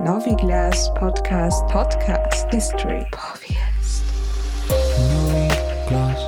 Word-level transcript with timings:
Noviglas 0.00 0.94
Podcast 0.94 1.66
Podcast 1.66 2.48
History 2.52 3.04
Podcast. 3.10 4.04
Novi 4.70 5.48
Glas, 5.88 6.20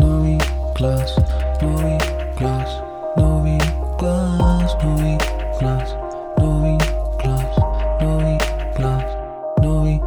Novi 0.00 0.38
Glas, 0.74 1.16
Novi 1.60 1.98
Glas, 2.38 2.82
Novi 3.18 3.58
Glas, 3.98 4.74
Novi 4.80 5.18
Glas, 5.58 5.94
Novi 6.38 6.78
Glas, 7.18 7.56
Novi 8.00 8.38
Glas, 8.76 9.62
Novi. 9.62 10.00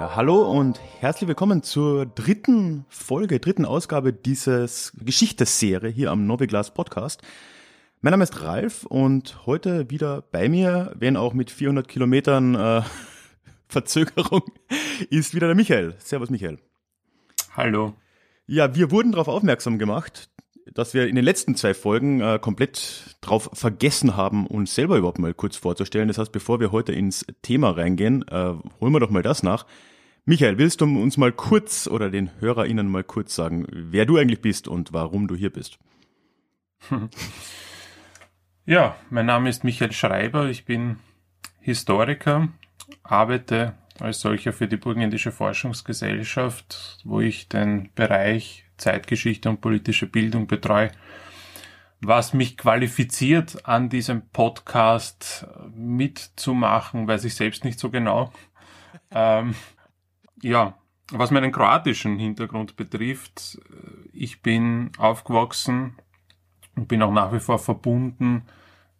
Ja, 0.00 0.16
hallo 0.16 0.50
und 0.50 0.80
herzlich 0.98 1.28
willkommen 1.28 1.62
zur 1.62 2.06
dritten 2.06 2.86
Folge, 2.88 3.38
dritten 3.38 3.64
Ausgabe 3.64 4.12
dieses 4.12 4.92
Geschichtsserie 5.00 5.90
hier 5.90 6.10
am 6.10 6.26
Noviglas 6.26 6.74
Podcast. 6.74 7.22
Mein 8.04 8.10
Name 8.10 8.24
ist 8.24 8.42
Ralf 8.42 8.84
und 8.84 9.46
heute 9.46 9.88
wieder 9.88 10.20
bei 10.30 10.50
mir, 10.50 10.92
wenn 10.94 11.16
auch 11.16 11.32
mit 11.32 11.50
400 11.50 11.88
Kilometern 11.88 12.54
äh, 12.54 12.82
Verzögerung, 13.68 14.42
ist 15.08 15.34
wieder 15.34 15.46
der 15.46 15.56
Michael. 15.56 15.94
Servus 16.00 16.28
Michael. 16.28 16.58
Hallo. 17.56 17.94
Ja, 18.46 18.74
wir 18.74 18.90
wurden 18.90 19.12
darauf 19.12 19.28
aufmerksam 19.28 19.78
gemacht, 19.78 20.28
dass 20.74 20.92
wir 20.92 21.08
in 21.08 21.14
den 21.14 21.24
letzten 21.24 21.56
zwei 21.56 21.72
Folgen 21.72 22.20
äh, 22.20 22.38
komplett 22.38 23.16
darauf 23.22 23.48
vergessen 23.54 24.18
haben, 24.18 24.46
uns 24.48 24.74
selber 24.74 24.98
überhaupt 24.98 25.18
mal 25.18 25.32
kurz 25.32 25.56
vorzustellen. 25.56 26.08
Das 26.08 26.18
heißt, 26.18 26.30
bevor 26.30 26.60
wir 26.60 26.72
heute 26.72 26.92
ins 26.92 27.24
Thema 27.40 27.70
reingehen, 27.70 28.22
äh, 28.28 28.52
holen 28.82 28.92
wir 28.92 29.00
doch 29.00 29.08
mal 29.08 29.22
das 29.22 29.42
nach. 29.42 29.64
Michael, 30.26 30.58
willst 30.58 30.82
du 30.82 30.84
uns 30.84 31.16
mal 31.16 31.32
kurz 31.32 31.86
oder 31.86 32.10
den 32.10 32.38
HörerInnen 32.38 32.86
mal 32.86 33.02
kurz 33.02 33.34
sagen, 33.34 33.64
wer 33.70 34.04
du 34.04 34.18
eigentlich 34.18 34.42
bist 34.42 34.68
und 34.68 34.92
warum 34.92 35.26
du 35.26 35.34
hier 35.34 35.50
bist? 35.50 35.78
Ja, 38.66 38.96
mein 39.10 39.26
Name 39.26 39.50
ist 39.50 39.62
Michael 39.62 39.92
Schreiber, 39.92 40.46
ich 40.48 40.64
bin 40.64 40.98
Historiker, 41.60 42.48
arbeite 43.02 43.74
als 44.00 44.22
solcher 44.22 44.54
für 44.54 44.66
die 44.66 44.78
Burgenländische 44.78 45.32
Forschungsgesellschaft, 45.32 46.98
wo 47.04 47.20
ich 47.20 47.50
den 47.50 47.90
Bereich 47.94 48.64
Zeitgeschichte 48.78 49.50
und 49.50 49.60
politische 49.60 50.06
Bildung 50.06 50.46
betreue. 50.46 50.90
Was 52.00 52.32
mich 52.32 52.56
qualifiziert, 52.56 53.66
an 53.68 53.90
diesem 53.90 54.30
Podcast 54.30 55.46
mitzumachen, 55.74 57.06
weiß 57.06 57.24
ich 57.24 57.34
selbst 57.34 57.64
nicht 57.64 57.78
so 57.78 57.90
genau. 57.90 58.32
Ähm, 59.10 59.54
ja, 60.42 60.76
was 61.12 61.30
meinen 61.30 61.52
kroatischen 61.52 62.18
Hintergrund 62.18 62.74
betrifft, 62.74 63.60
ich 64.12 64.42
bin 64.42 64.90
aufgewachsen 64.98 65.94
und 66.76 66.88
bin 66.88 67.02
auch 67.02 67.12
nach 67.12 67.32
wie 67.32 67.40
vor 67.40 67.58
verbunden 67.58 68.42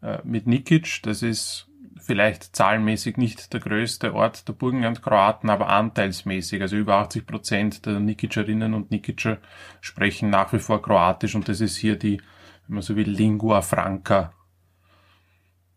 äh, 0.02 0.18
mit 0.24 0.46
Nikic. 0.46 1.02
Das 1.02 1.22
ist 1.22 1.68
vielleicht 2.04 2.54
zahlenmäßig 2.54 3.16
nicht 3.16 3.52
der 3.52 3.60
größte 3.60 4.14
Ort 4.14 4.46
der 4.46 4.52
Burgenland-Kroaten, 4.52 5.48
aber 5.48 5.68
anteilsmäßig. 5.68 6.60
Also 6.60 6.76
über 6.76 6.96
80 6.96 7.26
Prozent 7.26 7.86
der 7.86 8.00
Nikicerinnen 8.00 8.74
und 8.74 8.90
Nikicer 8.90 9.38
sprechen 9.80 10.30
nach 10.30 10.52
wie 10.52 10.58
vor 10.58 10.82
Kroatisch 10.82 11.34
und 11.34 11.48
das 11.48 11.60
ist 11.60 11.76
hier 11.76 11.96
die, 11.96 12.20
wenn 12.66 12.74
man 12.74 12.82
so 12.82 12.96
will, 12.96 13.08
Lingua 13.08 13.62
Franca. 13.62 14.32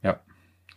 Ja. 0.04 0.20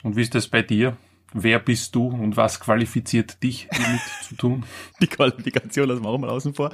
Und 0.03 0.17
wie 0.17 0.23
ist 0.23 0.35
das 0.35 0.49
bei 0.49 0.63
dir? 0.63 0.97
Wer 1.33 1.61
bist 1.61 1.95
du 1.95 2.09
und 2.09 2.37
was 2.37 2.59
qualifiziert 2.59 3.43
dich, 3.43 3.69
damit 3.71 4.01
zu 4.23 4.35
tun? 4.35 4.65
Die 5.01 5.07
Qualifikation 5.07 5.89
lassen 5.89 6.03
wir 6.03 6.09
auch 6.09 6.19
mal 6.19 6.31
außen 6.31 6.55
vor. 6.55 6.71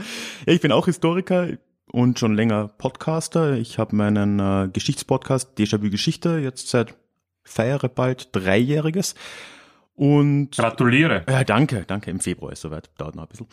Ja, 0.47 0.53
ich 0.55 0.63
bin 0.63 0.73
auch 0.73 0.87
Historiker 0.87 1.49
und 1.97 2.19
schon 2.19 2.35
länger 2.35 2.69
Podcaster. 2.69 3.55
Ich 3.55 3.79
habe 3.79 3.97
meinen 3.97 4.39
äh, 4.39 4.69
Geschichtspodcast 4.71 5.57
Déjà-vu 5.57 5.89
Geschichte 5.89 6.37
jetzt 6.41 6.69
seit 6.69 6.95
feiere 7.43 7.89
bald 7.89 8.37
dreijähriges. 8.37 9.15
Und 9.95 10.51
Gratuliere. 10.51 11.25
ja, 11.27 11.43
danke, 11.43 11.85
danke. 11.87 12.11
Im 12.11 12.21
Februar 12.21 12.53
ist 12.53 12.61
soweit, 12.61 12.91
dauert 12.99 13.17
noch 13.17 13.23
ein 13.23 13.29
bisschen. 13.31 13.47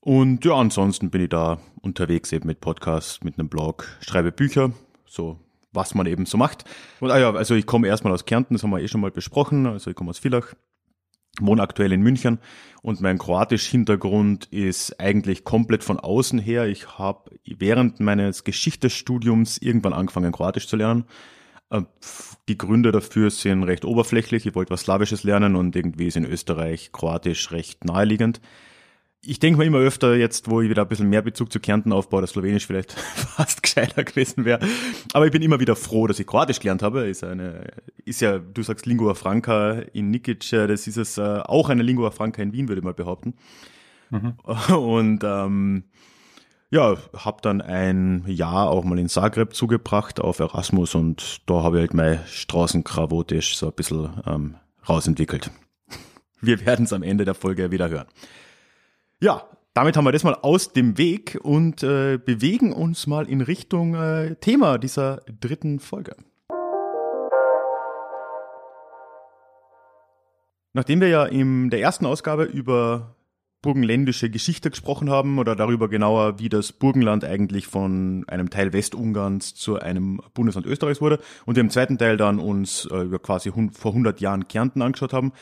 Und 0.00 0.44
ja, 0.44 0.52
ansonsten 0.52 1.08
bin 1.08 1.22
ich 1.22 1.30
da 1.30 1.60
unterwegs 1.80 2.30
eben 2.32 2.46
mit 2.46 2.60
Podcasts, 2.60 3.24
mit 3.24 3.38
einem 3.38 3.48
Blog, 3.48 3.88
schreibe 4.02 4.32
Bücher, 4.32 4.72
so 5.06 5.40
was 5.72 5.94
man 5.94 6.04
eben 6.04 6.26
so 6.26 6.36
macht. 6.36 6.66
Und 7.00 7.10
ah 7.10 7.18
ja, 7.18 7.32
also 7.32 7.54
ich 7.54 7.64
komme 7.64 7.88
erstmal 7.88 8.12
aus 8.12 8.26
Kärnten, 8.26 8.52
das 8.52 8.64
haben 8.64 8.70
wir 8.70 8.80
eh 8.80 8.88
schon 8.88 9.00
mal 9.00 9.10
besprochen. 9.10 9.66
Also 9.66 9.88
ich 9.88 9.96
komme 9.96 10.10
aus 10.10 10.18
Villach, 10.18 10.52
wohne 11.40 11.62
aktuell 11.62 11.92
in 11.92 12.02
München 12.02 12.38
und 12.82 13.00
mein 13.00 13.18
kroatisch 13.18 13.66
Hintergrund 13.66 14.46
ist 14.46 14.98
eigentlich 15.00 15.44
komplett 15.44 15.84
von 15.84 16.00
außen 16.00 16.38
her. 16.38 16.66
Ich 16.66 16.98
habe 16.98 17.30
während 17.46 18.00
meines 18.00 18.44
Geschichtsstudiums 18.44 19.58
irgendwann 19.58 19.92
angefangen, 19.92 20.32
Kroatisch 20.32 20.66
zu 20.66 20.76
lernen. 20.76 21.04
Äh, 21.70 21.82
Die 22.48 22.58
Gründe 22.58 22.90
dafür 22.90 23.30
sind 23.30 23.62
recht 23.62 23.84
oberflächlich. 23.84 24.46
Ich 24.46 24.54
wollte 24.54 24.72
was 24.72 24.82
Slawisches 24.82 25.22
lernen 25.22 25.54
und 25.54 25.76
irgendwie 25.76 26.08
ist 26.08 26.16
in 26.16 26.26
Österreich 26.26 26.90
Kroatisch 26.92 27.52
recht 27.52 27.84
naheliegend. 27.84 28.40
Ich 29.24 29.38
denke 29.38 29.58
mir 29.58 29.66
immer 29.66 29.78
öfter 29.78 30.16
jetzt, 30.16 30.50
wo 30.50 30.62
ich 30.62 30.68
wieder 30.68 30.82
ein 30.82 30.88
bisschen 30.88 31.08
mehr 31.08 31.22
Bezug 31.22 31.52
zu 31.52 31.60
Kärnten 31.60 31.92
aufbaue, 31.92 32.22
dass 32.22 32.30
Slowenisch 32.30 32.66
vielleicht 32.66 32.92
fast 33.36 33.62
gescheiter 33.62 34.02
gewesen 34.02 34.44
wäre. 34.44 34.58
Aber 35.12 35.26
ich 35.26 35.30
bin 35.30 35.42
immer 35.42 35.60
wieder 35.60 35.76
froh, 35.76 36.08
dass 36.08 36.18
ich 36.18 36.26
Kroatisch 36.26 36.58
gelernt 36.58 36.82
habe. 36.82 37.06
Ist 37.06 37.22
eine, 37.22 37.68
ist 38.04 38.20
ja, 38.20 38.40
du 38.40 38.64
sagst 38.64 38.84
Lingua 38.84 39.14
Franca 39.14 39.74
in 39.92 40.10
Nikic, 40.10 40.52
äh, 40.52 40.66
das 40.66 40.88
ist 40.88 40.96
es 40.96 41.18
äh, 41.18 41.38
auch 41.44 41.68
eine 41.68 41.84
Lingua 41.84 42.10
Franca 42.10 42.42
in 42.42 42.52
Wien, 42.52 42.66
würde 42.66 42.80
ich 42.80 42.84
mal 42.84 42.94
behaupten. 42.94 43.34
Und 44.68 45.22
ähm, 45.22 45.84
ja, 46.70 46.96
habe 47.16 47.42
dann 47.42 47.60
ein 47.60 48.24
Jahr 48.26 48.70
auch 48.70 48.82
mal 48.82 48.98
in 48.98 49.08
Zagreb 49.08 49.54
zugebracht 49.54 50.20
auf 50.20 50.40
Erasmus 50.40 50.94
und 50.94 51.42
da 51.44 51.62
habe 51.62 51.76
ich 51.76 51.80
halt 51.82 51.94
mein 51.94 52.20
Straßenkravotisch 52.26 53.56
so 53.56 53.66
ein 53.66 53.74
bisschen 53.74 54.08
ähm, 54.26 54.54
rausentwickelt. 54.88 55.50
Wir 56.40 56.64
werden 56.64 56.86
es 56.86 56.94
am 56.94 57.02
Ende 57.02 57.26
der 57.26 57.34
Folge 57.34 57.70
wieder 57.70 57.90
hören. 57.90 58.06
Ja, 59.22 59.44
damit 59.72 59.96
haben 59.96 60.04
wir 60.04 60.10
das 60.10 60.24
mal 60.24 60.34
aus 60.34 60.72
dem 60.72 60.98
Weg 60.98 61.38
und 61.44 61.84
äh, 61.84 62.18
bewegen 62.18 62.72
uns 62.72 63.06
mal 63.06 63.28
in 63.28 63.40
Richtung 63.40 63.94
äh, 63.94 64.34
Thema 64.34 64.78
dieser 64.78 65.20
dritten 65.40 65.78
Folge. 65.78 66.16
Nachdem 70.72 71.00
wir 71.00 71.06
ja 71.06 71.24
in 71.24 71.70
der 71.70 71.80
ersten 71.80 72.04
Ausgabe 72.04 72.42
über 72.42 73.14
burgenländische 73.62 74.28
Geschichte 74.28 74.70
gesprochen 74.70 75.08
haben 75.08 75.38
oder 75.38 75.54
darüber 75.54 75.88
genauer, 75.88 76.40
wie 76.40 76.48
das 76.48 76.72
Burgenland 76.72 77.24
eigentlich 77.24 77.68
von 77.68 78.24
einem 78.26 78.50
Teil 78.50 78.72
Westungarns 78.72 79.54
zu 79.54 79.78
einem 79.78 80.20
Bundesland 80.34 80.66
Österreichs 80.66 81.00
wurde 81.00 81.20
und 81.46 81.56
im 81.58 81.70
zweiten 81.70 81.96
Teil 81.96 82.16
dann 82.16 82.40
uns 82.40 82.88
äh, 82.90 83.02
über 83.02 83.20
quasi 83.20 83.52
vor 83.52 83.92
100 83.92 84.20
Jahren 84.20 84.48
Kärnten 84.48 84.82
angeschaut 84.82 85.12
haben, 85.12 85.32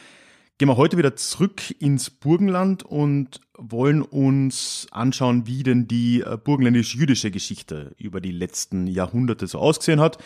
gehen 0.61 0.69
wir 0.69 0.77
heute 0.77 0.99
wieder 0.99 1.17
zurück 1.17 1.75
ins 1.79 2.11
Burgenland 2.11 2.83
und 2.83 3.41
wollen 3.57 4.03
uns 4.03 4.87
anschauen, 4.91 5.47
wie 5.47 5.63
denn 5.63 5.89
die 5.89 6.21
äh, 6.21 6.37
burgenländisch-jüdische 6.37 7.31
Geschichte 7.31 7.95
über 7.97 8.21
die 8.21 8.31
letzten 8.31 8.87
Jahrhunderte 8.87 9.47
so 9.47 9.59
ausgesehen 9.59 10.01
hat. 10.01 10.23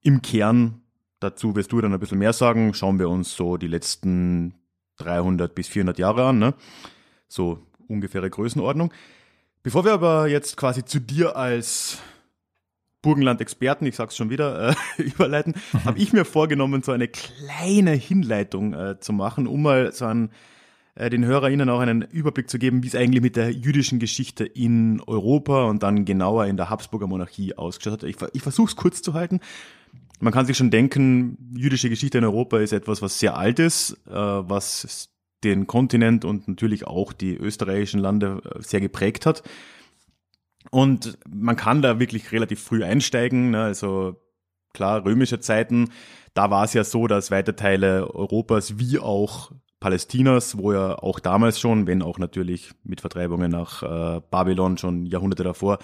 Im 0.00 0.22
Kern, 0.22 0.80
dazu 1.18 1.56
wirst 1.56 1.72
du 1.72 1.80
dann 1.80 1.92
ein 1.92 1.98
bisschen 1.98 2.20
mehr 2.20 2.32
sagen, 2.32 2.72
schauen 2.72 3.00
wir 3.00 3.08
uns 3.08 3.34
so 3.34 3.56
die 3.56 3.66
letzten 3.66 4.54
300 4.98 5.52
bis 5.52 5.66
400 5.66 5.98
Jahre 5.98 6.26
an, 6.26 6.38
ne? 6.38 6.54
So 7.26 7.66
ungefähre 7.88 8.30
Größenordnung. 8.30 8.92
Bevor 9.64 9.84
wir 9.84 9.94
aber 9.94 10.28
jetzt 10.28 10.56
quasi 10.56 10.84
zu 10.84 11.00
dir 11.00 11.34
als 11.34 11.98
Burgenland-Experten, 13.04 13.86
ich 13.86 13.94
sag's 13.94 14.16
schon 14.16 14.30
wieder, 14.30 14.70
äh, 14.70 15.02
überleiten, 15.02 15.54
habe 15.84 15.98
ich 15.98 16.12
mir 16.12 16.24
vorgenommen, 16.24 16.82
so 16.82 16.90
eine 16.90 17.06
kleine 17.06 17.92
Hinleitung 17.92 18.72
äh, 18.72 18.98
zu 18.98 19.12
machen, 19.12 19.46
um 19.46 19.62
mal 19.62 19.92
so 19.92 20.06
einen, 20.06 20.30
äh, 20.94 21.10
den 21.10 21.24
HörerInnen 21.24 21.68
auch 21.68 21.80
einen 21.80 22.02
Überblick 22.02 22.48
zu 22.48 22.58
geben, 22.58 22.82
wie 22.82 22.88
es 22.88 22.96
eigentlich 22.96 23.22
mit 23.22 23.36
der 23.36 23.50
jüdischen 23.50 23.98
Geschichte 23.98 24.44
in 24.44 25.02
Europa 25.06 25.64
und 25.64 25.82
dann 25.82 26.06
genauer 26.06 26.46
in 26.46 26.56
der 26.56 26.70
Habsburger 26.70 27.06
Monarchie 27.06 27.54
ausgeschaut 27.54 28.02
hat. 28.02 28.08
Ich, 28.08 28.16
ich 28.32 28.42
versuche 28.42 28.68
es 28.68 28.76
kurz 28.76 29.02
zu 29.02 29.12
halten. 29.12 29.40
Man 30.20 30.32
kann 30.32 30.46
sich 30.46 30.56
schon 30.56 30.70
denken, 30.70 31.36
jüdische 31.54 31.90
Geschichte 31.90 32.18
in 32.18 32.24
Europa 32.24 32.58
ist 32.58 32.72
etwas, 32.72 33.02
was 33.02 33.20
sehr 33.20 33.36
alt 33.36 33.58
ist, 33.58 33.98
äh, 34.08 34.12
was 34.14 35.10
den 35.44 35.66
Kontinent 35.66 36.24
und 36.24 36.48
natürlich 36.48 36.86
auch 36.86 37.12
die 37.12 37.36
österreichischen 37.36 38.00
Lande 38.00 38.40
äh, 38.44 38.62
sehr 38.62 38.80
geprägt 38.80 39.26
hat. 39.26 39.42
Und 40.70 41.18
man 41.28 41.56
kann 41.56 41.82
da 41.82 42.00
wirklich 42.00 42.32
relativ 42.32 42.62
früh 42.62 42.84
einsteigen. 42.84 43.50
Ne? 43.50 43.62
Also 43.62 44.16
klar, 44.72 45.04
römische 45.04 45.40
Zeiten, 45.40 45.90
da 46.34 46.50
war 46.50 46.64
es 46.64 46.74
ja 46.74 46.84
so, 46.84 47.06
dass 47.06 47.30
weite 47.30 47.56
Teile 47.56 48.12
Europas 48.14 48.78
wie 48.78 48.98
auch 48.98 49.52
Palästinas, 49.80 50.56
wo 50.56 50.72
ja 50.72 50.98
auch 50.98 51.20
damals 51.20 51.60
schon, 51.60 51.86
wenn 51.86 52.02
auch 52.02 52.18
natürlich 52.18 52.72
mit 52.84 53.02
Vertreibungen 53.02 53.50
nach 53.50 53.82
äh, 53.82 54.20
Babylon 54.30 54.78
schon 54.78 55.06
Jahrhunderte 55.06 55.44
davor, 55.44 55.78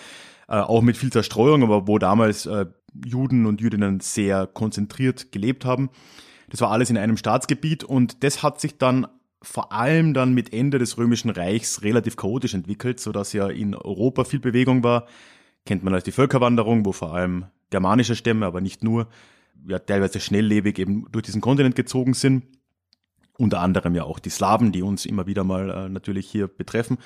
äh, 0.49 0.55
auch 0.55 0.81
mit 0.81 0.97
viel 0.97 1.13
Zerstreuung, 1.13 1.63
aber 1.63 1.87
wo 1.87 1.99
damals 1.99 2.47
äh, 2.47 2.67
Juden 3.05 3.47
und 3.47 3.61
Jüdinnen 3.61 4.01
sehr 4.01 4.47
konzentriert 4.47 5.33
gelebt 5.33 5.65
haben. 5.65 5.91
Das 6.49 6.61
war 6.61 6.71
alles 6.71 6.91
in 6.91 6.97
einem 6.97 7.17
Staatsgebiet 7.17 7.85
und 7.85 8.25
das 8.25 8.43
hat 8.43 8.61
sich 8.61 8.79
dann 8.79 9.07
vor 9.43 9.73
allem 9.73 10.13
dann 10.15 10.35
mit 10.35 10.53
Ende 10.53 10.79
des 10.79 10.99
Römischen 10.99 11.31
Reichs 11.31 11.83
relativ 11.83 12.17
chaotisch 12.17 12.55
entwickelt, 12.55 13.01
so 13.01 13.13
dass 13.13 13.33
ja 13.33 13.49
in 13.49 13.75
Europa 13.75 14.25
viel 14.25 14.41
Bewegung 14.41 14.83
war. 14.83 15.07
Kennt 15.65 15.83
man 15.83 15.95
als 15.95 16.05
die 16.05 16.13
Völkerwanderung, 16.13 16.85
wo 16.85 16.93
vor 16.93 17.15
allem 17.15 17.47
germanische 17.71 18.17
Stämme, 18.17 18.47
aber 18.47 18.61
nicht 18.61 18.85
nur, 18.85 19.09
ja 19.67 19.79
teilweise 19.79 20.21
schnelllebig 20.21 20.79
eben 20.79 21.07
durch 21.11 21.25
diesen 21.25 21.41
Kontinent 21.41 21.77
gezogen 21.77 22.15
sind. 22.15 22.45
unter 23.39 23.61
anderem 23.61 23.95
ja 23.95 24.05
auch 24.05 24.19
die 24.19 24.29
Slawen, 24.29 24.71
die 24.71 24.83
uns 24.83 25.07
immer 25.07 25.27
wieder 25.27 25.45
mal 25.45 25.71
äh, 25.71 25.89
natürlich 25.89 26.29
hier 26.31 26.47
betreffen. 26.47 26.99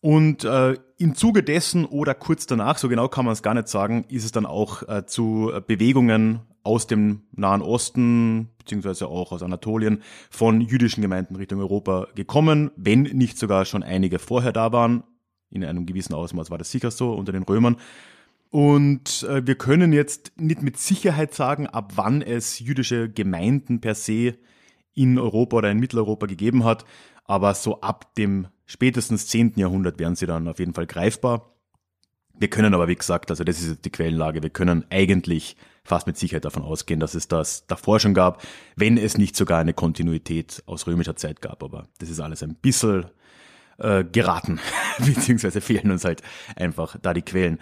Und 0.00 0.42
äh, 0.42 0.76
im 0.98 1.14
Zuge 1.14 1.44
dessen 1.44 1.84
oder 1.84 2.14
kurz 2.14 2.46
danach, 2.46 2.78
so 2.78 2.88
genau 2.88 3.06
kann 3.06 3.24
man 3.24 3.32
es 3.32 3.42
gar 3.42 3.54
nicht 3.54 3.68
sagen, 3.68 4.04
ist 4.08 4.24
es 4.24 4.32
dann 4.32 4.46
auch 4.46 4.82
äh, 4.88 5.06
zu 5.06 5.52
Bewegungen 5.68 6.40
aus 6.64 6.86
dem 6.86 7.22
Nahen 7.32 7.62
Osten 7.62 8.48
beziehungsweise 8.58 9.08
auch 9.08 9.32
aus 9.32 9.42
Anatolien 9.42 10.02
von 10.30 10.60
jüdischen 10.60 11.02
Gemeinden 11.02 11.36
Richtung 11.36 11.60
Europa 11.60 12.06
gekommen, 12.14 12.70
wenn 12.76 13.02
nicht 13.02 13.38
sogar 13.38 13.64
schon 13.64 13.82
einige 13.82 14.18
vorher 14.18 14.52
da 14.52 14.72
waren. 14.72 15.02
In 15.50 15.64
einem 15.64 15.86
gewissen 15.86 16.14
Ausmaß 16.14 16.50
war 16.50 16.58
das 16.58 16.70
sicher 16.70 16.90
so 16.90 17.12
unter 17.12 17.32
den 17.32 17.42
Römern. 17.42 17.76
Und 18.50 19.22
äh, 19.24 19.46
wir 19.46 19.54
können 19.54 19.92
jetzt 19.92 20.32
nicht 20.36 20.62
mit 20.62 20.76
Sicherheit 20.78 21.34
sagen, 21.34 21.66
ab 21.66 21.92
wann 21.96 22.22
es 22.22 22.58
jüdische 22.58 23.08
Gemeinden 23.08 23.80
per 23.80 23.94
se 23.94 24.34
in 24.94 25.18
Europa 25.18 25.56
oder 25.56 25.70
in 25.70 25.80
Mitteleuropa 25.80 26.26
gegeben 26.26 26.64
hat, 26.64 26.84
aber 27.24 27.54
so 27.54 27.80
ab 27.80 28.14
dem 28.14 28.48
spätestens 28.66 29.26
10. 29.28 29.54
Jahrhundert 29.56 29.98
wären 29.98 30.16
sie 30.16 30.26
dann 30.26 30.48
auf 30.48 30.58
jeden 30.58 30.74
Fall 30.74 30.86
greifbar. 30.86 31.50
Wir 32.38 32.48
können 32.48 32.74
aber, 32.74 32.88
wie 32.88 32.94
gesagt, 32.94 33.30
also 33.30 33.44
das 33.44 33.62
ist 33.62 33.84
die 33.84 33.90
Quellenlage, 33.90 34.42
wir 34.42 34.50
können 34.50 34.84
eigentlich 34.90 35.56
fast 35.84 36.06
mit 36.06 36.16
Sicherheit 36.16 36.44
davon 36.44 36.62
ausgehen, 36.62 37.00
dass 37.00 37.14
es 37.14 37.28
das 37.28 37.66
davor 37.66 38.00
schon 38.00 38.14
gab, 38.14 38.42
wenn 38.76 38.96
es 38.96 39.18
nicht 39.18 39.36
sogar 39.36 39.60
eine 39.60 39.74
Kontinuität 39.74 40.62
aus 40.66 40.86
römischer 40.86 41.16
Zeit 41.16 41.42
gab. 41.42 41.62
Aber 41.62 41.88
das 41.98 42.08
ist 42.08 42.20
alles 42.20 42.42
ein 42.42 42.54
bisschen 42.54 43.06
äh, 43.78 44.04
geraten, 44.04 44.60
beziehungsweise 44.98 45.60
fehlen 45.60 45.90
uns 45.90 46.04
halt 46.04 46.22
einfach 46.56 46.96
da 47.00 47.12
die 47.14 47.22
Quellen. 47.22 47.58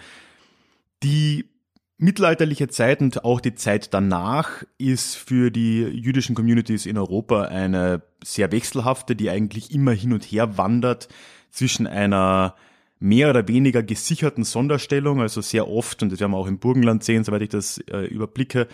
Die 1.03 1.49
mittelalterliche 1.97 2.67
Zeit 2.67 3.01
und 3.01 3.23
auch 3.23 3.39
die 3.39 3.53
Zeit 3.53 3.93
danach 3.93 4.63
ist 4.77 5.15
für 5.15 5.51
die 5.51 5.81
jüdischen 5.83 6.35
Communities 6.35 6.85
in 6.87 6.97
Europa 6.97 7.43
eine 7.43 8.01
sehr 8.23 8.51
wechselhafte, 8.51 9.15
die 9.15 9.29
eigentlich 9.29 9.73
immer 9.73 9.91
hin 9.91 10.13
und 10.13 10.23
her 10.23 10.57
wandert 10.57 11.09
zwischen 11.51 11.85
einer 11.85 12.55
mehr 13.01 13.31
oder 13.31 13.47
weniger 13.47 13.81
gesicherten 13.81 14.43
Sonderstellung, 14.43 15.21
also 15.21 15.41
sehr 15.41 15.67
oft, 15.67 16.03
und 16.03 16.11
das 16.11 16.19
werden 16.19 16.33
wir 16.33 16.37
auch 16.37 16.47
im 16.47 16.59
Burgenland 16.59 17.03
sehen, 17.03 17.23
soweit 17.23 17.41
ich 17.41 17.49
das 17.49 17.79
äh, 17.91 18.05
überblicke, 18.05 18.67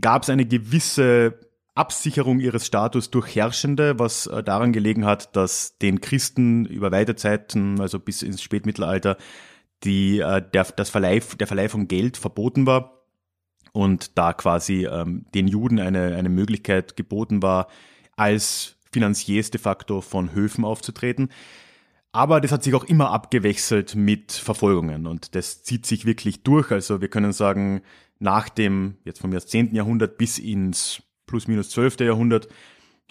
gab 0.00 0.22
es 0.22 0.30
eine 0.30 0.46
gewisse 0.46 1.40
Absicherung 1.74 2.38
ihres 2.38 2.64
Status 2.64 3.10
durch 3.10 3.34
Herrschende, 3.34 3.98
was 3.98 4.28
äh, 4.28 4.44
daran 4.44 4.72
gelegen 4.72 5.04
hat, 5.04 5.34
dass 5.34 5.76
den 5.78 6.00
Christen 6.00 6.64
über 6.64 6.92
weite 6.92 7.16
Zeiten, 7.16 7.80
also 7.80 7.98
bis 7.98 8.22
ins 8.22 8.40
Spätmittelalter, 8.40 9.16
die, 9.82 10.20
äh, 10.20 10.40
der, 10.40 10.64
das 10.76 10.90
Verleih, 10.90 11.20
der 11.38 11.48
Verleih 11.48 11.68
von 11.68 11.88
Geld 11.88 12.16
verboten 12.16 12.66
war 12.66 13.02
und 13.72 14.16
da 14.16 14.32
quasi 14.32 14.86
ähm, 14.86 15.26
den 15.34 15.48
Juden 15.48 15.80
eine, 15.80 16.14
eine 16.14 16.28
Möglichkeit 16.28 16.96
geboten 16.96 17.42
war, 17.42 17.66
als 18.14 18.76
Finanziers 18.92 19.50
de 19.50 19.60
facto 19.60 20.00
von 20.00 20.32
Höfen 20.32 20.64
aufzutreten. 20.64 21.30
Aber 22.14 22.40
das 22.40 22.52
hat 22.52 22.62
sich 22.62 22.74
auch 22.74 22.84
immer 22.84 23.10
abgewechselt 23.10 23.96
mit 23.96 24.30
Verfolgungen 24.30 25.08
und 25.08 25.34
das 25.34 25.64
zieht 25.64 25.84
sich 25.84 26.06
wirklich 26.06 26.44
durch. 26.44 26.70
Also 26.70 27.00
wir 27.00 27.08
können 27.08 27.32
sagen, 27.32 27.82
nach 28.20 28.48
dem, 28.48 28.98
jetzt 29.02 29.20
vom 29.20 29.36
10. 29.36 29.74
Jahrhundert 29.74 30.16
bis 30.16 30.38
ins 30.38 31.02
plus 31.26 31.48
minus 31.48 31.70
12. 31.70 31.98
Jahrhundert 31.98 32.46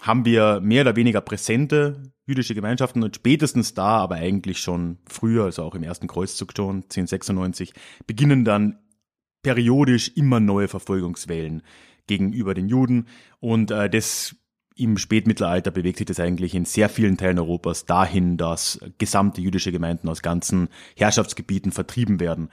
haben 0.01 0.23
wir 0.23 0.61
mehr 0.61 0.83
oder 0.83 0.95
weniger 0.95 1.19
präsente 1.19 2.13
jüdische 2.25 2.55
Gemeinschaften 2.55 3.03
und 3.03 3.17
spätestens 3.17 3.73
da, 3.73 3.97
aber 3.97 4.15
eigentlich 4.15 4.59
schon 4.59 4.99
früher, 5.09 5.43
also 5.43 5.63
auch 5.63 5.75
im 5.75 5.83
ersten 5.83 6.07
Kreuzzug 6.07 6.53
schon, 6.55 6.83
1096, 6.83 7.73
beginnen 8.07 8.45
dann 8.45 8.79
periodisch 9.41 10.13
immer 10.15 10.39
neue 10.39 10.69
Verfolgungswellen 10.69 11.61
gegenüber 12.07 12.53
den 12.53 12.69
Juden 12.69 13.07
und 13.41 13.69
äh, 13.69 13.89
das 13.89 14.37
im 14.75 14.97
Spätmittelalter 14.97 15.71
bewegt 15.71 15.97
sich 15.97 16.07
das 16.07 16.19
eigentlich 16.19 16.55
in 16.55 16.65
sehr 16.65 16.89
vielen 16.89 17.17
Teilen 17.17 17.39
Europas 17.39 17.85
dahin, 17.85 18.37
dass 18.37 18.79
gesamte 18.97 19.41
jüdische 19.41 19.71
Gemeinden 19.71 20.09
aus 20.09 20.21
ganzen 20.21 20.69
Herrschaftsgebieten 20.95 21.71
vertrieben 21.71 22.19
werden. 22.19 22.49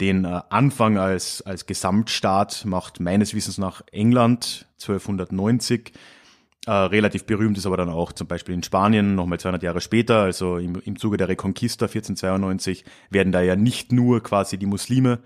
Den 0.00 0.24
äh, 0.24 0.40
Anfang 0.50 0.98
als, 0.98 1.42
als 1.42 1.66
Gesamtstaat 1.66 2.64
macht 2.64 3.00
meines 3.00 3.34
Wissens 3.34 3.58
nach 3.58 3.82
England 3.92 4.66
1290 4.80 5.92
äh, 6.66 6.72
relativ 6.72 7.24
berühmt 7.24 7.56
ist 7.56 7.66
aber 7.66 7.78
dann 7.78 7.88
auch 7.88 8.12
zum 8.12 8.26
Beispiel 8.26 8.54
in 8.54 8.62
Spanien 8.62 9.14
nochmal 9.14 9.40
200 9.40 9.62
Jahre 9.62 9.80
später, 9.80 10.22
also 10.22 10.58
im, 10.58 10.76
im 10.84 10.98
Zuge 10.98 11.16
der 11.16 11.28
Reconquista 11.28 11.86
1492, 11.86 12.84
werden 13.08 13.32
da 13.32 13.40
ja 13.40 13.56
nicht 13.56 13.92
nur 13.92 14.22
quasi 14.22 14.58
die 14.58 14.66
Muslime 14.66 15.20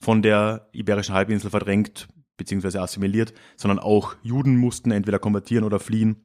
von 0.00 0.22
der 0.22 0.68
Iberischen 0.72 1.14
Halbinsel 1.14 1.50
verdrängt 1.50 2.08
bzw. 2.40 2.78
assimiliert, 2.78 3.32
sondern 3.56 3.78
auch 3.78 4.16
Juden 4.22 4.56
mussten 4.56 4.90
entweder 4.90 5.18
konvertieren 5.18 5.64
oder 5.64 5.78
fliehen. 5.78 6.24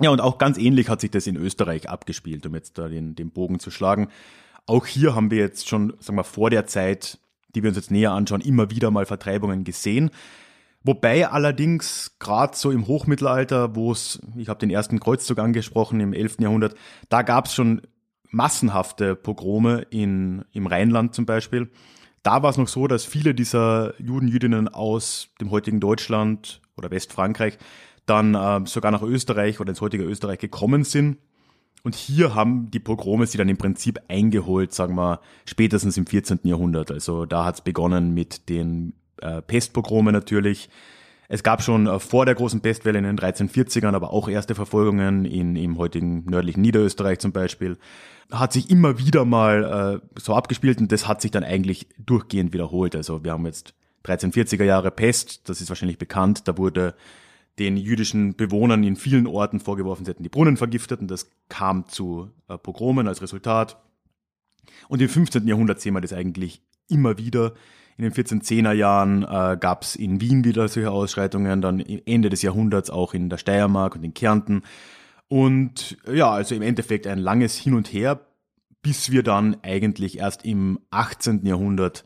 Ja, 0.00 0.10
und 0.10 0.20
auch 0.20 0.38
ganz 0.38 0.58
ähnlich 0.58 0.88
hat 0.88 1.00
sich 1.00 1.10
das 1.10 1.26
in 1.26 1.36
Österreich 1.36 1.88
abgespielt, 1.88 2.44
um 2.46 2.54
jetzt 2.54 2.78
da 2.78 2.88
den, 2.88 3.14
den 3.14 3.30
Bogen 3.30 3.60
zu 3.60 3.70
schlagen. 3.70 4.08
Auch 4.66 4.86
hier 4.86 5.14
haben 5.14 5.30
wir 5.30 5.38
jetzt 5.38 5.68
schon, 5.68 5.94
sagen 6.00 6.18
wir, 6.18 6.24
vor 6.24 6.50
der 6.50 6.66
Zeit, 6.66 7.18
die 7.54 7.62
wir 7.62 7.68
uns 7.68 7.76
jetzt 7.76 7.90
näher 7.90 8.12
anschauen, 8.12 8.40
immer 8.40 8.70
wieder 8.70 8.90
mal 8.90 9.06
Vertreibungen 9.06 9.62
gesehen. 9.62 10.10
Wobei 10.82 11.28
allerdings 11.28 12.16
gerade 12.18 12.56
so 12.56 12.70
im 12.70 12.86
Hochmittelalter, 12.86 13.76
wo 13.76 13.92
es, 13.92 14.20
ich 14.36 14.48
habe 14.48 14.60
den 14.60 14.70
ersten 14.70 15.00
Kreuzzug 15.00 15.38
angesprochen 15.38 16.00
im 16.00 16.12
11. 16.12 16.40
Jahrhundert, 16.40 16.74
da 17.08 17.22
gab 17.22 17.46
es 17.46 17.54
schon 17.54 17.82
massenhafte 18.30 19.14
Pogrome 19.14 19.86
in, 19.90 20.44
im 20.52 20.66
Rheinland 20.66 21.14
zum 21.14 21.24
Beispiel. 21.24 21.70
Da 22.24 22.42
war 22.42 22.50
es 22.50 22.56
noch 22.56 22.68
so, 22.68 22.88
dass 22.88 23.04
viele 23.04 23.34
dieser 23.34 23.94
Juden, 24.00 24.28
Jüdinnen 24.28 24.68
aus 24.68 25.28
dem 25.42 25.50
heutigen 25.50 25.78
Deutschland 25.78 26.62
oder 26.74 26.90
Westfrankreich 26.90 27.58
dann 28.06 28.34
äh, 28.34 28.66
sogar 28.66 28.90
nach 28.90 29.02
Österreich 29.02 29.60
oder 29.60 29.68
ins 29.70 29.82
heutige 29.82 30.04
Österreich 30.04 30.38
gekommen 30.38 30.84
sind. 30.84 31.18
Und 31.82 31.94
hier 31.94 32.34
haben 32.34 32.70
die 32.70 32.80
Pogrome 32.80 33.26
sie 33.26 33.36
dann 33.36 33.50
im 33.50 33.58
Prinzip 33.58 34.00
eingeholt, 34.08 34.72
sagen 34.72 34.94
wir, 34.94 35.20
spätestens 35.44 35.98
im 35.98 36.06
14. 36.06 36.40
Jahrhundert. 36.44 36.90
Also 36.90 37.26
da 37.26 37.44
hat 37.44 37.56
es 37.56 37.60
begonnen 37.60 38.14
mit 38.14 38.48
den 38.48 38.94
äh, 39.20 39.42
Pestpogrome 39.42 40.10
natürlich. 40.10 40.70
Es 41.28 41.42
gab 41.42 41.62
schon 41.62 41.86
äh, 41.86 41.98
vor 41.98 42.24
der 42.24 42.36
großen 42.36 42.62
Pestwelle 42.62 42.98
in 42.98 43.04
den 43.04 43.18
1340ern 43.18 43.94
aber 43.94 44.14
auch 44.14 44.30
erste 44.30 44.54
Verfolgungen 44.54 45.26
in, 45.26 45.56
im 45.56 45.76
heutigen 45.76 46.24
nördlichen 46.24 46.62
Niederösterreich 46.62 47.18
zum 47.18 47.32
Beispiel. 47.32 47.76
Hat 48.30 48.52
sich 48.52 48.70
immer 48.70 48.98
wieder 48.98 49.24
mal 49.24 50.00
äh, 50.04 50.20
so 50.20 50.34
abgespielt 50.34 50.78
und 50.80 50.90
das 50.90 51.06
hat 51.06 51.20
sich 51.20 51.30
dann 51.30 51.44
eigentlich 51.44 51.88
durchgehend 51.98 52.52
wiederholt. 52.52 52.96
Also 52.96 53.24
wir 53.24 53.32
haben 53.32 53.46
jetzt 53.46 53.74
1340er 54.04 54.64
Jahre 54.64 54.90
Pest, 54.90 55.48
das 55.48 55.60
ist 55.60 55.68
wahrscheinlich 55.68 55.98
bekannt, 55.98 56.48
da 56.48 56.58
wurde 56.58 56.94
den 57.58 57.76
jüdischen 57.76 58.34
Bewohnern 58.34 58.82
in 58.82 58.96
vielen 58.96 59.26
Orten 59.26 59.60
vorgeworfen, 59.60 60.04
sie 60.04 60.10
hätten 60.10 60.24
die 60.24 60.28
Brunnen 60.28 60.56
vergiftet 60.56 61.00
und 61.00 61.10
das 61.10 61.30
kam 61.48 61.86
zu 61.88 62.30
äh, 62.48 62.58
Pogromen 62.58 63.06
als 63.08 63.22
Resultat. 63.22 63.80
Und 64.88 65.00
im 65.00 65.08
15. 65.08 65.46
Jahrhundert 65.46 65.80
sehen 65.80 65.94
wir 65.94 66.00
das 66.00 66.12
eigentlich 66.12 66.62
immer 66.88 67.18
wieder 67.18 67.54
in 67.96 68.04
den 68.04 68.12
1410er 68.12 68.72
Jahren 68.72 69.22
äh, 69.22 69.56
gab 69.58 69.82
es 69.82 69.94
in 69.94 70.20
Wien 70.20 70.44
wieder 70.44 70.66
solche 70.68 70.90
Ausschreitungen, 70.90 71.60
dann 71.60 71.80
Ende 71.80 72.28
des 72.28 72.42
Jahrhunderts 72.42 72.90
auch 72.90 73.14
in 73.14 73.30
der 73.30 73.38
Steiermark 73.38 73.94
und 73.94 74.02
in 74.02 74.14
Kärnten. 74.14 74.62
Und 75.34 75.96
ja, 76.08 76.30
also 76.30 76.54
im 76.54 76.62
Endeffekt 76.62 77.08
ein 77.08 77.18
langes 77.18 77.56
Hin 77.56 77.74
und 77.74 77.92
Her, 77.92 78.20
bis 78.82 79.10
wir 79.10 79.24
dann 79.24 79.56
eigentlich 79.62 80.18
erst 80.18 80.44
im 80.44 80.78
18. 80.92 81.44
Jahrhundert 81.44 82.04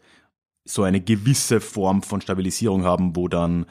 so 0.65 0.83
eine 0.83 1.03
gewisse 1.03 1.61
Form 1.61 2.03
von 2.03 2.23
Stabilisierung 2.23 2.85
haben, 2.85 3.17
wo 3.17 3.29
dann 3.29 3.67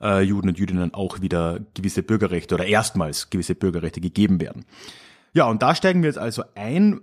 äh, 0.00 0.22
Juden 0.22 0.48
und 0.48 0.58
Jüdinnen 0.58 0.92
auch 0.92 1.20
wieder 1.20 1.60
gewisse 1.74 2.02
Bürgerrechte 2.02 2.56
oder 2.56 2.66
erstmals 2.66 3.30
gewisse 3.30 3.54
Bürgerrechte 3.54 4.00
gegeben 4.00 4.40
werden. 4.40 4.64
Ja, 5.34 5.48
und 5.48 5.62
da 5.62 5.76
steigen 5.76 6.02
wir 6.02 6.08
jetzt 6.08 6.18
also 6.18 6.42
ein 6.56 7.00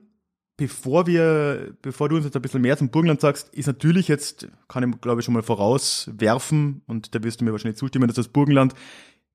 bevor 0.57 1.07
wir, 1.07 1.75
bevor 1.81 2.09
du 2.09 2.15
uns 2.15 2.25
jetzt 2.25 2.35
ein 2.35 2.41
bisschen 2.41 2.61
mehr 2.61 2.77
zum 2.77 2.89
Burgenland 2.89 3.21
sagst, 3.21 3.53
ist 3.53 3.67
natürlich 3.67 4.07
jetzt, 4.07 4.47
kann 4.67 4.87
ich 4.87 5.01
glaube 5.01 5.21
ich 5.21 5.25
schon 5.25 5.33
mal 5.33 5.43
vorauswerfen, 5.43 6.83
und 6.85 7.15
da 7.15 7.23
wirst 7.23 7.41
du 7.41 7.45
mir 7.45 7.51
wahrscheinlich 7.51 7.79
zustimmen, 7.79 8.07
dass 8.07 8.15
das 8.15 8.27
Burgenland 8.27 8.73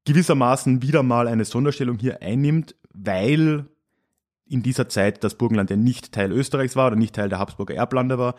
gewissermaßen 0.08 0.82
wieder 0.82 1.02
mal 1.02 1.28
eine 1.28 1.44
Sonderstellung 1.44 1.98
hier 1.98 2.22
einnimmt, 2.22 2.74
weil 2.94 3.66
in 4.48 4.62
dieser 4.62 4.88
Zeit 4.88 5.22
das 5.22 5.36
Burgenland 5.36 5.68
ja 5.68 5.76
nicht 5.76 6.12
Teil 6.12 6.32
Österreichs 6.32 6.76
war 6.76 6.86
oder 6.86 6.96
nicht 6.96 7.14
Teil 7.14 7.28
der 7.28 7.38
Habsburger 7.38 7.74
Erblande 7.74 8.18
war, 8.18 8.34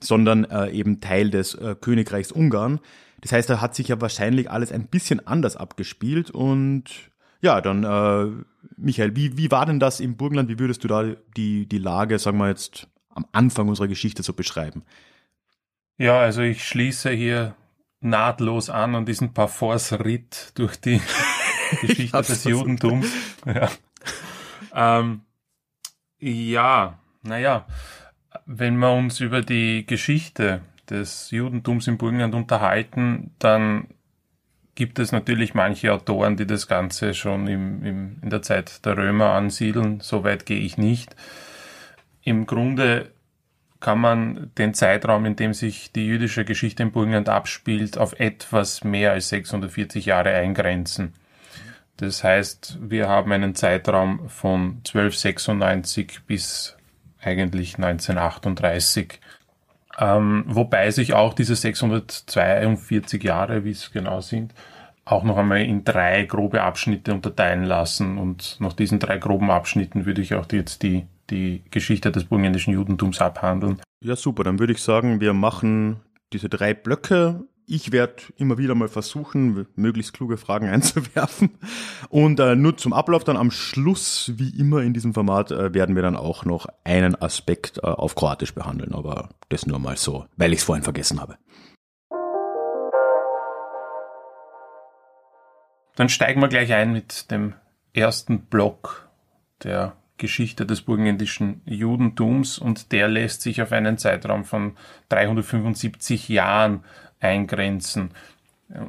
sondern 0.00 0.44
äh, 0.44 0.70
eben 0.70 1.00
Teil 1.00 1.30
des 1.30 1.54
äh, 1.54 1.76
Königreichs 1.80 2.32
Ungarn. 2.32 2.80
Das 3.20 3.30
heißt, 3.30 3.48
da 3.48 3.60
hat 3.60 3.76
sich 3.76 3.88
ja 3.88 4.00
wahrscheinlich 4.00 4.50
alles 4.50 4.72
ein 4.72 4.88
bisschen 4.88 5.24
anders 5.26 5.56
abgespielt 5.56 6.30
und 6.30 6.84
ja, 7.40 7.60
dann 7.60 7.84
äh, 7.84 8.44
Michael, 8.76 9.14
wie, 9.14 9.38
wie 9.38 9.50
war 9.52 9.64
denn 9.64 9.78
das 9.78 10.00
im 10.00 10.16
Burgenland? 10.16 10.48
Wie 10.48 10.58
würdest 10.58 10.82
du 10.82 10.88
da 10.88 11.14
die, 11.36 11.66
die 11.66 11.78
Lage, 11.78 12.18
sagen 12.18 12.38
wir 12.38 12.48
jetzt, 12.48 12.88
am 13.10 13.26
Anfang 13.30 13.68
unserer 13.68 13.88
Geschichte 13.88 14.24
so 14.24 14.32
beschreiben? 14.32 14.82
Ja, 15.98 16.18
also 16.18 16.42
ich 16.42 16.66
schließe 16.66 17.10
hier 17.10 17.54
nahtlos 18.06 18.70
an 18.70 18.94
an 18.94 19.04
diesen 19.06 19.32
Parforce-Ritt 19.34 20.52
durch 20.54 20.76
die 20.76 21.00
Geschichte 21.80 22.22
des 22.22 22.44
Judentums. 22.44 23.12
Ja. 23.44 23.68
Ähm, 24.74 25.22
ja, 26.18 26.98
naja, 27.22 27.66
wenn 28.46 28.76
wir 28.78 28.92
uns 28.92 29.20
über 29.20 29.42
die 29.42 29.86
Geschichte 29.86 30.60
des 30.88 31.30
Judentums 31.30 31.88
im 31.88 31.98
Burgenland 31.98 32.34
unterhalten, 32.34 33.32
dann 33.38 33.88
gibt 34.74 34.98
es 34.98 35.10
natürlich 35.10 35.54
manche 35.54 35.92
Autoren, 35.92 36.36
die 36.36 36.46
das 36.46 36.68
Ganze 36.68 37.14
schon 37.14 37.46
im, 37.46 37.84
im, 37.84 38.16
in 38.22 38.30
der 38.30 38.42
Zeit 38.42 38.84
der 38.84 38.96
Römer 38.96 39.30
ansiedeln. 39.32 40.00
Soweit 40.00 40.46
gehe 40.46 40.60
ich 40.60 40.76
nicht. 40.76 41.16
Im 42.22 42.46
Grunde 42.46 43.10
kann 43.80 44.00
man 44.00 44.50
den 44.58 44.74
Zeitraum, 44.74 45.26
in 45.26 45.36
dem 45.36 45.54
sich 45.54 45.92
die 45.92 46.06
jüdische 46.06 46.44
Geschichte 46.44 46.82
im 46.82 46.92
Burgenland 46.92 47.28
abspielt, 47.28 47.98
auf 47.98 48.18
etwas 48.18 48.84
mehr 48.84 49.12
als 49.12 49.28
640 49.28 50.06
Jahre 50.06 50.30
eingrenzen. 50.30 51.14
Das 51.96 52.22
heißt, 52.22 52.78
wir 52.80 53.08
haben 53.08 53.32
einen 53.32 53.54
Zeitraum 53.54 54.28
von 54.28 54.82
1296 54.86 56.20
bis 56.26 56.76
eigentlich 57.22 57.76
1938. 57.76 59.20
Ähm, 59.98 60.44
wobei 60.46 60.90
sich 60.90 61.14
auch 61.14 61.32
diese 61.32 61.56
642 61.56 63.22
Jahre, 63.22 63.64
wie 63.64 63.70
es 63.70 63.92
genau 63.92 64.20
sind, 64.20 64.52
auch 65.06 65.22
noch 65.22 65.38
einmal 65.38 65.62
in 65.62 65.84
drei 65.84 66.24
grobe 66.24 66.62
Abschnitte 66.62 67.14
unterteilen 67.14 67.64
lassen. 67.64 68.18
Und 68.18 68.58
nach 68.60 68.74
diesen 68.74 68.98
drei 68.98 69.16
groben 69.16 69.50
Abschnitten 69.50 70.04
würde 70.04 70.20
ich 70.20 70.34
auch 70.34 70.46
jetzt 70.52 70.82
die, 70.82 71.06
die 71.30 71.62
Geschichte 71.70 72.12
des 72.12 72.24
burgenländischen 72.24 72.74
Judentums 72.74 73.20
abhandeln. 73.20 73.80
Ja, 74.02 74.16
super. 74.16 74.44
Dann 74.44 74.58
würde 74.58 74.72
ich 74.72 74.82
sagen, 74.82 75.20
wir 75.20 75.32
machen 75.32 76.00
diese 76.32 76.48
drei 76.48 76.74
Blöcke 76.74 77.46
ich 77.66 77.90
werde 77.90 78.22
immer 78.36 78.58
wieder 78.58 78.74
mal 78.74 78.88
versuchen, 78.88 79.66
möglichst 79.74 80.12
kluge 80.12 80.36
Fragen 80.36 80.68
einzuwerfen. 80.72 81.58
Und 82.08 82.40
äh, 82.40 82.54
nur 82.54 82.76
zum 82.76 82.92
Ablauf 82.92 83.24
dann 83.24 83.36
am 83.36 83.50
Schluss, 83.50 84.32
wie 84.36 84.50
immer 84.58 84.82
in 84.82 84.94
diesem 84.94 85.14
Format, 85.14 85.50
äh, 85.50 85.74
werden 85.74 85.94
wir 85.96 86.02
dann 86.02 86.16
auch 86.16 86.44
noch 86.44 86.66
einen 86.84 87.20
Aspekt 87.20 87.78
äh, 87.78 87.82
auf 87.82 88.14
Kroatisch 88.14 88.54
behandeln. 88.54 88.94
Aber 88.94 89.30
das 89.48 89.66
nur 89.66 89.78
mal 89.78 89.96
so, 89.96 90.26
weil 90.36 90.52
ich 90.52 90.60
es 90.60 90.64
vorhin 90.64 90.84
vergessen 90.84 91.20
habe. 91.20 91.36
Dann 95.96 96.08
steigen 96.08 96.40
wir 96.40 96.48
gleich 96.48 96.72
ein 96.72 96.92
mit 96.92 97.30
dem 97.30 97.54
ersten 97.94 98.40
Block 98.40 99.08
der 99.64 99.96
Geschichte 100.18 100.66
des 100.66 100.82
burgenländischen 100.82 101.60
Judentums 101.66 102.58
und 102.58 102.92
der 102.92 103.08
lässt 103.08 103.42
sich 103.42 103.62
auf 103.62 103.72
einen 103.72 103.98
Zeitraum 103.98 104.44
von 104.44 104.76
375 105.08 106.28
Jahren 106.28 106.84
eingrenzen 107.20 108.10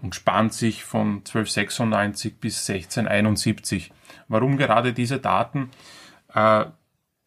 und 0.02 0.16
spannt 0.16 0.54
sich 0.54 0.84
von 0.84 1.18
1296 1.18 2.40
bis 2.40 2.70
1671. 2.70 3.92
Warum 4.28 4.58
gerade 4.58 4.94
diese 4.94 5.20
Daten? 5.20 5.70
Äh, 6.34 6.66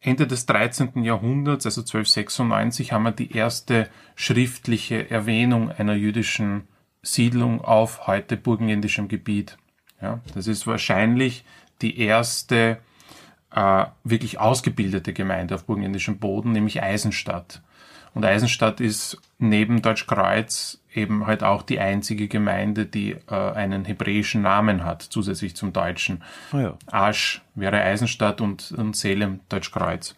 Ende 0.03 0.25
des 0.25 0.47
13. 0.47 1.03
Jahrhunderts, 1.03 1.65
also 1.65 1.81
1296, 1.81 2.91
haben 2.91 3.03
wir 3.03 3.11
die 3.11 3.35
erste 3.35 3.87
schriftliche 4.15 5.11
Erwähnung 5.11 5.71
einer 5.71 5.93
jüdischen 5.93 6.67
Siedlung 7.03 7.61
auf 7.61 8.07
heute 8.07 8.35
burgenländischem 8.35 9.07
Gebiet. 9.07 9.57
Ja, 10.01 10.19
das 10.33 10.47
ist 10.47 10.65
wahrscheinlich 10.65 11.45
die 11.81 11.99
erste 11.99 12.79
äh, 13.53 13.85
wirklich 14.03 14.39
ausgebildete 14.39 15.13
Gemeinde 15.13 15.55
auf 15.55 15.65
burgenländischem 15.65 16.19
Boden, 16.19 16.51
nämlich 16.51 16.81
Eisenstadt. 16.81 17.61
Und 18.13 18.25
Eisenstadt 18.25 18.81
ist 18.81 19.21
neben 19.39 19.81
Deutschkreuz 19.81 20.81
eben 20.93 21.27
halt 21.27 21.43
auch 21.43 21.61
die 21.61 21.79
einzige 21.79 22.27
Gemeinde, 22.27 22.85
die 22.85 23.15
äh, 23.29 23.35
einen 23.35 23.85
hebräischen 23.85 24.41
Namen 24.41 24.83
hat, 24.83 25.01
zusätzlich 25.01 25.55
zum 25.55 25.71
deutschen. 25.71 26.23
Oh 26.51 26.57
ja. 26.57 26.77
Asch 26.87 27.41
wäre 27.55 27.81
Eisenstadt 27.81 28.41
und, 28.41 28.73
und 28.73 28.95
Selem 28.95 29.39
Deutschkreuz. 29.47 30.15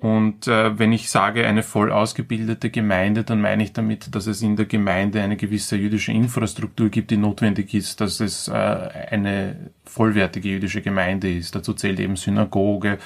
Und 0.00 0.48
äh, 0.48 0.78
wenn 0.78 0.92
ich 0.92 1.10
sage 1.10 1.46
eine 1.46 1.62
voll 1.62 1.92
ausgebildete 1.92 2.70
Gemeinde, 2.70 3.22
dann 3.22 3.42
meine 3.42 3.62
ich 3.62 3.74
damit, 3.74 4.14
dass 4.14 4.26
es 4.26 4.40
in 4.40 4.56
der 4.56 4.64
Gemeinde 4.64 5.20
eine 5.20 5.36
gewisse 5.36 5.76
jüdische 5.76 6.10
Infrastruktur 6.10 6.88
gibt, 6.88 7.10
die 7.10 7.18
notwendig 7.18 7.74
ist, 7.74 8.00
dass 8.00 8.18
es 8.20 8.48
äh, 8.48 8.52
eine 8.52 9.70
vollwertige 9.84 10.48
jüdische 10.48 10.80
Gemeinde 10.80 11.30
ist. 11.30 11.54
Dazu 11.54 11.74
zählt 11.74 12.00
eben 12.00 12.16
Synagoge, 12.16 12.96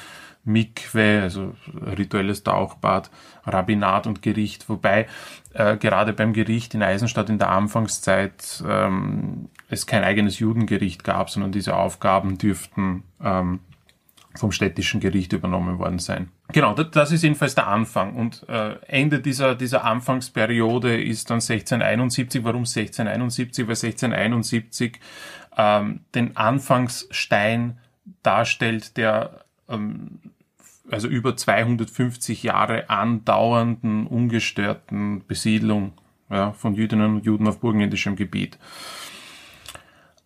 Mikwe, 0.45 1.21
also 1.21 1.55
rituelles 1.75 2.45
Tauchbad, 2.45 3.11
Rabbinat 3.45 4.07
und 4.07 4.23
Gericht, 4.23 4.69
wobei 4.69 5.09
äh, 5.53 5.77
gerade 5.77 6.13
beim 6.13 6.33
Gericht 6.33 6.75
in 6.75 6.83
Eisenstadt 6.85 7.29
in 7.29 7.39
der 7.39 7.51
Anfangszeit 7.51 8.63
ähm, 8.69 9.49
es 9.69 9.87
kein 9.87 10.05
eigenes 10.05 10.39
Judengericht 10.39 11.03
gab, 11.03 11.29
sondern 11.29 11.51
diese 11.51 11.75
Aufgaben 11.77 12.39
dürften 12.39 13.03
ähm, 13.21 13.59
vom 14.37 14.53
städtischen 14.53 15.01
Gericht 15.01 15.33
übernommen 15.33 15.81
worden 15.81 15.99
sein. 15.99 16.29
Genau, 16.53 16.75
das 16.75 17.11
ist 17.11 17.23
jedenfalls 17.23 17.55
der 17.55 17.67
Anfang. 17.67 18.15
Und 18.15 18.47
äh, 18.49 18.77
Ende 18.87 19.21
dieser, 19.21 19.55
dieser 19.55 19.85
Anfangsperiode 19.85 21.01
ist 21.03 21.31
dann 21.31 21.37
1671. 21.37 22.45
Warum 22.45 22.61
1671? 22.61 23.67
Weil 23.67 23.73
1671 23.73 25.01
ähm, 25.57 26.01
den 26.15 26.37
Anfangsstein 26.37 27.79
darstellt, 28.23 28.97
der 28.97 29.45
ähm, 29.69 30.21
also 30.91 31.09
über 31.09 31.37
250 31.37 32.43
Jahre 32.43 32.91
andauernden, 32.91 34.07
ungestörten 34.07 35.27
Besiedlung 35.27 35.93
ja, 36.31 36.53
von 36.53 36.75
Jüdinnen 36.75 37.17
und 37.17 37.27
Juden 37.27 37.49
auf 37.49 37.61
burgenländischem 37.61 38.17
Gebiet. 38.17 38.59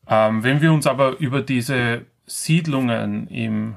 Ähm, 0.09 0.43
wenn 0.43 0.61
wir 0.61 0.73
uns 0.73 0.87
aber 0.87 1.19
über 1.19 1.43
diese 1.43 2.07
Siedlungen 2.27 3.29
im 3.29 3.77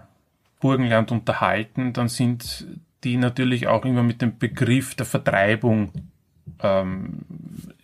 Burgenland 0.62 1.12
unterhalten, 1.12 1.92
dann 1.92 2.08
sind 2.08 2.68
die 3.04 3.18
natürlich 3.18 3.68
auch 3.68 3.84
immer 3.84 4.04
mit 4.04 4.22
dem 4.22 4.38
Begriff 4.38 4.96
der 4.96 5.06
Vertreibung 5.06 5.92
ähm, 6.62 7.24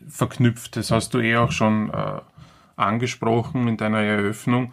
verknüpft. 0.07 0.77
Das 0.77 0.91
hast 0.91 1.13
du 1.13 1.19
eh 1.19 1.35
auch 1.35 1.51
schon 1.51 1.89
äh, 1.89 2.21
angesprochen 2.75 3.67
in 3.67 3.77
deiner 3.77 4.01
Eröffnung. 4.01 4.71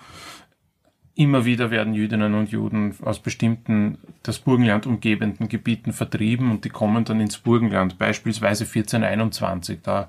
Immer 1.16 1.44
wieder 1.44 1.70
werden 1.70 1.94
Jüdinnen 1.94 2.34
und 2.34 2.50
Juden 2.50 2.94
aus 3.02 3.20
bestimmten 3.20 3.99
das 4.25 4.40
Burgenland 4.40 4.84
umgebenden 4.87 5.49
Gebieten 5.49 5.92
vertrieben 5.92 6.50
und 6.50 6.64
die 6.64 6.70
kommen 6.70 7.04
dann 7.04 7.20
ins 7.20 7.38
Burgenland. 7.38 7.99
Beispielsweise 7.99 8.64
1421, 8.64 9.78
da 9.82 10.08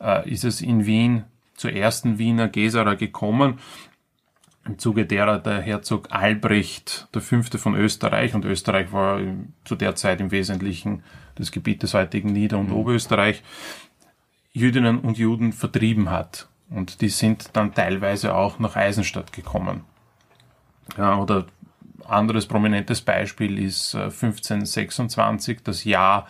äh, 0.00 0.28
ist 0.30 0.44
es 0.44 0.62
in 0.62 0.86
Wien 0.86 1.24
zur 1.54 1.72
ersten 1.72 2.18
Wiener 2.18 2.48
Gesera 2.48 2.94
gekommen. 2.94 3.58
Im 4.66 4.78
Zuge 4.78 5.06
derer 5.06 5.38
der 5.38 5.60
Herzog 5.60 6.08
Albrecht 6.10 7.08
V. 7.12 7.42
von 7.56 7.76
Österreich 7.76 8.34
und 8.34 8.44
Österreich 8.44 8.92
war 8.92 9.20
zu 9.64 9.76
der 9.76 9.94
Zeit 9.94 10.20
im 10.20 10.32
Wesentlichen 10.32 11.04
das 11.36 11.52
Gebiet 11.52 11.84
des 11.84 11.94
heutigen 11.94 12.32
Nieder- 12.32 12.58
und 12.58 12.70
mhm. 12.70 12.76
Oberösterreich, 12.76 13.44
Jüdinnen 14.52 14.98
und 14.98 15.18
Juden 15.18 15.52
vertrieben 15.52 16.10
hat. 16.10 16.48
Und 16.68 17.00
die 17.00 17.10
sind 17.10 17.50
dann 17.52 17.74
teilweise 17.74 18.34
auch 18.34 18.58
nach 18.58 18.74
Eisenstadt 18.74 19.32
gekommen. 19.32 19.84
Ja, 20.96 21.16
oder 21.16 21.46
anderes 22.08 22.46
prominentes 22.46 23.00
Beispiel 23.02 23.58
ist 23.58 23.94
1526, 23.94 25.58
äh, 25.58 25.60
das 25.62 25.84
Jahr 25.84 26.26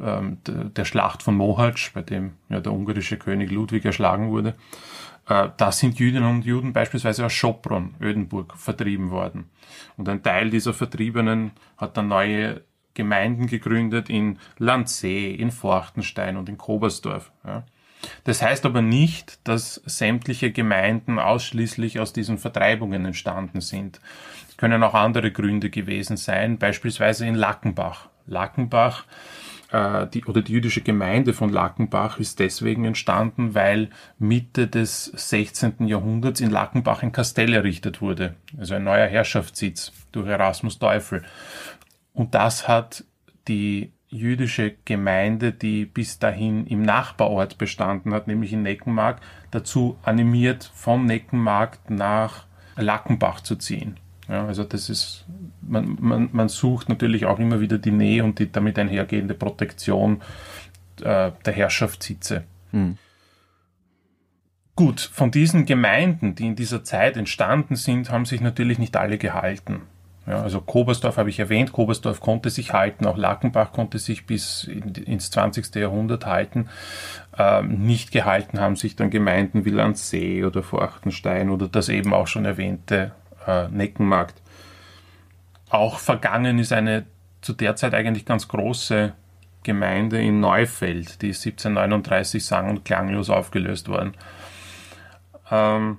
ähm, 0.00 0.38
der 0.46 0.84
Schlacht 0.84 1.22
von 1.22 1.36
Mohacs, 1.36 1.90
bei 1.94 2.02
dem 2.02 2.32
ja, 2.48 2.58
der 2.58 2.72
ungarische 2.72 3.18
König 3.18 3.52
Ludwig 3.52 3.84
erschlagen 3.84 4.30
wurde. 4.30 4.54
Äh, 5.28 5.50
da 5.56 5.72
sind 5.72 5.98
Jüdinnen 5.98 6.28
und 6.28 6.44
Juden 6.44 6.72
beispielsweise 6.72 7.26
aus 7.26 7.32
Schopron, 7.32 7.94
Ödenburg, 8.00 8.56
vertrieben 8.56 9.10
worden. 9.10 9.50
Und 9.96 10.08
ein 10.08 10.22
Teil 10.22 10.50
dieser 10.50 10.74
Vertriebenen 10.74 11.52
hat 11.76 11.96
dann 11.96 12.08
neue 12.08 12.62
Gemeinden 12.94 13.46
gegründet 13.46 14.10
in 14.10 14.38
Landsee, 14.58 15.32
in 15.32 15.52
Forchtenstein 15.52 16.36
und 16.36 16.48
in 16.48 16.58
Kobersdorf. 16.58 17.30
Das 18.24 18.42
heißt 18.42 18.66
aber 18.66 18.82
nicht, 18.82 19.46
dass 19.46 19.76
sämtliche 19.84 20.50
Gemeinden 20.50 21.18
ausschließlich 21.18 22.00
aus 22.00 22.12
diesen 22.12 22.38
Vertreibungen 22.38 23.04
entstanden 23.04 23.60
sind. 23.60 24.00
Es 24.48 24.56
können 24.56 24.82
auch 24.82 24.94
andere 24.94 25.30
Gründe 25.30 25.70
gewesen 25.70 26.16
sein, 26.16 26.58
beispielsweise 26.58 27.26
in 27.26 27.34
Lackenbach. 27.34 28.08
Lackenbach 28.26 29.04
die, 29.70 30.24
oder 30.24 30.40
die 30.40 30.52
jüdische 30.52 30.80
Gemeinde 30.80 31.34
von 31.34 31.50
Lackenbach 31.50 32.18
ist 32.18 32.38
deswegen 32.38 32.86
entstanden, 32.86 33.54
weil 33.54 33.90
Mitte 34.18 34.66
des 34.66 35.04
16. 35.04 35.86
Jahrhunderts 35.86 36.40
in 36.40 36.50
Lackenbach 36.50 37.02
ein 37.02 37.12
Kastell 37.12 37.52
errichtet 37.52 38.00
wurde, 38.00 38.34
also 38.56 38.74
ein 38.74 38.84
neuer 38.84 39.06
Herrschaftssitz 39.06 39.92
durch 40.10 40.26
Erasmus 40.26 40.78
Teufel. 40.78 41.22
Und 42.14 42.34
das 42.34 42.66
hat 42.66 43.04
die 43.46 43.92
jüdische 44.08 44.74
Gemeinde, 44.86 45.52
die 45.52 45.84
bis 45.84 46.18
dahin 46.18 46.66
im 46.66 46.80
Nachbarort 46.80 47.58
bestanden 47.58 48.14
hat, 48.14 48.26
nämlich 48.26 48.54
in 48.54 48.62
Neckenmark, 48.62 49.20
dazu 49.50 49.98
animiert, 50.02 50.70
vom 50.74 51.04
Neckenmarkt 51.04 51.90
nach 51.90 52.46
Lackenbach 52.76 53.42
zu 53.42 53.56
ziehen. 53.56 53.98
Ja, 54.28 54.46
also 54.46 54.62
das 54.64 54.90
ist, 54.90 55.24
man, 55.62 55.96
man, 56.00 56.28
man 56.32 56.48
sucht 56.48 56.88
natürlich 56.88 57.24
auch 57.24 57.38
immer 57.38 57.60
wieder 57.60 57.78
die 57.78 57.90
Nähe 57.92 58.22
und 58.22 58.38
die 58.38 58.52
damit 58.52 58.78
einhergehende 58.78 59.34
Protektion 59.34 60.20
äh, 61.00 61.32
der 61.44 61.52
Herrschaftssitze. 61.52 62.44
Hm. 62.72 62.98
Gut, 64.76 65.00
von 65.00 65.30
diesen 65.30 65.64
Gemeinden, 65.66 66.34
die 66.34 66.46
in 66.46 66.56
dieser 66.56 66.84
Zeit 66.84 67.16
entstanden 67.16 67.74
sind, 67.74 68.10
haben 68.10 68.26
sich 68.26 68.40
natürlich 68.40 68.78
nicht 68.78 68.96
alle 68.96 69.18
gehalten. 69.18 69.82
Ja, 70.26 70.42
also 70.42 70.60
Kobersdorf 70.60 71.16
habe 71.16 71.30
ich 71.30 71.40
erwähnt, 71.40 71.72
Kobersdorf 71.72 72.20
konnte 72.20 72.50
sich 72.50 72.74
halten, 72.74 73.06
auch 73.06 73.16
Lackenbach 73.16 73.72
konnte 73.72 73.98
sich 73.98 74.26
bis 74.26 74.64
in, 74.64 74.94
ins 74.94 75.30
20. 75.30 75.74
Jahrhundert 75.74 76.26
halten. 76.26 76.68
Ähm, 77.36 77.86
nicht 77.86 78.12
gehalten 78.12 78.60
haben 78.60 78.76
sich 78.76 78.94
dann 78.94 79.08
Gemeinden 79.08 79.64
wie 79.64 79.70
Landsee 79.70 80.44
oder 80.44 80.62
Forchtenstein 80.62 81.48
oder 81.48 81.66
das 81.66 81.88
eben 81.88 82.12
auch 82.12 82.26
schon 82.26 82.44
erwähnte 82.44 83.12
äh, 83.48 83.68
Neckenmarkt. 83.68 84.40
Auch 85.70 85.98
vergangen 85.98 86.58
ist 86.58 86.72
eine 86.72 87.06
zu 87.40 87.52
der 87.52 87.76
Zeit 87.76 87.94
eigentlich 87.94 88.24
ganz 88.24 88.48
große 88.48 89.12
Gemeinde 89.62 90.20
in 90.20 90.40
Neufeld, 90.40 91.22
die 91.22 91.30
ist 91.30 91.44
1739 91.44 92.44
sang- 92.44 92.70
und 92.70 92.84
klanglos 92.84 93.30
aufgelöst 93.30 93.88
worden. 93.88 94.14
Ähm, 95.50 95.98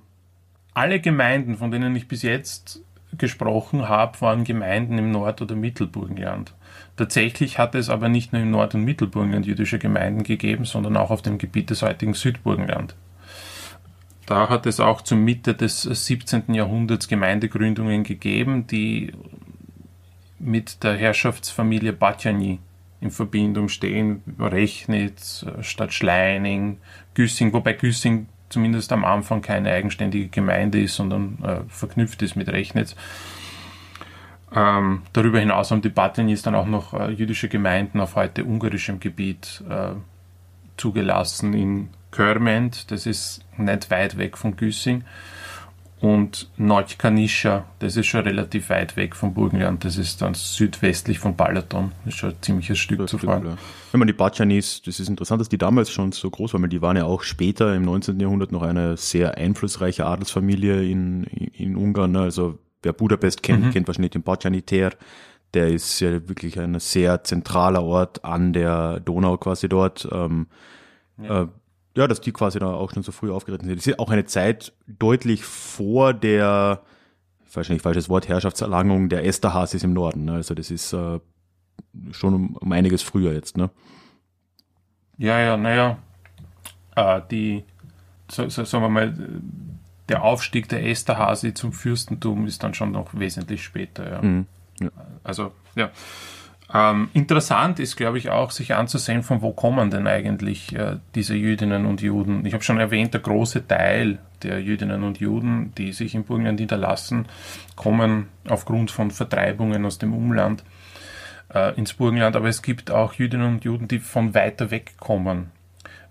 alle 0.73 0.99
Gemeinden, 0.99 1.57
von 1.57 1.71
denen 1.71 1.95
ich 1.95 2.07
bis 2.07 2.21
jetzt 2.21 2.81
gesprochen 3.17 3.89
habe, 3.89 4.21
waren 4.21 4.43
Gemeinden 4.43 4.97
im 4.97 5.11
Nord- 5.11 5.41
oder 5.41 5.55
Mittelburgenland. 5.55 6.53
Tatsächlich 6.95 7.57
hat 7.57 7.75
es 7.75 7.89
aber 7.89 8.09
nicht 8.09 8.33
nur 8.33 8.41
im 8.41 8.51
Nord- 8.51 8.75
und 8.75 8.83
Mittelburgenland 8.83 9.45
jüdische 9.45 9.79
Gemeinden 9.79 10.23
gegeben, 10.23 10.65
sondern 10.65 10.97
auch 10.97 11.09
auf 11.09 11.21
dem 11.21 11.37
Gebiet 11.37 11.69
des 11.69 11.81
heutigen 11.81 12.13
Südburgenland. 12.13 12.95
Da 14.29 14.47
hat 14.47 14.67
es 14.67 14.79
auch 14.79 15.01
zur 15.01 15.17
Mitte 15.17 15.55
des 15.55 15.81
17. 15.81 16.53
Jahrhunderts 16.53 17.07
Gemeindegründungen 17.07 18.03
gegeben, 18.03 18.67
die 18.67 19.11
mit 20.37 20.83
der 20.83 20.95
Herrschaftsfamilie 20.95 21.93
Batjani 21.93 22.59
in 23.01 23.09
Verbindung 23.09 23.69
stehen. 23.69 24.21
Rechnitz, 24.37 25.47
Stadt 25.61 25.93
Schleining, 25.93 26.77
Güssing, 27.15 27.53
wobei 27.53 27.73
Güssing 27.73 28.27
zumindest 28.49 28.91
am 28.91 29.03
Anfang 29.03 29.41
keine 29.41 29.71
eigenständige 29.71 30.27
Gemeinde 30.27 30.79
ist, 30.79 30.93
sondern 30.93 31.39
äh, 31.43 31.61
verknüpft 31.67 32.21
ist 32.21 32.35
mit 32.35 32.49
Rechnitz. 32.49 32.95
Ähm, 34.55 35.01
darüber 35.11 35.39
hinaus 35.39 35.71
haben 35.71 35.81
die 35.81 35.89
Batjanis 35.89 36.43
dann 36.43 36.53
auch 36.53 36.67
noch 36.67 36.93
äh, 36.93 37.09
jüdische 37.09 37.49
Gemeinden 37.49 37.99
auf 37.99 38.15
heute 38.15 38.45
ungarischem 38.45 38.99
Gebiet 38.99 39.63
äh, 39.67 39.93
zugelassen 40.77 41.55
in 41.55 41.89
Körment, 42.11 42.91
das 42.91 43.05
ist 43.05 43.41
nicht 43.57 43.91
weit 43.91 44.17
weg 44.17 44.37
von 44.37 44.55
Güssing 44.55 45.03
und 46.01 46.49
Neutkanischa, 46.55 47.65
das 47.79 47.97
ist 47.97 48.07
schon 48.07 48.21
relativ 48.21 48.69
weit 48.69 48.95
weg 48.95 49.15
vom 49.17 49.33
Burgenland, 49.33 49.83
das 49.83 49.97
ist 49.97 50.21
dann 50.21 50.33
südwestlich 50.33 51.19
von 51.19 51.35
Balaton, 51.35 51.91
das 52.05 52.13
ist 52.13 52.19
schon 52.19 52.29
ein 52.29 52.35
ziemliches 52.41 52.79
Stück 52.79 53.09
zu 53.09 53.17
fahren. 53.17 53.45
Ja. 53.45 53.57
Wenn 53.91 53.99
man 53.99 54.07
die 54.07 54.13
Batschanis, 54.13 54.81
das 54.81 55.01
ist 55.01 55.09
interessant, 55.09 55.41
dass 55.41 55.49
die 55.49 55.57
damals 55.57 55.91
schon 55.91 56.13
so 56.13 56.29
groß 56.29 56.53
waren, 56.53 56.61
weil 56.61 56.69
die 56.69 56.81
waren 56.81 56.95
ja 56.95 57.03
auch 57.03 57.23
später 57.23 57.75
im 57.75 57.83
19. 57.83 58.17
Jahrhundert 58.19 58.53
noch 58.53 58.61
eine 58.61 58.95
sehr 58.95 59.37
einflussreiche 59.37 60.05
Adelsfamilie 60.05 60.89
in, 60.89 61.25
in 61.25 61.75
Ungarn. 61.75 62.15
Also 62.15 62.59
wer 62.81 62.93
Budapest 62.93 63.43
kennt, 63.43 63.65
Mhm. 63.65 63.71
kennt 63.71 63.87
wahrscheinlich 63.87 64.11
den 64.11 64.23
Batschaniter. 64.23 64.91
Der 65.53 65.67
ist 65.67 65.99
ja 65.99 66.11
wirklich 66.29 66.59
ein 66.59 66.79
sehr 66.79 67.23
zentraler 67.25 67.83
Ort 67.83 68.23
an 68.23 68.53
der 68.53 69.01
Donau 69.01 69.35
quasi 69.37 69.67
dort. 69.67 70.07
Ähm, 70.11 70.47
ja. 71.21 71.41
Äh, 71.41 71.47
ja, 71.95 72.07
dass 72.07 72.21
die 72.21 72.31
quasi 72.31 72.59
da 72.59 72.67
auch 72.67 72.93
schon 72.93 73.03
so 73.03 73.11
früh 73.11 73.31
aufgetreten 73.31 73.65
sind. 73.65 73.77
Das 73.77 73.87
ist 73.87 73.99
auch 73.99 74.09
eine 74.09 74.25
Zeit 74.25 74.73
deutlich 74.87 75.43
vor 75.43 76.13
der, 76.13 76.81
wahrscheinlich 77.53 77.81
falsches 77.81 78.09
Wort, 78.09 78.27
Herrschaftserlangung 78.27 79.09
der 79.09 79.25
Esterhazis 79.25 79.83
im 79.83 79.93
Norden. 79.93 80.25
Ne? 80.25 80.33
Also 80.33 80.53
das 80.53 80.71
ist 80.71 80.93
äh, 80.93 81.19
schon 82.11 82.33
um, 82.33 82.55
um 82.55 82.71
einiges 82.71 83.01
früher 83.01 83.33
jetzt. 83.33 83.57
Ne? 83.57 83.69
Ja, 85.17 85.39
ja, 85.39 85.57
naja, 85.57 85.97
äh, 86.95 87.21
die, 87.29 87.65
so, 88.29 88.47
so, 88.49 88.63
sagen 88.63 88.83
wir 88.83 88.89
mal, 88.89 89.13
der 90.07 90.23
Aufstieg 90.23 90.69
der 90.69 90.85
Esterhazy 90.85 91.53
zum 91.53 91.73
Fürstentum 91.73 92.47
ist 92.47 92.63
dann 92.63 92.73
schon 92.73 92.91
noch 92.91 93.13
wesentlich 93.13 93.63
später. 93.63 94.11
Ja. 94.11 94.21
Mhm. 94.21 94.45
Ja. 94.79 94.89
Also, 95.23 95.51
ja. 95.75 95.91
Ähm, 96.71 97.09
interessant 97.13 97.79
ist, 97.79 97.95
glaube 97.95 98.19
ich, 98.19 98.29
auch, 98.29 98.51
sich 98.51 98.75
anzusehen, 98.75 99.23
von 99.23 99.41
wo 99.41 99.51
kommen 99.51 99.89
denn 99.89 100.05
eigentlich 100.05 100.75
äh, 100.75 100.97
diese 101.15 101.35
Jüdinnen 101.35 101.85
und 101.85 102.01
Juden. 102.01 102.45
Ich 102.45 102.53
habe 102.53 102.63
schon 102.63 102.79
erwähnt, 102.79 103.13
der 103.13 103.21
große 103.21 103.67
Teil 103.67 104.19
der 104.43 104.61
Jüdinnen 104.61 105.03
und 105.03 105.19
Juden, 105.19 105.73
die 105.77 105.93
sich 105.93 106.13
im 106.13 106.23
Burgenland 106.23 106.59
niederlassen, 106.59 107.25
kommen 107.75 108.27
aufgrund 108.47 108.91
von 108.91 109.09
Vertreibungen 109.09 109.83
aus 109.85 109.97
dem 109.97 110.13
Umland 110.13 110.63
äh, 111.53 111.75
ins 111.75 111.93
Burgenland. 111.93 112.35
Aber 112.35 112.47
es 112.47 112.61
gibt 112.61 112.91
auch 112.91 113.13
Jüdinnen 113.13 113.47
und 113.55 113.65
Juden, 113.65 113.87
die 113.87 113.99
von 113.99 114.35
weiter 114.35 114.69
weg 114.69 114.93
kommen. 114.99 115.51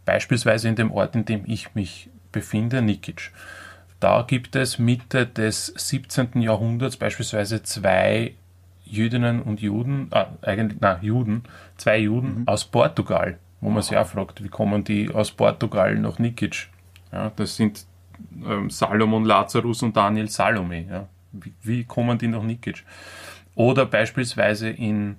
Beispielsweise 0.05 0.69
in 0.69 0.75
dem 0.75 0.91
Ort, 0.91 1.15
in 1.15 1.25
dem 1.25 1.45
ich 1.47 1.75
mich 1.77 2.11
befinde, 2.33 2.83
Nikic. 2.83 3.31
Da 4.01 4.23
gibt 4.27 4.57
es 4.57 4.79
Mitte 4.79 5.27
des 5.27 5.67
17. 5.67 6.43
Jahrhunderts 6.43 6.97
beispielsweise 6.97 7.63
zwei 7.63 8.35
Jüdinnen 8.91 9.43
und 9.43 9.61
Juden, 9.61 10.11
äh, 10.13 10.27
eigentlich, 10.43 10.79
na, 10.81 10.99
Juden, 11.01 11.45
zwei 11.77 11.99
Juden 11.99 12.41
mhm. 12.41 12.49
aus 12.49 12.65
Portugal, 12.65 13.39
wo 13.61 13.71
man 13.71 13.83
sich 13.83 13.97
auch 13.97 14.07
fragt, 14.07 14.43
wie 14.43 14.49
kommen 14.49 14.85
die 14.85 15.13
aus 15.15 15.31
Portugal 15.31 15.95
nach 15.97 16.19
Nikic? 16.19 16.69
Ja, 17.13 17.31
das 17.37 17.57
sind 17.57 17.87
ähm, 18.45 18.71
Salomon 18.71 19.25
Lazarus 19.25 19.83
und 19.83 19.97
Daniel 19.97 20.29
Salome. 20.29 20.87
Ja. 20.89 21.09
Wie, 21.33 21.53
wie 21.63 21.85
kommen 21.85 22.19
die 22.19 22.29
nach 22.29 22.43
Nikic? 22.43 22.85
Oder 23.55 23.87
beispielsweise 23.87 24.71
in 24.71 25.17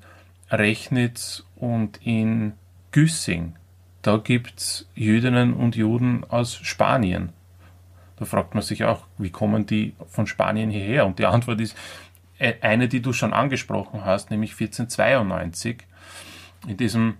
Rechnitz 0.50 1.44
und 1.56 2.00
in 2.04 2.54
Güssing. 2.92 3.56
Da 4.02 4.18
gibt 4.18 4.60
es 4.60 4.88
Jüdinnen 4.96 5.54
und 5.54 5.76
Juden 5.76 6.24
aus 6.30 6.56
Spanien. 6.56 7.30
Da 8.18 8.26
fragt 8.26 8.54
man 8.54 8.64
sich 8.64 8.84
auch, 8.84 9.06
wie 9.18 9.30
kommen 9.30 9.66
die 9.66 9.94
von 10.08 10.28
Spanien 10.28 10.70
hierher? 10.70 11.06
Und 11.06 11.20
die 11.20 11.26
Antwort 11.26 11.62
ist, 11.62 11.78
eine, 12.40 12.88
die 12.88 13.02
du 13.02 13.14
schon 13.14 13.34
angesprochen 13.34 14.06
hast, 14.06 14.32
nämlich 14.32 14.52
1492, 14.52 15.78
in 16.68 16.78
diesem 16.78 17.18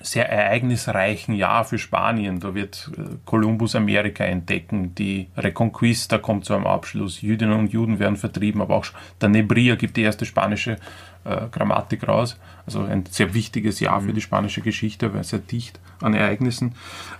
sehr 0.00 0.28
ereignisreichen 0.28 1.34
Jahr 1.34 1.64
für 1.64 1.78
Spanien. 1.78 2.40
Da 2.40 2.54
wird 2.54 2.90
Kolumbus 3.24 3.74
Amerika 3.74 4.24
entdecken, 4.24 4.94
die 4.94 5.28
Reconquista 5.36 6.18
kommt 6.18 6.44
zu 6.44 6.54
einem 6.54 6.66
Abschluss, 6.66 7.20
Jüdinnen 7.22 7.58
und 7.58 7.72
Juden 7.72 7.98
werden 7.98 8.16
vertrieben, 8.16 8.60
aber 8.60 8.76
auch 8.76 8.86
der 9.20 9.28
Nebria 9.28 9.74
gibt 9.74 9.96
die 9.96 10.02
erste 10.02 10.24
spanische 10.24 10.76
äh, 11.24 11.48
Grammatik 11.50 12.06
raus. 12.06 12.38
Also 12.66 12.82
ein 12.82 13.06
sehr 13.06 13.34
wichtiges 13.34 13.80
Jahr 13.80 14.00
für 14.00 14.12
die 14.12 14.20
spanische 14.20 14.60
Geschichte, 14.60 15.12
weil 15.14 15.24
sehr 15.24 15.40
dicht 15.40 15.80
an 16.00 16.14
Ereignissen. 16.14 16.74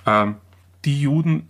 Ähm, 0.06 0.36
die 0.84 1.00
Juden 1.00 1.48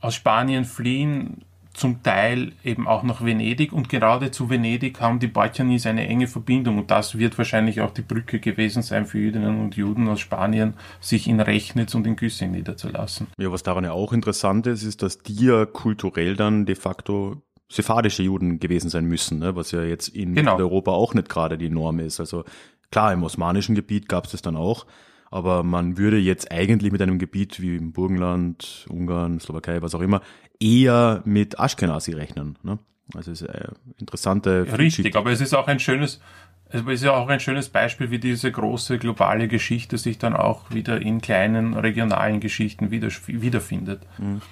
aus 0.00 0.14
Spanien 0.14 0.64
fliehen 0.64 1.42
zum 1.80 2.02
Teil 2.02 2.52
eben 2.62 2.86
auch 2.86 3.02
nach 3.02 3.24
Venedig 3.24 3.72
und 3.72 3.88
gerade 3.88 4.30
zu 4.30 4.50
Venedig 4.50 5.00
haben 5.00 5.18
die 5.18 5.28
Balkanis 5.28 5.86
eine 5.86 6.06
enge 6.06 6.26
Verbindung 6.26 6.78
und 6.78 6.90
das 6.90 7.16
wird 7.18 7.38
wahrscheinlich 7.38 7.80
auch 7.80 7.90
die 7.90 8.02
Brücke 8.02 8.38
gewesen 8.38 8.82
sein 8.82 9.06
für 9.06 9.18
Jüdinnen 9.18 9.58
und 9.60 9.76
Juden 9.76 10.06
aus 10.08 10.20
Spanien, 10.20 10.74
sich 11.00 11.26
in 11.26 11.40
Rechnitz 11.40 11.94
und 11.94 12.06
in 12.06 12.16
Güssing 12.16 12.50
niederzulassen. 12.50 13.28
Ja, 13.38 13.50
was 13.50 13.62
daran 13.62 13.84
ja 13.84 13.92
auch 13.92 14.12
interessant 14.12 14.66
ist, 14.66 14.82
ist, 14.82 15.02
dass 15.02 15.18
die 15.20 15.46
ja 15.46 15.64
kulturell 15.64 16.36
dann 16.36 16.66
de 16.66 16.74
facto 16.74 17.40
sephardische 17.70 18.22
Juden 18.24 18.60
gewesen 18.60 18.90
sein 18.90 19.06
müssen, 19.06 19.38
ne? 19.38 19.56
was 19.56 19.70
ja 19.70 19.82
jetzt 19.82 20.08
in 20.08 20.34
Genau. 20.34 20.58
Europa 20.58 20.90
auch 20.90 21.14
nicht 21.14 21.30
gerade 21.30 21.56
die 21.56 21.70
Norm 21.70 21.98
ist. 22.00 22.20
Also 22.20 22.44
klar, 22.90 23.12
im 23.12 23.22
osmanischen 23.22 23.74
Gebiet 23.74 24.06
gab 24.06 24.26
es 24.26 24.32
das 24.32 24.42
dann 24.42 24.56
auch, 24.56 24.84
aber 25.30 25.62
man 25.62 25.96
würde 25.96 26.18
jetzt 26.18 26.50
eigentlich 26.50 26.92
mit 26.92 27.00
einem 27.00 27.18
Gebiet 27.18 27.60
wie 27.60 27.76
im 27.76 27.92
Burgenland, 27.92 28.86
Ungarn, 28.88 29.38
Slowakei, 29.40 29.80
was 29.80 29.94
auch 29.94 30.00
immer, 30.00 30.20
eher 30.58 31.22
mit 31.24 31.58
Ashkenazi 31.58 32.12
rechnen. 32.12 32.58
Ne? 32.62 32.78
Also 33.14 33.32
es 33.32 33.42
ist 33.42 33.48
eine 33.48 33.74
interessante 33.98 34.66
Richtig, 34.78 35.16
aber 35.16 35.30
es 35.30 35.40
ist 35.40 35.54
auch 35.54 35.68
ein 35.68 35.78
schönes, 35.78 36.20
es 36.68 36.82
ist 36.82 37.04
ja 37.04 37.12
auch 37.12 37.28
ein 37.28 37.40
schönes 37.40 37.68
Beispiel, 37.68 38.10
wie 38.10 38.18
diese 38.18 38.50
große 38.50 38.98
globale 38.98 39.48
Geschichte 39.48 39.98
sich 39.98 40.18
dann 40.18 40.34
auch 40.34 40.70
wieder 40.70 41.00
in 41.00 41.20
kleinen 41.20 41.74
regionalen 41.74 42.40
Geschichten 42.40 42.90
wieder, 42.90 43.08
wiederfindet. 43.26 44.06
Mhm. 44.18 44.42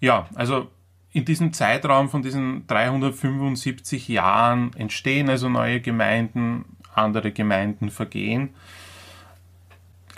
Ja, 0.00 0.28
also 0.34 0.68
in 1.12 1.24
diesem 1.24 1.52
Zeitraum 1.52 2.08
von 2.08 2.22
diesen 2.22 2.66
375 2.66 4.08
Jahren 4.08 4.72
entstehen 4.74 5.28
also 5.28 5.48
neue 5.48 5.80
Gemeinden, 5.80 6.64
andere 6.94 7.32
Gemeinden 7.32 7.90
vergehen. 7.90 8.50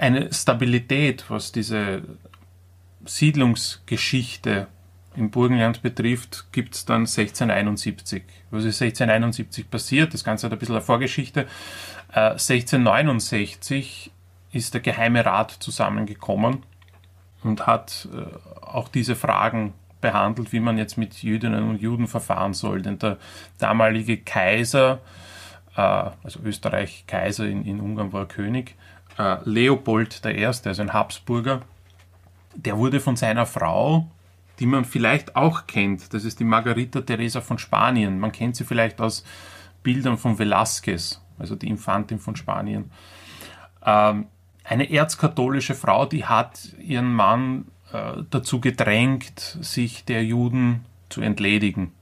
Eine 0.01 0.33
Stabilität, 0.33 1.27
was 1.29 1.53
diese 1.53 2.01
Siedlungsgeschichte 3.05 4.67
im 5.15 5.31
Burgenland 5.31 5.83
betrifft, 5.83 6.47
gibt 6.53 6.75
es 6.75 6.87
dann 6.87 7.03
1671. 7.03 8.23
Was 8.51 8.65
ist 8.65 8.81
1671 8.81 9.71
passiert? 9.71 10.15
Das 10.15 10.25
Ganze 10.25 10.47
hat 10.47 10.55
ein 10.55 10.59
bisschen 10.59 10.77
eine 10.77 10.85
Vorgeschichte. 10.85 11.41
Äh, 12.15 12.31
1669 12.31 14.11
ist 14.53 14.73
der 14.73 14.81
Geheime 14.81 15.27
Rat 15.27 15.51
zusammengekommen 15.51 16.63
und 17.43 17.67
hat 17.67 18.09
äh, 18.11 18.65
auch 18.65 18.89
diese 18.89 19.17
Fragen 19.17 19.75
behandelt, 20.01 20.55
wie 20.55 20.61
man 20.61 20.79
jetzt 20.79 20.97
mit 20.97 21.23
Jüdinnen 21.23 21.69
und 21.69 21.83
Juden 21.83 22.07
verfahren 22.07 22.55
soll. 22.55 22.81
Denn 22.81 22.99
der 22.99 23.19
damalige 23.59 24.17
Kaiser, 24.17 25.01
äh, 25.77 25.83
also 26.23 26.41
Österreich 26.43 27.05
Kaiser, 27.07 27.45
in, 27.45 27.67
in 27.67 27.81
Ungarn 27.81 28.15
war 28.15 28.27
König, 28.27 28.77
äh, 29.21 29.39
Leopold 29.45 30.23
I., 30.25 30.47
also 30.47 30.83
ein 30.83 30.93
Habsburger, 30.93 31.63
der 32.55 32.79
wurde 32.79 33.01
von 33.01 33.17
seiner 33.17 33.47
Frau, 33.47 34.11
die 34.59 34.67
man 34.67 34.85
vielleicht 34.85 35.37
auch 35.37 35.67
kennt, 35.67 36.13
das 36.13 36.25
ist 36.25 36.41
die 36.41 36.45
Margarita 36.45 37.01
Teresa 37.01 37.41
von 37.41 37.59
Spanien. 37.59 38.19
Man 38.19 38.33
kennt 38.33 38.57
sie 38.57 38.65
vielleicht 38.65 39.01
aus 39.01 39.25
Bildern 39.83 40.19
von 40.19 40.39
Velázquez, 40.39 41.19
also 41.39 41.55
die 41.55 41.69
Infantin 41.69 42.19
von 42.19 42.37
Spanien. 42.37 42.91
Ähm, 43.85 44.27
eine 44.65 44.91
erzkatholische 44.91 45.75
Frau, 45.75 46.05
die 46.05 46.27
hat 46.27 46.75
ihren 46.79 47.13
Mann 47.13 47.67
äh, 47.93 48.23
dazu 48.31 48.61
gedrängt, 48.61 49.59
sich 49.61 50.05
der 50.05 50.25
Juden 50.25 50.85
zu 51.09 51.23
entledigen. 51.23 51.93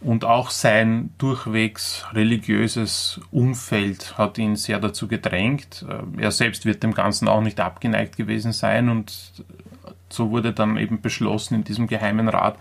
Und 0.00 0.24
auch 0.24 0.50
sein 0.50 1.10
durchwegs 1.18 2.06
religiöses 2.12 3.20
Umfeld 3.32 4.16
hat 4.16 4.38
ihn 4.38 4.54
sehr 4.54 4.78
dazu 4.78 5.08
gedrängt. 5.08 5.84
Äh, 5.88 6.22
er 6.22 6.30
selbst 6.30 6.64
wird 6.64 6.82
dem 6.82 6.94
Ganzen 6.94 7.26
auch 7.26 7.40
nicht 7.40 7.60
abgeneigt 7.60 8.16
gewesen 8.16 8.52
sein 8.52 8.88
und 8.88 9.44
so 10.08 10.30
wurde 10.30 10.52
dann 10.52 10.76
eben 10.76 11.00
beschlossen 11.00 11.54
in 11.54 11.64
diesem 11.64 11.86
Geheimen 11.86 12.28
Rat, 12.28 12.58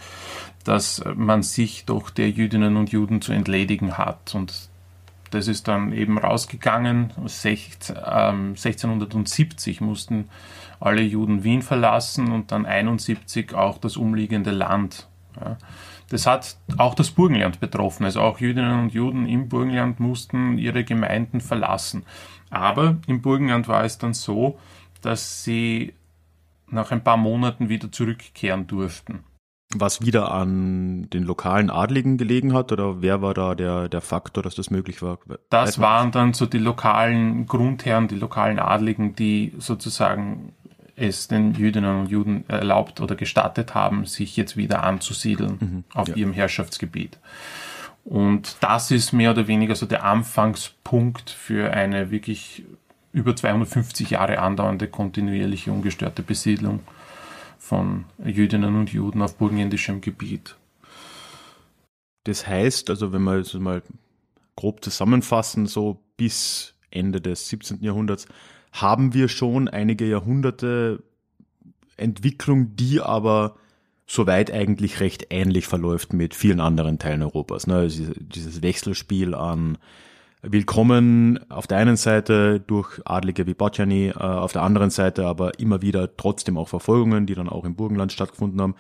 dass 0.64 1.04
man 1.16 1.44
sich 1.44 1.86
doch 1.86 2.10
der 2.10 2.30
Jüdinnen 2.30 2.76
und 2.76 2.92
Juden 2.92 3.22
zu 3.22 3.32
entledigen 3.32 3.98
hat. 3.98 4.36
Und 4.36 4.70
das 5.32 5.48
ist 5.48 5.68
dann 5.68 5.94
eben 5.94 6.18
rausgegangen. 6.18 7.14
1670 7.18 9.80
ähm, 9.80 9.88
mussten 9.88 10.30
alle 10.80 11.02
Juden 11.02 11.44
Wien 11.44 11.62
verlassen 11.62 12.32
und 12.32 12.52
dann 12.52 12.66
71 12.66 13.54
auch 13.54 13.78
das 13.78 13.98
umliegende 13.98 14.52
Land. 14.52 15.08
Das 16.10 16.26
hat 16.26 16.58
auch 16.78 16.96
das 16.96 17.12
Burgenland 17.12 17.60
betroffen. 17.60 18.06
Also 18.06 18.22
auch 18.22 18.40
Jüdinnen 18.40 18.80
und 18.80 18.94
Juden 18.94 19.28
im 19.28 19.50
Burgenland 19.50 20.00
mussten 20.00 20.58
ihre 20.58 20.84
Gemeinden 20.84 21.42
verlassen. 21.42 22.04
Aber 22.50 22.98
im 23.08 23.22
Burgenland 23.22 23.68
war 23.68 23.84
es 23.84 23.98
dann 23.98 24.14
so, 24.14 24.58
dass 25.02 25.44
sie 25.44 25.94
nach 26.70 26.92
ein 26.92 27.04
paar 27.04 27.18
Monaten 27.18 27.70
wieder 27.70 27.92
zurückkehren 27.92 28.68
durften. 28.68 29.24
Was 29.76 30.02
wieder 30.02 30.32
an 30.32 31.10
den 31.10 31.24
lokalen 31.24 31.70
Adligen 31.70 32.18
gelegen 32.18 32.54
hat 32.54 32.72
oder 32.72 33.02
wer 33.02 33.22
war 33.22 33.34
da 33.34 33.54
der, 33.54 33.90
der 33.90 34.00
Faktor, 34.00 34.42
dass 34.42 34.56
das 34.56 34.72
möglich 34.72 35.02
war? 35.02 35.20
Das 35.50 35.80
waren 35.80 36.12
dann 36.12 36.34
so 36.34 36.46
die 36.46 36.58
lokalen 36.58 37.46
Grundherren, 37.48 38.08
die 38.08 38.16
lokalen 38.16 38.60
Adligen, 38.60 39.14
die 39.16 39.54
sozusagen 39.58 40.54
es 40.98 41.28
den 41.28 41.54
Jüdinnen 41.54 42.02
und 42.02 42.10
Juden 42.10 42.44
erlaubt 42.50 43.00
oder 43.00 43.16
gestattet 43.16 43.76
haben, 43.76 44.06
sich 44.06 44.36
jetzt 44.36 44.58
wieder 44.58 44.84
anzusiedeln 44.84 45.58
mhm, 45.60 45.84
auf 45.94 46.10
ja. 46.10 46.16
ihrem 46.16 46.34
Herrschaftsgebiet. 46.34 47.18
Und 48.04 48.58
das 48.62 48.92
ist 48.92 49.14
mehr 49.14 49.32
oder 49.32 49.48
weniger 49.48 49.76
so 49.76 49.86
der 49.86 50.04
Anfangspunkt 50.04 51.30
für 51.30 51.72
eine 51.72 52.10
wirklich 52.10 52.64
über 53.12 53.36
250 53.36 54.12
Jahre 54.12 54.40
andauernde 54.40 54.88
kontinuierliche 54.88 55.72
ungestörte 55.72 56.24
Besiedlung 56.24 56.80
von 57.60 58.06
Jüdinnen 58.24 58.76
und 58.76 58.92
Juden 58.92 59.22
auf 59.22 59.36
burgenländischem 59.36 60.02
Gebiet. 60.02 60.56
Das 62.24 62.48
heißt, 62.48 62.90
also 62.90 63.14
wenn 63.14 63.24
wir 63.24 63.36
es 63.36 63.54
mal 63.54 63.82
grob 64.56 64.84
zusammenfassen, 64.84 65.68
so 65.68 66.00
bis 66.18 66.74
Ende 66.90 67.22
des 67.22 67.50
17. 67.50 67.84
Jahrhunderts 67.84 68.28
haben 68.72 69.14
wir 69.14 69.28
schon 69.28 69.68
einige 69.68 70.06
Jahrhunderte 70.06 71.04
Entwicklung, 71.98 72.76
die 72.76 73.02
aber 73.02 73.56
soweit 74.06 74.52
eigentlich 74.52 75.00
recht 75.02 75.28
ähnlich 75.30 75.68
verläuft 75.68 76.14
mit 76.14 76.34
vielen 76.34 76.62
anderen 76.62 76.98
Teilen 77.00 77.24
Europas. 77.24 77.68
Ne? 77.68 77.76
Also 77.76 78.06
dieses 78.20 78.62
Wechselspiel 78.62 79.36
an 79.36 79.78
willkommen 80.42 81.40
auf 81.50 81.68
der 81.68 81.78
einen 81.78 81.98
Seite 81.98 82.60
durch 82.60 83.02
Adlige 83.06 83.48
wie 83.48 83.54
Bocciani, 83.54 84.10
äh, 84.10 84.14
auf 84.14 84.54
der 84.54 84.62
anderen 84.62 84.92
Seite 84.92 85.26
aber 85.26 85.60
immer 85.60 85.82
wieder 85.82 86.16
trotzdem 86.16 86.58
auch 86.58 86.70
Verfolgungen, 86.70 87.26
die 87.26 87.36
dann 87.36 87.50
auch 87.50 87.66
im 87.66 87.76
Burgenland 87.76 88.14
stattgefunden 88.14 88.62
haben. 88.62 88.76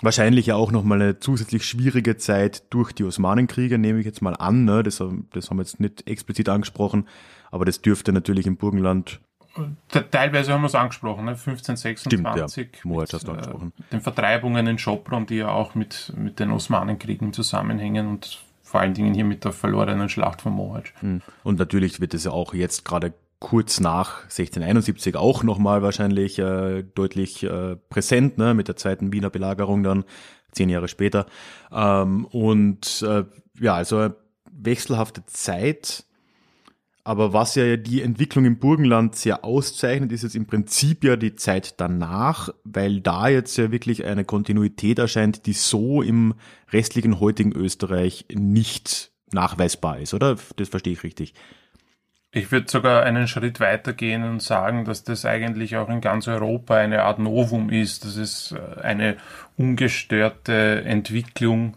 Wahrscheinlich 0.00 0.46
ja 0.46 0.56
auch 0.56 0.72
nochmal 0.72 1.00
eine 1.00 1.18
zusätzlich 1.18 1.64
schwierige 1.64 2.16
Zeit 2.16 2.64
durch 2.70 2.92
die 2.92 3.04
Osmanenkriege, 3.04 3.78
nehme 3.78 4.00
ich 4.00 4.06
jetzt 4.06 4.22
mal 4.22 4.34
an. 4.34 4.64
Ne? 4.64 4.82
Das, 4.82 5.02
das 5.32 5.50
haben 5.50 5.56
wir 5.58 5.62
jetzt 5.62 5.78
nicht 5.78 6.08
explizit 6.08 6.48
angesprochen, 6.48 7.06
aber 7.54 7.64
das 7.64 7.80
dürfte 7.80 8.12
natürlich 8.12 8.46
im 8.46 8.56
Burgenland 8.56 9.20
Teilweise 10.10 10.52
haben 10.52 10.62
wir 10.62 10.66
es 10.66 10.74
angesprochen, 10.74 11.26
ne? 11.26 11.30
1526 11.30 12.00
Stimmt, 12.00 12.26
ja. 12.36 12.46
Moat 12.82 13.12
hast 13.12 13.28
du 13.28 13.30
angesprochen. 13.30 13.72
Äh, 13.78 13.92
den 13.92 14.00
Vertreibungen 14.00 14.66
in 14.66 14.78
Schopron, 14.78 15.26
die 15.26 15.36
ja 15.36 15.50
auch 15.50 15.76
mit, 15.76 16.12
mit 16.16 16.40
den 16.40 16.50
Osmanenkriegen 16.50 17.32
zusammenhängen 17.32 18.08
und 18.08 18.42
vor 18.64 18.80
allen 18.80 18.94
Dingen 18.94 19.14
hier 19.14 19.24
mit 19.24 19.44
der 19.44 19.52
verlorenen 19.52 20.08
Schlacht 20.08 20.42
von 20.42 20.54
Mohacs. 20.54 20.90
Hm. 20.98 21.22
Und 21.44 21.60
natürlich 21.60 22.00
wird 22.00 22.14
es 22.14 22.24
ja 22.24 22.32
auch 22.32 22.52
jetzt 22.52 22.84
gerade 22.84 23.14
kurz 23.38 23.78
nach 23.78 24.22
1671 24.24 25.14
auch 25.14 25.44
nochmal 25.44 25.82
wahrscheinlich 25.82 26.40
äh, 26.40 26.82
deutlich 26.82 27.44
äh, 27.44 27.76
präsent, 27.76 28.38
ne, 28.38 28.54
mit 28.54 28.66
der 28.66 28.74
zweiten 28.74 29.12
Wiener 29.12 29.30
Belagerung 29.30 29.84
dann, 29.84 30.04
zehn 30.50 30.68
Jahre 30.68 30.88
später. 30.88 31.26
Ähm, 31.70 32.24
und 32.24 33.02
äh, 33.02 33.24
ja, 33.60 33.74
also 33.76 34.10
wechselhafte 34.50 35.24
Zeit. 35.26 36.04
Aber 37.06 37.34
was 37.34 37.54
ja 37.54 37.76
die 37.76 38.00
Entwicklung 38.00 38.46
im 38.46 38.58
Burgenland 38.58 39.14
sehr 39.14 39.44
auszeichnet, 39.44 40.10
ist 40.10 40.22
jetzt 40.22 40.34
im 40.34 40.46
Prinzip 40.46 41.04
ja 41.04 41.16
die 41.16 41.36
Zeit 41.36 41.78
danach, 41.78 42.48
weil 42.64 43.02
da 43.02 43.28
jetzt 43.28 43.58
ja 43.58 43.70
wirklich 43.70 44.06
eine 44.06 44.24
Kontinuität 44.24 44.98
erscheint, 44.98 45.44
die 45.44 45.52
so 45.52 46.00
im 46.00 46.34
restlichen 46.72 47.20
heutigen 47.20 47.52
Österreich 47.52 48.24
nicht 48.32 49.12
nachweisbar 49.30 49.98
ist, 49.98 50.14
oder? 50.14 50.36
Das 50.56 50.68
verstehe 50.70 50.94
ich 50.94 51.02
richtig. 51.02 51.34
Ich 52.32 52.50
würde 52.50 52.70
sogar 52.70 53.04
einen 53.04 53.28
Schritt 53.28 53.60
weiter 53.60 53.92
gehen 53.92 54.24
und 54.24 54.42
sagen, 54.42 54.86
dass 54.86 55.04
das 55.04 55.26
eigentlich 55.26 55.76
auch 55.76 55.90
in 55.90 56.00
ganz 56.00 56.26
Europa 56.26 56.74
eine 56.74 57.02
Art 57.02 57.18
Novum 57.18 57.68
ist, 57.70 58.04
dass 58.04 58.16
es 58.16 58.52
äh, 58.52 58.80
eine 58.80 59.18
ungestörte 59.56 60.82
Entwicklung 60.84 61.76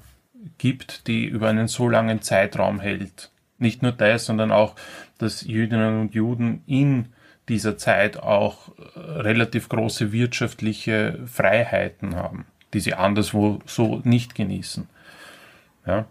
gibt, 0.58 1.08
die 1.08 1.26
über 1.26 1.50
einen 1.50 1.68
so 1.68 1.90
langen 1.90 2.22
Zeitraum 2.22 2.80
hält. 2.80 3.30
Nicht 3.60 3.82
nur 3.82 3.91
das, 3.91 4.26
sondern 4.26 4.52
auch, 4.52 4.76
dass 5.17 5.41
Jüdinnen 5.41 6.00
und 6.00 6.13
Juden 6.13 6.63
in 6.67 7.08
dieser 7.50 7.78
Zeit 7.78 8.17
auch 8.17 8.70
äh, 8.78 9.00
relativ 9.00 9.70
große 9.70 10.12
wirtschaftliche 10.12 11.20
Freiheiten 11.26 12.15
haben, 12.15 12.46
die 12.74 12.80
sie 12.80 12.93
anderswo 12.93 13.60
so 13.65 14.02
nicht 14.04 14.36
genießen. 14.36 14.88
Ja. 15.86 16.06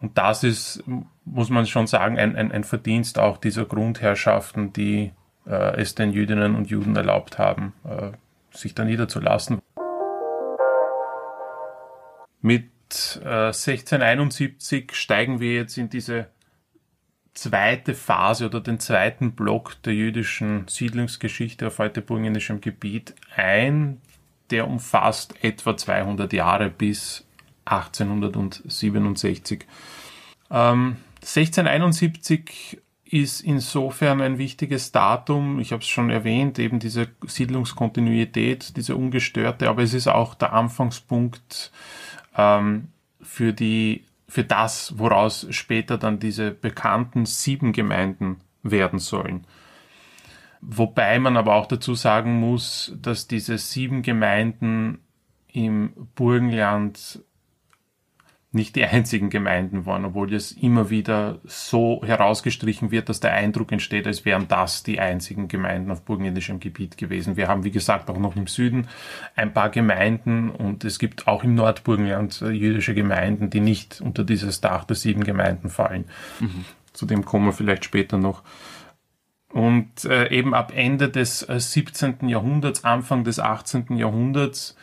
Und 0.00 0.16
das 0.16 0.44
ist, 0.44 0.82
muss 1.24 1.50
man 1.50 1.66
schon 1.66 1.86
sagen, 1.86 2.18
ein, 2.18 2.36
ein, 2.36 2.52
ein 2.52 2.64
Verdienst 2.64 3.18
auch 3.18 3.36
dieser 3.36 3.64
Grundherrschaften, 3.64 4.72
die 4.72 5.12
äh, 5.46 5.80
es 5.80 5.94
den 5.94 6.12
Jüdinnen 6.12 6.54
und 6.54 6.70
Juden 6.70 6.96
erlaubt 6.96 7.38
haben, 7.38 7.72
äh, 7.84 8.12
sich 8.56 8.74
da 8.74 8.84
niederzulassen. 8.84 9.60
Mit 12.40 12.70
äh, 13.24 13.48
1671 13.48 14.94
steigen 14.94 15.40
wir 15.40 15.54
jetzt 15.54 15.76
in 15.76 15.90
diese 15.90 16.28
zweite 17.40 17.94
Phase 17.94 18.46
oder 18.46 18.60
den 18.60 18.80
zweiten 18.80 19.32
Block 19.32 19.80
der 19.82 19.94
jüdischen 19.94 20.66
Siedlungsgeschichte 20.68 21.68
auf 21.68 21.78
heute 21.78 22.02
burgenländischem 22.02 22.60
Gebiet 22.60 23.14
ein. 23.34 24.00
Der 24.50 24.66
umfasst 24.66 25.34
etwa 25.42 25.76
200 25.76 26.32
Jahre 26.32 26.70
bis 26.70 27.26
1867. 27.66 29.66
Ähm, 30.50 30.96
1671 31.20 32.80
ist 33.04 33.40
insofern 33.40 34.20
ein 34.20 34.38
wichtiges 34.38 34.92
Datum. 34.92 35.60
Ich 35.60 35.72
habe 35.72 35.82
es 35.82 35.88
schon 35.88 36.10
erwähnt, 36.10 36.58
eben 36.58 36.78
diese 36.78 37.08
Siedlungskontinuität, 37.26 38.76
diese 38.76 38.96
ungestörte, 38.96 39.68
aber 39.68 39.82
es 39.82 39.94
ist 39.94 40.08
auch 40.08 40.34
der 40.34 40.52
Anfangspunkt 40.52 41.72
ähm, 42.36 42.88
für 43.20 43.52
die 43.52 44.04
für 44.28 44.44
das, 44.44 44.98
woraus 44.98 45.46
später 45.50 45.96
dann 45.96 46.18
diese 46.18 46.50
bekannten 46.50 47.24
sieben 47.24 47.72
Gemeinden 47.72 48.38
werden 48.62 48.98
sollen. 48.98 49.46
Wobei 50.60 51.18
man 51.18 51.36
aber 51.36 51.54
auch 51.54 51.66
dazu 51.66 51.94
sagen 51.94 52.38
muss, 52.40 52.92
dass 53.00 53.28
diese 53.28 53.58
sieben 53.58 54.02
Gemeinden 54.02 54.98
im 55.52 55.92
Burgenland 56.14 57.20
nicht 58.50 58.76
die 58.76 58.84
einzigen 58.84 59.28
Gemeinden 59.28 59.84
waren, 59.84 60.06
obwohl 60.06 60.32
es 60.32 60.52
immer 60.52 60.88
wieder 60.88 61.38
so 61.44 62.00
herausgestrichen 62.02 62.90
wird, 62.90 63.10
dass 63.10 63.20
der 63.20 63.34
Eindruck 63.34 63.72
entsteht, 63.72 64.06
als 64.06 64.24
wären 64.24 64.48
das 64.48 64.82
die 64.82 65.00
einzigen 65.00 65.48
Gemeinden 65.48 65.90
auf 65.90 66.02
burgenländischem 66.02 66.58
Gebiet 66.58 66.96
gewesen. 66.96 67.36
Wir 67.36 67.48
haben, 67.48 67.64
wie 67.64 67.70
gesagt, 67.70 68.08
auch 68.08 68.18
noch 68.18 68.36
im 68.36 68.46
Süden 68.46 68.88
ein 69.36 69.52
paar 69.52 69.68
Gemeinden 69.68 70.48
und 70.48 70.84
es 70.84 70.98
gibt 70.98 71.28
auch 71.28 71.44
im 71.44 71.54
Nordburgenland 71.54 72.40
äh, 72.40 72.48
jüdische 72.48 72.94
Gemeinden, 72.94 73.50
die 73.50 73.60
nicht 73.60 74.00
unter 74.00 74.24
dieses 74.24 74.62
Dach 74.62 74.84
der 74.84 74.96
sieben 74.96 75.24
Gemeinden 75.24 75.68
fallen. 75.68 76.06
Mhm. 76.40 76.64
Zu 76.94 77.04
dem 77.04 77.26
kommen 77.26 77.46
wir 77.46 77.52
vielleicht 77.52 77.84
später 77.84 78.16
noch. 78.16 78.42
Und 79.52 80.04
äh, 80.06 80.30
eben 80.30 80.54
ab 80.54 80.72
Ende 80.74 81.10
des 81.10 81.46
äh, 81.48 81.60
17. 81.60 82.28
Jahrhunderts, 82.28 82.84
Anfang 82.84 83.24
des 83.24 83.40
18. 83.40 83.96
Jahrhunderts 83.96 84.74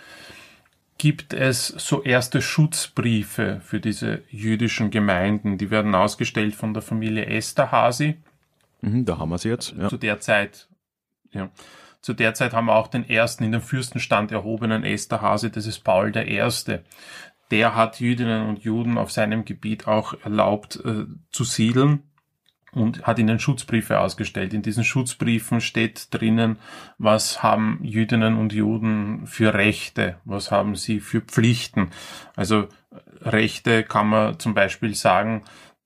gibt 0.97 1.33
es 1.33 1.67
so 1.67 2.03
erste 2.03 2.41
Schutzbriefe 2.41 3.61
für 3.63 3.79
diese 3.79 4.23
jüdischen 4.29 4.91
Gemeinden. 4.91 5.57
Die 5.57 5.69
werden 5.69 5.93
ausgestellt 5.93 6.55
von 6.55 6.73
der 6.73 6.81
Familie 6.81 7.25
Esterhazy. 7.25 8.17
Mhm, 8.81 9.05
da 9.05 9.17
haben 9.17 9.29
wir 9.29 9.37
sie 9.37 9.49
jetzt. 9.49 9.75
Ja. 9.77 9.89
Zu 9.89 9.97
der 9.97 10.19
Zeit, 10.19 10.67
ja. 11.31 11.49
Zu 12.01 12.13
der 12.13 12.35
Zeit 12.35 12.53
haben 12.53 12.67
wir 12.67 12.75
auch 12.75 12.87
den 12.87 13.07
ersten 13.09 13.43
in 13.43 13.51
den 13.51 13.61
Fürstenstand 13.61 14.31
erhobenen 14.31 14.83
Esterhazy, 14.83 15.51
das 15.51 15.65
ist 15.65 15.79
Paul 15.79 16.15
I. 16.15 16.39
der 17.51 17.75
hat 17.75 17.99
Jüdinnen 17.99 18.47
und 18.47 18.63
Juden 18.63 18.97
auf 18.97 19.11
seinem 19.11 19.43
Gebiet 19.43 19.87
auch 19.87 20.13
erlaubt 20.23 20.79
äh, 20.85 21.05
zu 21.31 21.43
siedeln 21.43 22.03
und 22.75 23.03
hat 23.03 23.19
ihnen 23.19 23.39
Schutzbriefe 23.39 23.99
ausgestellt. 23.99 24.53
In 24.53 24.61
diesen 24.61 24.83
Schutzbriefen 24.83 25.61
steht 25.61 26.13
drinnen, 26.13 26.57
was 26.97 27.41
haben 27.41 27.79
Jüdinnen 27.81 28.37
und 28.37 28.53
Juden 28.53 29.25
für 29.25 29.53
Rechte, 29.53 30.17
was 30.25 30.51
haben 30.51 30.75
sie 30.75 30.99
für 30.99 31.21
Pflichten. 31.21 31.91
Also 32.35 32.63
äh, 32.63 32.67
Rechte 33.21 33.83
kann 33.83 34.07
man 34.07 34.39
zum 34.39 34.53
Beispiel 34.53 34.93
sagen, 34.93 35.43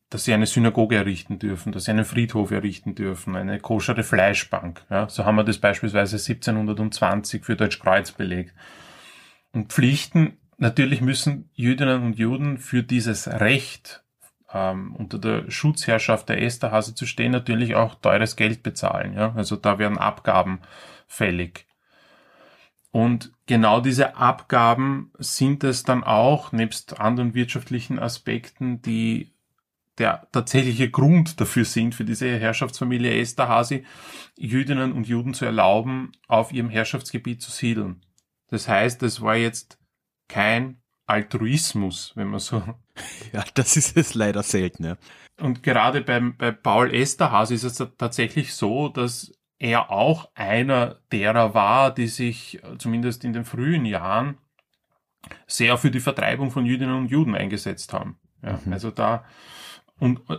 dass 0.09 0.25
sie 0.25 0.33
eine 0.33 0.47
Synagoge 0.47 0.95
errichten 0.95 1.37
dürfen, 1.37 1.71
dass 1.71 1.85
sie 1.85 1.91
einen 1.91 2.05
Friedhof 2.05 2.49
errichten 2.49 2.95
dürfen, 2.95 3.35
eine 3.35 3.59
koschere 3.59 4.03
Fleischbank. 4.03 4.83
Ja, 4.89 5.07
so 5.07 5.25
haben 5.25 5.35
wir 5.35 5.43
das 5.43 5.59
beispielsweise 5.59 6.15
1720 6.15 7.45
für 7.45 7.55
Deutschkreuz 7.55 8.11
belegt. 8.11 8.55
Und 9.51 9.71
Pflichten, 9.71 10.37
natürlich 10.57 11.01
müssen 11.01 11.49
Jüdinnen 11.53 12.03
und 12.03 12.17
Juden 12.17 12.57
für 12.57 12.81
dieses 12.81 13.27
Recht 13.27 14.03
ähm, 14.53 14.95
unter 14.95 15.19
der 15.19 15.49
Schutzherrschaft 15.49 16.29
der 16.29 16.41
Esterhase 16.41 16.95
zu 16.95 17.05
stehen, 17.05 17.31
natürlich 17.31 17.75
auch 17.75 17.95
teures 17.95 18.35
Geld 18.35 18.63
bezahlen. 18.63 19.13
Ja? 19.13 19.33
Also 19.35 19.55
da 19.55 19.79
werden 19.79 19.97
Abgaben 19.97 20.61
fällig. 21.07 21.65
Und 22.91 23.31
genau 23.45 23.81
diese 23.81 24.17
Abgaben 24.17 25.11
sind 25.19 25.63
es 25.63 25.83
dann 25.83 26.03
auch, 26.03 26.51
nebst 26.51 26.99
anderen 26.99 27.35
wirtschaftlichen 27.35 27.99
Aspekten, 27.99 28.81
die 28.81 29.31
der 29.99 30.27
tatsächliche 30.31 30.89
Grund 30.89 31.39
dafür 31.39 31.65
sind, 31.65 31.93
für 31.93 32.05
diese 32.05 32.39
Herrschaftsfamilie 32.39 33.19
Esterhazy, 33.19 33.85
Jüdinnen 34.37 34.93
und 34.93 35.07
Juden 35.07 35.33
zu 35.33 35.45
erlauben, 35.45 36.13
auf 36.27 36.53
ihrem 36.53 36.69
Herrschaftsgebiet 36.69 37.41
zu 37.41 37.51
siedeln. 37.51 38.01
Das 38.47 38.67
heißt, 38.67 39.03
es 39.03 39.21
war 39.21 39.35
jetzt 39.35 39.77
kein 40.27 40.81
Altruismus, 41.09 42.13
wenn 42.15 42.27
man 42.27 42.39
so. 42.39 42.61
Ja, 43.31 43.45
das 43.53 43.77
ist 43.77 43.95
es 43.95 44.13
leider 44.13 44.43
selten, 44.43 44.83
ja. 44.83 44.97
Und 45.39 45.63
gerade 45.63 46.01
beim, 46.01 46.35
bei 46.35 46.51
Paul 46.51 46.93
Esterhaz 46.93 47.49
ist 47.49 47.63
es 47.63 47.77
tatsächlich 47.97 48.53
so, 48.53 48.89
dass 48.89 49.31
er 49.57 49.89
auch 49.89 50.29
einer 50.35 50.99
derer 51.11 51.53
war, 51.53 51.93
die 51.93 52.07
sich 52.07 52.61
zumindest 52.77 53.23
in 53.23 53.31
den 53.31 53.45
frühen 53.45 53.85
Jahren 53.85 54.37
sehr 55.47 55.77
für 55.77 55.91
die 55.91 55.99
Vertreibung 55.99 56.51
von 56.51 56.65
Jüdinnen 56.65 56.95
und 56.95 57.11
Juden 57.11 57.35
eingesetzt 57.35 57.93
haben. 57.93 58.17
Ja, 58.43 58.59
mhm. 58.63 58.73
Also 58.73 58.91
da, 58.91 59.23
und 59.97 60.21
äh, 60.29 60.37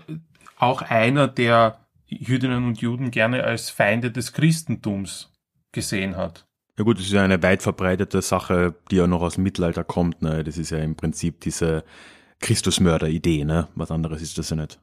auch 0.56 0.82
einer, 0.82 1.28
der 1.28 1.86
Jüdinnen 2.06 2.66
und 2.66 2.80
Juden 2.80 3.10
gerne 3.10 3.44
als 3.44 3.70
Feinde 3.70 4.10
des 4.10 4.32
Christentums 4.32 5.32
gesehen 5.72 6.16
hat. 6.16 6.46
Ja 6.80 6.84
gut, 6.84 6.96
das 6.96 7.04
ist 7.04 7.12
ja 7.12 7.22
eine 7.22 7.42
weit 7.42 7.62
verbreitete 7.62 8.22
Sache, 8.22 8.74
die 8.90 8.96
ja 8.96 9.06
noch 9.06 9.20
aus 9.20 9.34
dem 9.34 9.44
Mittelalter 9.44 9.84
kommt. 9.84 10.22
Ne? 10.22 10.42
Das 10.44 10.56
ist 10.56 10.70
ja 10.70 10.78
im 10.78 10.96
Prinzip 10.96 11.38
diese 11.42 11.84
Christusmörder-Idee. 12.38 13.44
Ne? 13.44 13.68
Was 13.74 13.90
anderes 13.90 14.22
ist 14.22 14.38
das 14.38 14.48
ja 14.48 14.56
nicht. 14.56 14.80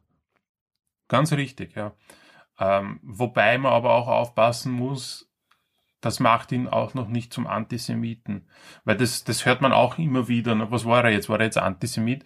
Ganz 1.07 1.33
richtig, 1.33 1.75
ja. 1.75 1.93
Ähm, 2.60 2.99
wobei 3.01 3.57
man 3.57 3.73
aber 3.73 3.95
auch 3.95 4.10
aufpassen 4.10 4.73
muss, 4.73 5.27
das 5.99 6.19
macht 6.19 6.51
ihn 6.51 6.67
auch 6.67 6.93
noch 6.93 7.07
nicht 7.07 7.33
zum 7.33 7.47
Antisemiten. 7.47 8.47
Weil 8.86 8.97
das, 8.97 9.23
das 9.23 9.47
hört 9.47 9.62
man 9.62 9.73
auch 9.73 9.97
immer 9.97 10.27
wieder. 10.27 10.53
Ne? 10.53 10.69
Was 10.69 10.86
war 10.86 11.03
er 11.03 11.10
jetzt? 11.10 11.29
War 11.29 11.39
er 11.39 11.45
jetzt 11.45 11.57
Antisemit? 11.57 12.23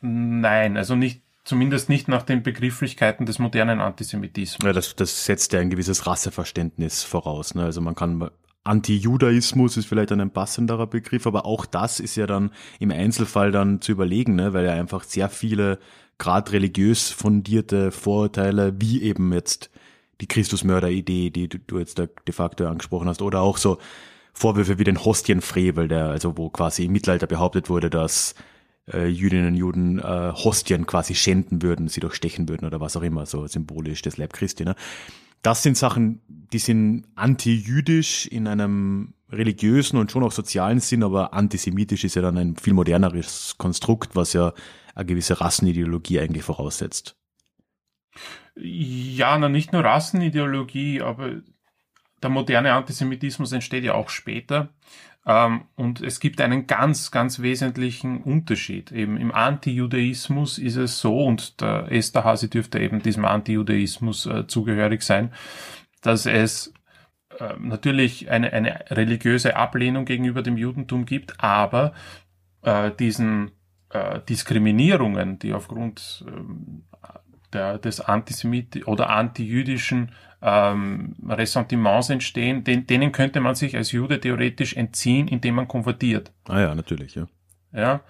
Nein, 0.00 0.76
also 0.76 0.94
nicht, 0.94 1.24
zumindest 1.42 1.88
nicht 1.88 2.06
nach 2.06 2.22
den 2.22 2.44
Begrifflichkeiten 2.44 3.26
des 3.26 3.40
modernen 3.40 3.80
Antisemitismus. 3.80 4.64
Ja, 4.64 4.72
das, 4.72 4.94
das 4.94 5.24
setzt 5.24 5.52
ja 5.52 5.58
ein 5.58 5.70
gewisses 5.70 6.06
Rasseverständnis 6.06 7.02
voraus. 7.02 7.56
Ne? 7.56 7.64
Also 7.64 7.80
man 7.80 7.96
kann 7.96 8.30
Anti-Judaismus 8.68 9.76
ist 9.76 9.86
vielleicht 9.86 10.12
ein 10.12 10.30
passenderer 10.30 10.86
Begriff, 10.86 11.26
aber 11.26 11.46
auch 11.46 11.66
das 11.66 12.00
ist 12.00 12.16
ja 12.16 12.26
dann 12.26 12.50
im 12.78 12.90
Einzelfall 12.90 13.50
dann 13.50 13.80
zu 13.80 13.92
überlegen, 13.92 14.34
ne? 14.34 14.52
weil 14.52 14.64
ja 14.64 14.72
einfach 14.72 15.04
sehr 15.04 15.28
viele 15.28 15.78
gerade 16.18 16.52
religiös 16.52 17.10
fundierte 17.10 17.90
Vorurteile, 17.90 18.74
wie 18.78 19.02
eben 19.02 19.32
jetzt 19.32 19.70
die 20.20 20.26
Christusmörder-Idee, 20.26 21.30
die 21.30 21.48
du 21.48 21.78
jetzt 21.78 21.98
da 21.98 22.06
de 22.06 22.34
facto 22.34 22.66
angesprochen 22.66 23.08
hast, 23.08 23.22
oder 23.22 23.40
auch 23.40 23.56
so 23.56 23.78
Vorwürfe 24.34 24.78
wie 24.78 24.84
den 24.84 25.04
Hostienfrevel, 25.04 25.88
der 25.88 26.06
also 26.06 26.36
wo 26.36 26.50
quasi 26.50 26.84
im 26.84 26.92
Mittelalter 26.92 27.26
behauptet 27.26 27.70
wurde, 27.70 27.88
dass 27.88 28.34
äh, 28.92 29.06
Jüdinnen 29.06 29.48
und 29.48 29.54
Juden 29.54 29.98
äh, 29.98 30.32
Hostien 30.32 30.86
quasi 30.86 31.14
schänden 31.14 31.62
würden, 31.62 31.88
sie 31.88 32.00
durchstechen 32.00 32.48
würden 32.48 32.66
oder 32.66 32.80
was 32.80 32.96
auch 32.96 33.02
immer, 33.02 33.26
so 33.26 33.46
symbolisch 33.46 34.02
des 34.02 34.16
Leib 34.16 34.32
Christi. 34.32 34.64
Ne? 34.64 34.74
Das 35.42 35.62
sind 35.62 35.76
Sachen, 35.76 36.20
die 36.28 36.58
sind 36.58 37.06
anti-jüdisch 37.14 38.26
in 38.26 38.46
einem 38.46 39.14
religiösen 39.30 39.98
und 39.98 40.10
schon 40.10 40.24
auch 40.24 40.32
sozialen 40.32 40.80
Sinn, 40.80 41.02
aber 41.02 41.34
antisemitisch 41.34 42.04
ist 42.04 42.14
ja 42.14 42.22
dann 42.22 42.38
ein 42.38 42.56
viel 42.56 42.72
moderneres 42.72 43.56
Konstrukt, 43.58 44.16
was 44.16 44.32
ja 44.32 44.52
eine 44.94 45.06
gewisse 45.06 45.40
Rassenideologie 45.40 46.20
eigentlich 46.20 46.44
voraussetzt. 46.44 47.16
Ja, 48.56 49.38
na, 49.38 49.48
nicht 49.48 49.72
nur 49.72 49.84
Rassenideologie, 49.84 51.02
aber 51.02 51.42
der 52.22 52.30
moderne 52.30 52.72
Antisemitismus 52.72 53.52
entsteht 53.52 53.84
ja 53.84 53.94
auch 53.94 54.08
später. 54.08 54.70
Ähm, 55.28 55.66
und 55.76 56.00
es 56.00 56.20
gibt 56.20 56.40
einen 56.40 56.66
ganz, 56.66 57.10
ganz 57.10 57.40
wesentlichen 57.40 58.22
Unterschied. 58.22 58.90
Eben 58.90 59.18
im 59.18 59.30
Anti-Judaismus 59.30 60.56
ist 60.58 60.76
es 60.76 60.98
so, 61.00 61.22
und 61.22 61.60
der 61.60 61.92
Esterhasi 61.92 62.48
dürfte 62.48 62.80
eben 62.80 63.02
diesem 63.02 63.26
Anti-Judaismus 63.26 64.24
äh, 64.24 64.46
zugehörig 64.46 65.02
sein, 65.02 65.32
dass 66.00 66.24
es 66.24 66.72
äh, 67.38 67.54
natürlich 67.58 68.30
eine, 68.30 68.54
eine 68.54 68.86
religiöse 68.90 69.54
Ablehnung 69.54 70.06
gegenüber 70.06 70.42
dem 70.42 70.56
Judentum 70.56 71.04
gibt, 71.04 71.44
aber 71.44 71.92
äh, 72.62 72.90
diesen 72.98 73.50
äh, 73.90 74.20
Diskriminierungen, 74.26 75.38
die 75.38 75.52
aufgrund 75.52 76.24
ähm, 76.26 76.84
der, 77.52 77.78
des 77.78 78.00
Antisemit 78.00 78.86
oder 78.86 79.10
antijüdischen 79.10 80.12
ähm, 80.40 81.16
Ressentiments 81.28 82.10
entstehen, 82.10 82.64
den, 82.64 82.86
denen 82.86 83.12
könnte 83.12 83.40
man 83.40 83.54
sich 83.54 83.76
als 83.76 83.92
Jude 83.92 84.20
theoretisch 84.20 84.74
entziehen, 84.74 85.28
indem 85.28 85.56
man 85.56 85.68
konvertiert. 85.68 86.32
Ah 86.46 86.60
ja, 86.60 86.74
natürlich, 86.74 87.14
ja. 87.14 87.26
Ja, 87.72 88.00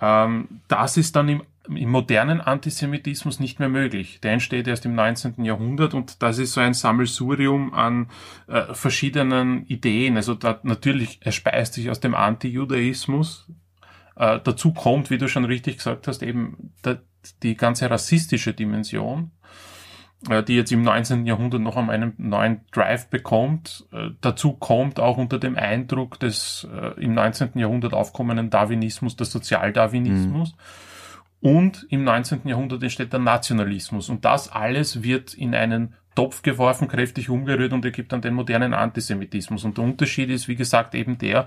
ähm, 0.00 0.60
das 0.68 0.96
ist 0.96 1.16
dann 1.16 1.28
im, 1.28 1.42
im 1.68 1.90
modernen 1.90 2.40
Antisemitismus 2.40 3.40
nicht 3.40 3.60
mehr 3.60 3.68
möglich. 3.68 4.20
Der 4.20 4.32
entsteht 4.32 4.66
erst 4.66 4.84
im 4.84 4.94
19. 4.94 5.44
Jahrhundert 5.44 5.94
und 5.94 6.22
das 6.22 6.38
ist 6.38 6.52
so 6.52 6.60
ein 6.60 6.74
Sammelsurium 6.74 7.72
an 7.72 8.08
äh, 8.46 8.74
verschiedenen 8.74 9.66
Ideen. 9.66 10.16
Also 10.16 10.34
da, 10.34 10.60
natürlich, 10.62 11.20
er 11.22 11.32
speist 11.32 11.74
sich 11.74 11.90
aus 11.90 12.00
dem 12.00 12.14
Antijudaismus. 12.14 13.50
Äh, 14.16 14.40
dazu 14.42 14.72
kommt, 14.72 15.10
wie 15.10 15.18
du 15.18 15.28
schon 15.28 15.44
richtig 15.44 15.78
gesagt 15.78 16.08
hast, 16.08 16.22
eben 16.22 16.72
der, 16.84 17.02
die 17.42 17.56
ganze 17.56 17.90
rassistische 17.90 18.54
Dimension 18.54 19.30
die 20.28 20.56
jetzt 20.56 20.72
im 20.72 20.82
19. 20.82 21.26
Jahrhundert 21.26 21.60
noch 21.60 21.76
einmal 21.76 21.94
einen 21.94 22.14
neuen 22.18 22.60
Drive 22.72 23.08
bekommt. 23.08 23.86
Äh, 23.92 24.10
dazu 24.20 24.52
kommt 24.52 25.00
auch 25.00 25.16
unter 25.16 25.38
dem 25.38 25.56
Eindruck 25.56 26.18
des 26.18 26.66
äh, 26.72 27.00
im 27.00 27.14
19. 27.14 27.58
Jahrhundert 27.58 27.94
aufkommenden 27.94 28.50
Darwinismus, 28.50 29.16
der 29.16 29.26
Sozialdarwinismus. 29.26 30.52
Mhm. 30.52 30.58
Und 31.48 31.86
im 31.90 32.04
19. 32.04 32.40
Jahrhundert 32.44 32.82
entsteht 32.82 33.12
der 33.12 33.20
Nationalismus. 33.20 34.08
Und 34.08 34.24
das 34.24 34.50
alles 34.50 35.02
wird 35.02 35.34
in 35.34 35.54
einen 35.54 35.94
Topf 36.14 36.42
geworfen, 36.42 36.88
kräftig 36.88 37.28
umgerührt 37.28 37.72
und 37.72 37.84
ergibt 37.84 38.12
dann 38.12 38.22
den 38.22 38.34
modernen 38.34 38.74
Antisemitismus. 38.74 39.64
Und 39.64 39.76
der 39.76 39.84
Unterschied 39.84 40.30
ist, 40.30 40.48
wie 40.48 40.56
gesagt, 40.56 40.94
eben 40.94 41.18
der, 41.18 41.46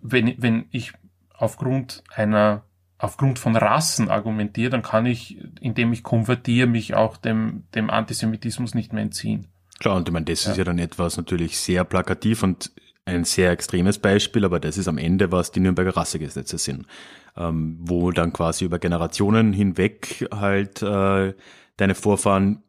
wenn, 0.00 0.34
wenn 0.38 0.66
ich 0.70 0.92
aufgrund 1.34 2.02
einer 2.14 2.64
aufgrund 2.98 3.38
von 3.38 3.56
Rassen 3.56 4.08
argumentiere, 4.08 4.70
dann 4.70 4.82
kann 4.82 5.06
ich, 5.06 5.38
indem 5.60 5.92
ich 5.92 6.02
konvertiere, 6.02 6.66
mich 6.66 6.94
auch 6.94 7.16
dem, 7.16 7.64
dem 7.74 7.90
Antisemitismus 7.90 8.74
nicht 8.74 8.92
mehr 8.92 9.02
entziehen. 9.02 9.48
Klar, 9.80 9.96
und 9.96 10.08
ich 10.08 10.12
meine, 10.12 10.26
das 10.26 10.44
ja. 10.44 10.52
ist 10.52 10.58
ja 10.58 10.64
dann 10.64 10.78
etwas 10.78 11.16
natürlich 11.16 11.58
sehr 11.58 11.84
plakativ 11.84 12.42
und 12.42 12.72
ein 13.04 13.24
sehr 13.24 13.50
extremes 13.50 13.98
Beispiel, 13.98 14.44
aber 14.44 14.60
das 14.60 14.78
ist 14.78 14.88
am 14.88 14.98
Ende, 14.98 15.30
was 15.30 15.50
die 15.50 15.60
Nürnberger 15.60 15.96
Rassegesetze 15.96 16.56
sind, 16.56 16.86
ähm, 17.36 17.76
wo 17.80 18.10
dann 18.12 18.32
quasi 18.32 18.64
über 18.64 18.78
Generationen 18.78 19.52
hinweg 19.52 20.26
halt 20.32 20.80
äh, 20.82 21.34
deine 21.76 21.94
Vorfahren 21.94 22.62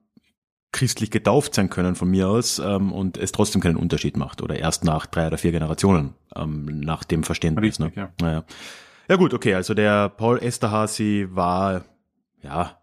christlich 0.71 1.09
getauft 1.09 1.53
sein 1.53 1.69
können 1.69 1.95
von 1.95 2.09
mir 2.09 2.27
aus 2.27 2.59
ähm, 2.59 2.91
und 2.91 3.15
es 3.15 3.31
trotzdem 3.31 3.61
keinen 3.61 3.77
Unterschied 3.77 4.17
macht 4.17 4.41
oder 4.41 4.59
erst 4.59 4.83
nach 4.83 5.05
drei 5.05 5.27
oder 5.27 5.37
vier 5.37 5.53
Generationen 5.53 6.15
ähm, 6.35 6.65
nach 6.81 7.05
dem 7.05 7.23
Verständnis. 7.23 7.79
Richtig, 7.79 7.95
ne? 7.95 8.01
ja. 8.01 8.09
Naja. 8.19 8.43
Ja 9.07 9.17
gut, 9.17 9.33
okay, 9.33 9.53
also 9.53 9.73
der 9.73 10.09
Paul 10.09 10.39
Esterhazy 10.41 11.27
war, 11.29 11.85
ja, 12.41 12.79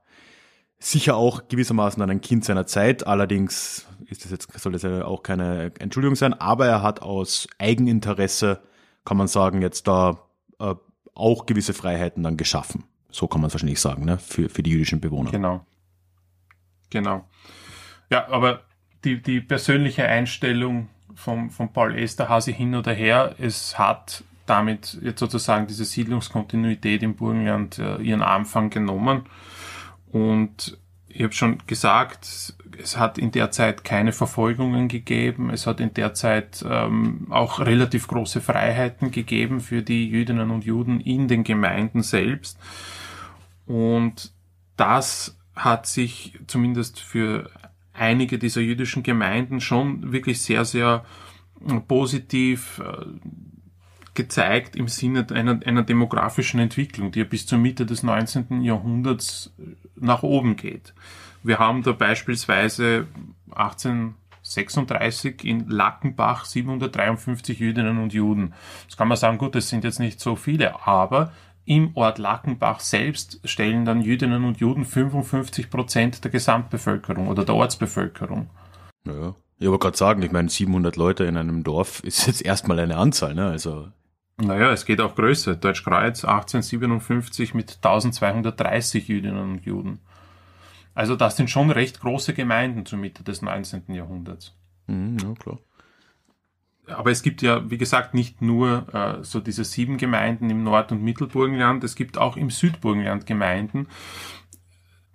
sicher 0.79 1.17
auch 1.17 1.49
gewissermaßen 1.49 2.03
ein 2.03 2.21
Kind 2.21 2.45
seiner 2.45 2.67
Zeit, 2.67 3.07
allerdings 3.07 3.87
ist 4.07 4.25
das 4.25 4.31
jetzt, 4.31 4.53
soll 4.61 4.73
das 4.73 4.83
ja 4.83 5.05
auch 5.05 5.23
keine 5.23 5.73
Entschuldigung 5.79 6.17
sein, 6.17 6.35
aber 6.35 6.67
er 6.67 6.83
hat 6.83 7.03
aus 7.03 7.49
Eigeninteresse, 7.59 8.63
kann 9.05 9.17
man 9.17 9.29
sagen, 9.29 9.63
jetzt 9.63 9.89
da 9.89 10.19
äh, 10.59 10.75
auch 11.15 11.47
gewisse 11.47 11.75
Freiheiten 11.75 12.23
dann 12.23 12.37
geschaffen. 12.37 12.85
So 13.11 13.27
kann 13.27 13.41
man 13.41 13.49
es 13.49 13.55
wahrscheinlich 13.55 13.81
sagen, 13.81 14.05
ne, 14.05 14.19
für, 14.19 14.49
für 14.49 14.63
die 14.63 14.71
jüdischen 14.71 15.01
Bewohner. 15.01 15.31
Genau. 15.31 15.67
Genau. 16.91 17.29
Ja, 18.11 18.29
aber 18.29 18.63
die, 19.05 19.21
die 19.23 19.41
persönliche 19.41 20.05
Einstellung 20.05 20.89
vom, 21.15 21.51
von 21.51 21.73
Paul 21.73 21.99
Esterhazy 21.99 22.53
hin 22.53 22.75
oder 22.75 22.93
her, 22.93 23.35
es 23.39 23.79
hat 23.79 24.25
damit 24.47 24.99
jetzt 25.03 25.21
sozusagen 25.21 25.67
diese 25.67 25.85
Siedlungskontinuität 25.85 27.03
im 27.03 27.15
Burgenland 27.15 27.79
äh, 27.79 27.97
ihren 27.97 28.23
Anfang 28.23 28.71
genommen. 28.71 29.23
Und 30.11 30.79
ich 31.09 31.23
habe 31.23 31.33
schon 31.33 31.59
gesagt, 31.67 32.55
es 32.83 32.97
hat 32.97 33.19
in 33.19 33.33
der 33.33 33.51
Zeit 33.51 33.85
keine 33.85 34.13
Verfolgungen 34.13 34.89
gegeben. 34.89 35.51
Es 35.51 35.67
hat 35.67 35.81
in 35.81 35.93
der 35.95 36.15
Zeit 36.15 36.65
ähm, 36.69 37.27
auch 37.31 37.61
relativ 37.61 38.09
große 38.09 38.41
Freiheiten 38.41 39.11
gegeben 39.11 39.61
für 39.61 39.83
die 39.83 40.09
Jüdinnen 40.09 40.51
und 40.51 40.65
Juden 40.65 41.01
in 41.01 41.29
den 41.29 41.45
Gemeinden 41.45 42.03
selbst. 42.03 42.59
Und 43.67 44.33
das 44.77 45.39
hat 45.55 45.87
sich 45.87 46.39
zumindest 46.47 46.99
für 47.01 47.51
einige 47.93 48.39
dieser 48.39 48.63
jüdischen 48.63 49.03
Gemeinden 49.03 49.61
schon 49.61 50.13
wirklich 50.13 50.41
sehr, 50.41 50.65
sehr 50.65 51.05
positiv 51.89 52.81
äh, 52.81 53.05
gezeigt 54.15 54.77
im 54.77 54.89
Sinne 54.89 55.27
einer, 55.33 55.61
einer 55.65 55.83
demografischen 55.83 56.61
Entwicklung, 56.61 57.13
die 57.13 57.21
ja 57.21 57.25
bis 57.25 57.47
zur 57.47 57.59
Mitte 57.59 57.87
des 57.87 58.03
19. 58.03 58.63
Jahrhunderts 58.63 59.53
äh, 59.59 59.75
nach 59.97 60.23
oben 60.23 60.57
geht. 60.57 60.93
Wir 61.43 61.59
haben 61.59 61.83
da 61.83 61.93
beispielsweise 61.93 63.07
1836 63.51 65.45
in 65.45 65.69
Lackenbach 65.69 66.45
753 66.45 67.59
Jüdinnen 67.59 67.99
und 67.99 68.13
Juden. 68.13 68.55
Das 68.87 68.97
kann 68.97 69.09
man 69.09 69.17
sagen, 69.17 69.39
gut, 69.39 69.55
das 69.55 69.69
sind 69.69 69.85
jetzt 69.85 69.99
nicht 69.99 70.21
so 70.21 70.37
viele, 70.37 70.87
aber 70.87 71.33
im 71.65 71.93
Ort 71.95 72.19
Lackenbach 72.19 72.81
selbst 72.81 73.41
stellen 73.45 73.85
dann 73.85 74.03
Jüdinnen 74.03 74.45
und 74.45 74.59
Juden 74.59 74.85
55 74.85 75.71
Prozent 75.71 76.25
der 76.25 76.31
Gesamtbevölkerung 76.31 77.29
oder 77.29 77.45
der 77.45 77.55
Ortsbevölkerung. 77.55 78.51
Ja, 79.05 79.35
ich 79.59 79.69
wollte 79.69 79.85
gerade 79.85 79.97
sagen, 79.97 80.23
ich 80.23 80.33
meine, 80.33 80.49
700 80.49 80.97
Leute 80.97 81.25
in 81.25 81.37
einem 81.37 81.63
Dorf 81.63 82.03
ist 82.03 82.27
jetzt 82.27 82.45
erstmal 82.45 82.81
eine 82.81 82.97
Anzahl, 82.97 83.35
ne? 83.35 83.47
Also 83.47 83.89
naja, 84.37 84.73
es 84.73 84.85
geht 84.85 85.01
auch 85.01 85.15
größer. 85.15 85.57
Deutschkreuz 85.57 86.25
1857 86.25 87.55
mit 87.55 87.77
1230 87.77 89.09
Jüdinnen 89.09 89.39
und 89.39 89.65
Juden. 89.65 90.01
Also 90.95 91.17
das 91.17 91.37
sind 91.37 91.51
schon 91.51 91.71
recht 91.71 92.01
große 92.01 92.35
Gemeinden 92.35 92.85
zur 92.87 92.99
Mitte 92.99 93.25
des 93.25 93.43
19. 93.43 93.95
Jahrhunderts. 93.95 94.55
Mhm, 94.87 95.17
ja, 95.23 95.35
klar. 95.35 95.59
Aber 96.87 97.11
es 97.11 97.23
gibt 97.23 97.43
ja, 97.43 97.71
wie 97.71 97.79
gesagt, 97.79 98.13
nicht 98.13 98.43
nur 98.43 98.93
äh, 98.93 99.23
so 99.23 99.41
diese 99.41 99.65
sieben 99.65 99.99
Gemeinden 99.99 100.51
im 100.51 100.65
Nord- 100.65 100.93
und 100.93 101.03
Mittelburgenland, 101.03 101.85
es 101.85 101.95
gibt 101.95 102.19
auch 102.19 102.37
im 102.37 102.51
Südburgenland 102.51 103.25
Gemeinden. 103.25 103.87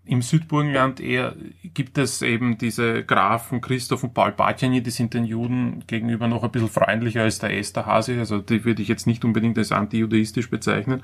Im 0.08 0.22
Südburgenland 0.22 1.02
eher 1.02 1.36
gibt 1.74 1.98
es 1.98 2.22
eben 2.22 2.58
diese 2.58 3.04
Grafen 3.04 3.60
Christoph 3.60 4.04
und 4.04 4.14
Paul 4.14 4.32
Batjani, 4.32 4.82
die 4.82 4.90
sind 4.90 5.14
den 5.14 5.26
Juden 5.26 5.84
gegenüber 5.86 6.28
noch 6.28 6.44
ein 6.44 6.52
bisschen 6.52 6.70
freundlicher 6.70 7.24
als 7.24 7.40
der 7.40 7.56
Esterhase, 7.58 8.18
also 8.18 8.40
die 8.40 8.64
würde 8.64 8.82
ich 8.82 8.88
jetzt 8.88 9.06
nicht 9.06 9.26
unbedingt 9.26 9.58
als 9.58 9.74
antijudaistisch 9.74 10.50
bezeichnen. 10.50 11.04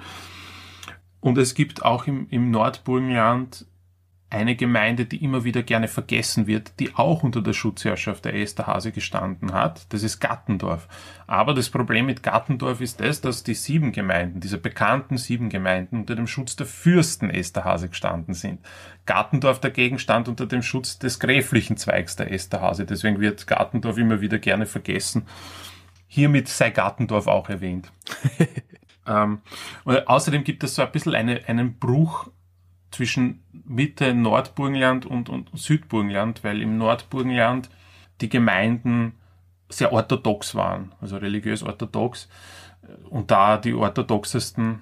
Und 1.19 1.37
es 1.37 1.53
gibt 1.53 1.83
auch 1.83 2.07
im, 2.07 2.27
im 2.29 2.49
Nordburgenland 2.49 3.65
eine 4.33 4.55
Gemeinde, 4.55 5.05
die 5.05 5.23
immer 5.23 5.43
wieder 5.43 5.61
gerne 5.61 5.87
vergessen 5.87 6.47
wird, 6.47 6.79
die 6.79 6.95
auch 6.95 7.23
unter 7.23 7.41
der 7.41 7.53
Schutzherrschaft 7.53 8.25
der 8.25 8.33
Esterhase 8.33 8.91
gestanden 8.91 9.53
hat. 9.53 9.85
Das 9.93 10.01
ist 10.01 10.19
Gattendorf. 10.19 10.87
Aber 11.27 11.53
das 11.53 11.69
Problem 11.69 12.07
mit 12.07 12.23
Gattendorf 12.23 12.81
ist 12.81 12.99
das, 12.99 13.21
dass 13.21 13.43
die 13.43 13.53
sieben 13.53 13.91
Gemeinden, 13.91 14.39
diese 14.39 14.57
bekannten 14.57 15.17
sieben 15.17 15.49
Gemeinden, 15.49 15.97
unter 15.97 16.15
dem 16.15 16.27
Schutz 16.27 16.55
der 16.55 16.65
Fürsten 16.65 17.29
Esterhase 17.29 17.89
gestanden 17.89 18.33
sind. 18.33 18.59
Gattendorf 19.05 19.59
dagegen 19.59 19.99
stand 19.99 20.27
unter 20.27 20.47
dem 20.47 20.63
Schutz 20.63 20.97
des 20.97 21.19
gräflichen 21.19 21.77
Zweigs 21.77 22.15
der 22.15 22.31
Esterhase. 22.31 22.85
Deswegen 22.85 23.19
wird 23.19 23.45
Gattendorf 23.45 23.97
immer 23.97 24.19
wieder 24.19 24.39
gerne 24.39 24.65
vergessen. 24.65 25.27
Hiermit 26.07 26.47
sei 26.47 26.71
Gattendorf 26.71 27.27
auch 27.27 27.49
erwähnt. 27.49 27.91
ähm, 29.07 29.41
außerdem 29.85 30.43
gibt 30.43 30.63
es 30.63 30.75
so 30.75 30.81
ein 30.81 30.91
bisschen 30.91 31.13
eine, 31.13 31.41
einen 31.47 31.77
Bruch 31.77 32.29
zwischen 32.93 33.43
Mitte 33.65 34.13
Nordburgenland 34.13 35.05
und, 35.05 35.29
und 35.29 35.49
Südburgenland, 35.53 36.43
weil 36.43 36.61
im 36.61 36.77
Nordburgenland 36.77 37.69
die 38.21 38.29
Gemeinden 38.29 39.13
sehr 39.69 39.91
orthodox 39.91 40.55
waren, 40.55 40.93
also 41.01 41.17
religiös 41.17 41.63
orthodox. 41.63 42.29
Und 43.09 43.31
da 43.31 43.57
die 43.57 43.73
orthodoxesten 43.73 44.81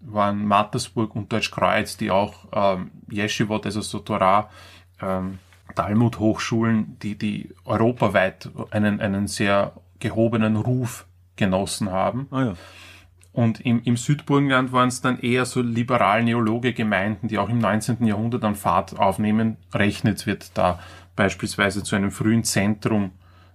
waren 0.00 0.44
Mattersburg 0.46 1.14
und 1.14 1.32
Deutschkreuz, 1.32 1.96
die 1.96 2.10
auch 2.10 2.46
ähm, 2.52 2.90
Yeshivot, 3.10 3.66
also 3.66 3.80
so 3.80 4.00
Torah, 4.00 4.50
ähm, 5.00 5.38
Talmud-Hochschulen, 5.74 6.98
die, 7.00 7.16
die 7.16 7.50
europaweit 7.64 8.50
einen, 8.70 9.00
einen 9.00 9.28
sehr 9.28 9.74
gehobenen 10.00 10.56
Ruf 10.56 11.06
genossen 11.36 11.90
haben. 11.90 12.26
Ah 12.30 12.42
ja. 12.42 12.54
Und 13.32 13.60
im, 13.60 13.82
im 13.84 13.96
Südburgenland 13.96 14.72
waren 14.72 14.88
es 14.88 15.00
dann 15.00 15.18
eher 15.18 15.46
so 15.46 15.62
liberal-neologe 15.62 16.74
Gemeinden, 16.74 17.28
die 17.28 17.38
auch 17.38 17.48
im 17.48 17.58
19. 17.58 18.04
Jahrhundert 18.04 18.44
an 18.44 18.54
Fahrt 18.54 18.98
aufnehmen. 18.98 19.56
Rechnet 19.72 20.26
wird 20.26 20.50
da 20.54 20.78
beispielsweise 21.16 21.82
zu 21.82 21.96
einem 21.96 22.10
frühen 22.10 22.44
Zentrum 22.44 23.12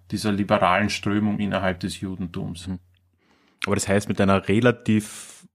dieser 0.10 0.32
liberalen 0.32 0.90
Strömung 0.90 1.38
innerhalb 1.38 1.80
des 1.80 2.00
Judentums. 2.00 2.68
Mhm. 2.68 2.80
Aber 3.66 3.76
das 3.76 3.88
heißt, 3.88 4.10
mit 4.10 4.20
einer 4.20 4.48
relativ 4.48 5.48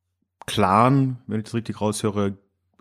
klaren, 0.46 1.18
wenn 1.26 1.38
ich 1.38 1.44
das 1.44 1.54
richtig 1.54 1.80
raushöre, 1.80 2.36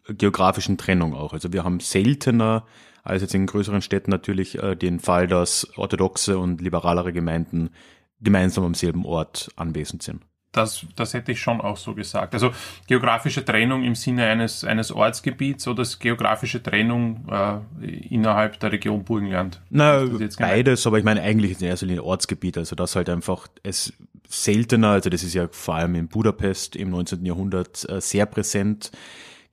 geografischen 0.08 0.78
Trennung 0.78 1.16
auch. 1.16 1.34
Also 1.34 1.54
wir 1.54 1.64
haben 1.64 1.80
seltener 1.80 2.66
als 3.04 3.24
jetzt 3.24 3.34
in 3.34 3.48
größeren 3.48 3.82
Städten 3.82 4.12
natürlich 4.12 4.62
äh, 4.62 4.76
den 4.76 5.00
Fall, 5.00 5.26
dass 5.26 5.76
orthodoxe 5.76 6.38
und 6.38 6.62
liberalere 6.62 7.14
Gemeinden 7.14 7.72
gemeinsam 8.20 8.64
am 8.64 8.74
selben 8.76 9.06
Ort 9.06 9.52
anwesend 9.56 10.04
sind 10.04 10.22
das, 10.52 10.86
das 10.96 11.14
hätte 11.14 11.32
ich 11.32 11.40
schon 11.40 11.62
auch 11.62 11.78
so 11.78 11.96
gesagt. 11.96 12.34
Also 12.34 12.52
geografische 12.88 13.44
Trennung 13.46 13.84
im 13.84 13.96
Sinne 13.96 14.26
eines, 14.26 14.64
eines 14.64 14.92
Ortsgebiets 14.92 15.68
oder 15.68 15.86
geografische 16.00 16.62
Trennung 16.62 17.26
äh, 17.32 17.88
innerhalb 18.10 18.60
der 18.60 18.72
Region 18.72 19.04
Burgenland? 19.04 19.62
Na, 19.70 20.06
beides, 20.38 20.86
aber 20.86 20.98
ich 20.98 21.06
meine 21.06 21.22
eigentlich 21.22 21.52
ist 21.52 21.62
in 21.62 21.68
erster 21.68 21.86
Linie 21.86 22.04
Ortsgebiet, 22.04 22.58
also 22.58 22.76
das 22.76 22.96
halt 22.96 23.10
einfach 23.10 23.48
es 23.64 23.94
seltener, 24.28 24.90
also 24.90 25.10
das 25.10 25.24
ist 25.24 25.34
ja 25.34 25.48
vor 25.52 25.76
allem 25.76 25.96
in 25.96 26.08
Budapest 26.08 26.76
im 26.76 26.90
19. 26.90 27.26
Jahrhundert 27.26 27.90
äh, 27.90 28.02
sehr 28.02 28.26
präsent 28.26 28.92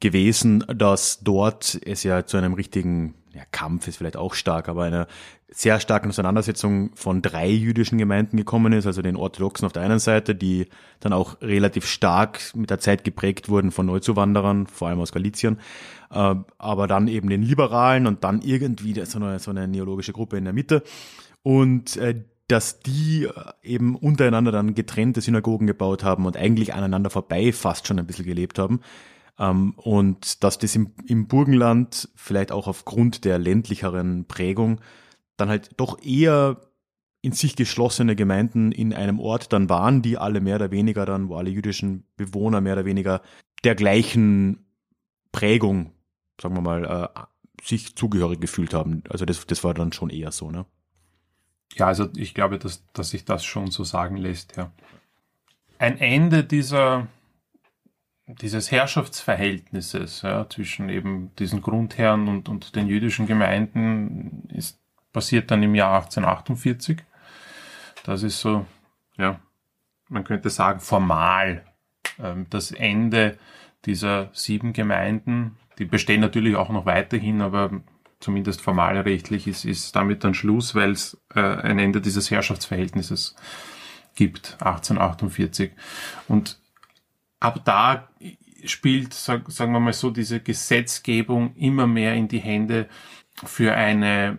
gewesen, 0.01 0.65
dass 0.69 1.21
dort 1.21 1.79
es 1.85 2.03
ja 2.03 2.25
zu 2.25 2.37
einem 2.37 2.55
richtigen 2.55 3.15
ja, 3.39 3.45
Kampf 3.53 3.87
ist 3.87 3.97
vielleicht 3.97 4.17
auch 4.17 4.35
stark, 4.35 4.69
aber 4.69 4.83
einer 4.83 5.07
sehr 5.49 5.79
starken 5.81 6.09
Auseinandersetzung 6.09 6.91
von 6.95 7.23
drei 7.23 7.49
jüdischen 7.49 7.97
Gemeinden 7.97 8.37
gekommen 8.37 8.73
ist, 8.73 8.87
also 8.87 9.01
den 9.01 9.17
Orthodoxen 9.17 9.65
auf 9.65 9.73
der 9.73 9.83
einen 9.83 10.01
Seite, 10.01 10.35
die 10.35 10.67
dann 11.01 11.13
auch 11.13 11.41
relativ 11.41 11.87
stark 11.87 12.41
mit 12.55 12.69
der 12.69 12.81
Zeit 12.81 13.05
geprägt 13.05 13.49
wurden 13.49 13.71
von 13.71 13.87
Neuzuwanderern, 13.87 14.67
vor 14.67 14.89
allem 14.89 15.01
aus 15.01 15.13
Galizien, 15.13 15.61
äh, 16.11 16.35
aber 16.59 16.87
dann 16.89 17.07
eben 17.07 17.31
den 17.31 17.43
Liberalen 17.43 18.09
und 18.09 18.25
dann 18.25 18.43
irgendwie 18.43 18.93
so 19.05 19.19
eine, 19.19 19.39
so 19.39 19.53
eine 19.53 19.69
neologische 19.69 20.13
Gruppe 20.13 20.37
in 20.37 20.45
der 20.45 20.53
Mitte 20.53 20.83
und 21.45 21.97
äh, 21.97 22.25
dass 22.49 22.81
die 22.81 23.25
äh, 23.25 23.31
eben 23.63 23.95
untereinander 23.95 24.51
dann 24.51 24.75
getrennte 24.75 25.21
Synagogen 25.21 25.69
gebaut 25.69 26.03
haben 26.03 26.27
und 26.27 26.37
eigentlich 26.37 26.75
aneinander 26.75 27.11
vorbei 27.11 27.53
fast 27.53 27.87
schon 27.87 28.01
ein 28.01 28.07
bisschen 28.07 28.27
gelebt 28.27 28.59
haben. 28.59 28.81
Ähm, 29.39 29.75
und 29.77 30.43
dass 30.45 30.59
das 30.59 30.75
im, 30.75 30.95
im 31.07 31.29
Burgenland 31.29 32.09
vielleicht 32.15 32.53
auch 32.53 32.67
aufgrund 32.67 33.25
der 33.25 33.39
ländlicheren 33.39 34.27
Prägung 34.27 34.81
dann 35.37 35.49
halt 35.49 35.71
doch 35.77 36.03
eher 36.03 36.61
in 37.21 37.33
sich 37.33 37.57
geschlossene 37.57 38.17
Gemeinden 38.17 38.73
in 38.73 38.93
einem 38.93 39.19
Ort 39.19 39.53
dann 39.53 39.69
waren, 39.69 40.03
die 40.03 40.19
alle 40.19 40.41
mehr 40.41 40.57
oder 40.57 40.71
weniger 40.71 41.05
dann, 41.05 41.29
wo 41.29 41.37
alle 41.37 41.51
jüdischen 41.51 42.05
Bewohner 42.17 42.61
mehr 42.61 42.75
oder 42.75 42.85
weniger 42.85 43.23
der 43.65 43.75
gleichen 43.75 44.67
Prägung, 45.33 45.93
sagen 46.41 46.55
wir 46.55 46.61
mal, 46.61 46.85
äh, 46.85 47.21
sich 47.63 47.97
zugehörig 47.97 48.41
gefühlt 48.41 48.73
haben. 48.73 49.03
Also 49.09 49.25
das, 49.25 49.47
das 49.47 49.65
war 49.65 49.75
dann 49.75 49.93
schon 49.93 50.11
eher 50.11 50.31
so, 50.31 50.51
ne? 50.51 50.65
Ja, 51.75 51.87
also 51.87 52.09
ich 52.17 52.35
glaube, 52.35 52.59
dass, 52.59 52.85
dass 52.93 53.11
sich 53.11 53.25
das 53.25 53.45
schon 53.45 53.71
so 53.71 53.85
sagen 53.85 54.17
lässt, 54.17 54.57
ja. 54.57 54.73
Ein 55.79 55.99
Ende 55.99 56.45
dieser 56.45 57.09
dieses 58.29 58.71
Herrschaftsverhältnisses 58.71 60.23
ja, 60.23 60.49
zwischen 60.49 60.89
eben 60.89 61.35
diesen 61.37 61.63
Grundherren 61.63 62.29
und, 62.29 62.49
und 62.49 62.77
den 62.77 62.87
jüdischen 62.87 63.27
Gemeinden 63.27 64.49
ist 64.53 64.79
passiert 65.13 65.51
dann 65.51 65.63
im 65.63 65.75
Jahr 65.75 65.95
1848. 65.97 66.99
Das 68.05 68.23
ist 68.23 68.41
so, 68.41 68.67
ja, 69.17 69.41
man 70.09 70.25
könnte 70.25 70.51
sagen, 70.51 70.81
formal 70.81 71.65
ähm, 72.19 72.47
das 72.51 72.71
Ende 72.71 73.39
dieser 73.85 74.31
sieben 74.33 74.73
Gemeinden. 74.73 75.57
Die 75.79 75.85
bestehen 75.85 76.21
natürlich 76.21 76.57
auch 76.57 76.69
noch 76.69 76.87
weiterhin, 76.87 77.41
aber 77.41 77.81
zumindest 78.21 78.61
formalrechtlich 78.61 79.47
ist, 79.47 79.65
ist 79.65 79.97
damit 79.97 80.25
dann 80.25 80.35
Schluss, 80.35 80.75
weil 80.75 80.93
es 80.93 81.21
äh, 81.35 81.41
ein 81.41 81.79
Ende 81.79 82.01
dieses 82.01 82.31
Herrschaftsverhältnisses 82.31 83.37
gibt, 84.15 84.57
1848. 84.61 85.73
Und 86.27 86.61
ab 87.41 87.65
da 87.65 88.09
spielt, 88.65 89.15
sag, 89.15 89.51
sagen 89.51 89.73
wir 89.73 89.81
mal 89.81 89.93
so, 89.93 90.11
diese 90.11 90.41
Gesetzgebung 90.41 91.55
immer 91.57 91.87
mehr 91.87 92.15
in 92.15 92.29
die 92.29 92.41
Hände 92.41 92.89
für 93.45 93.75
eine 93.75 94.39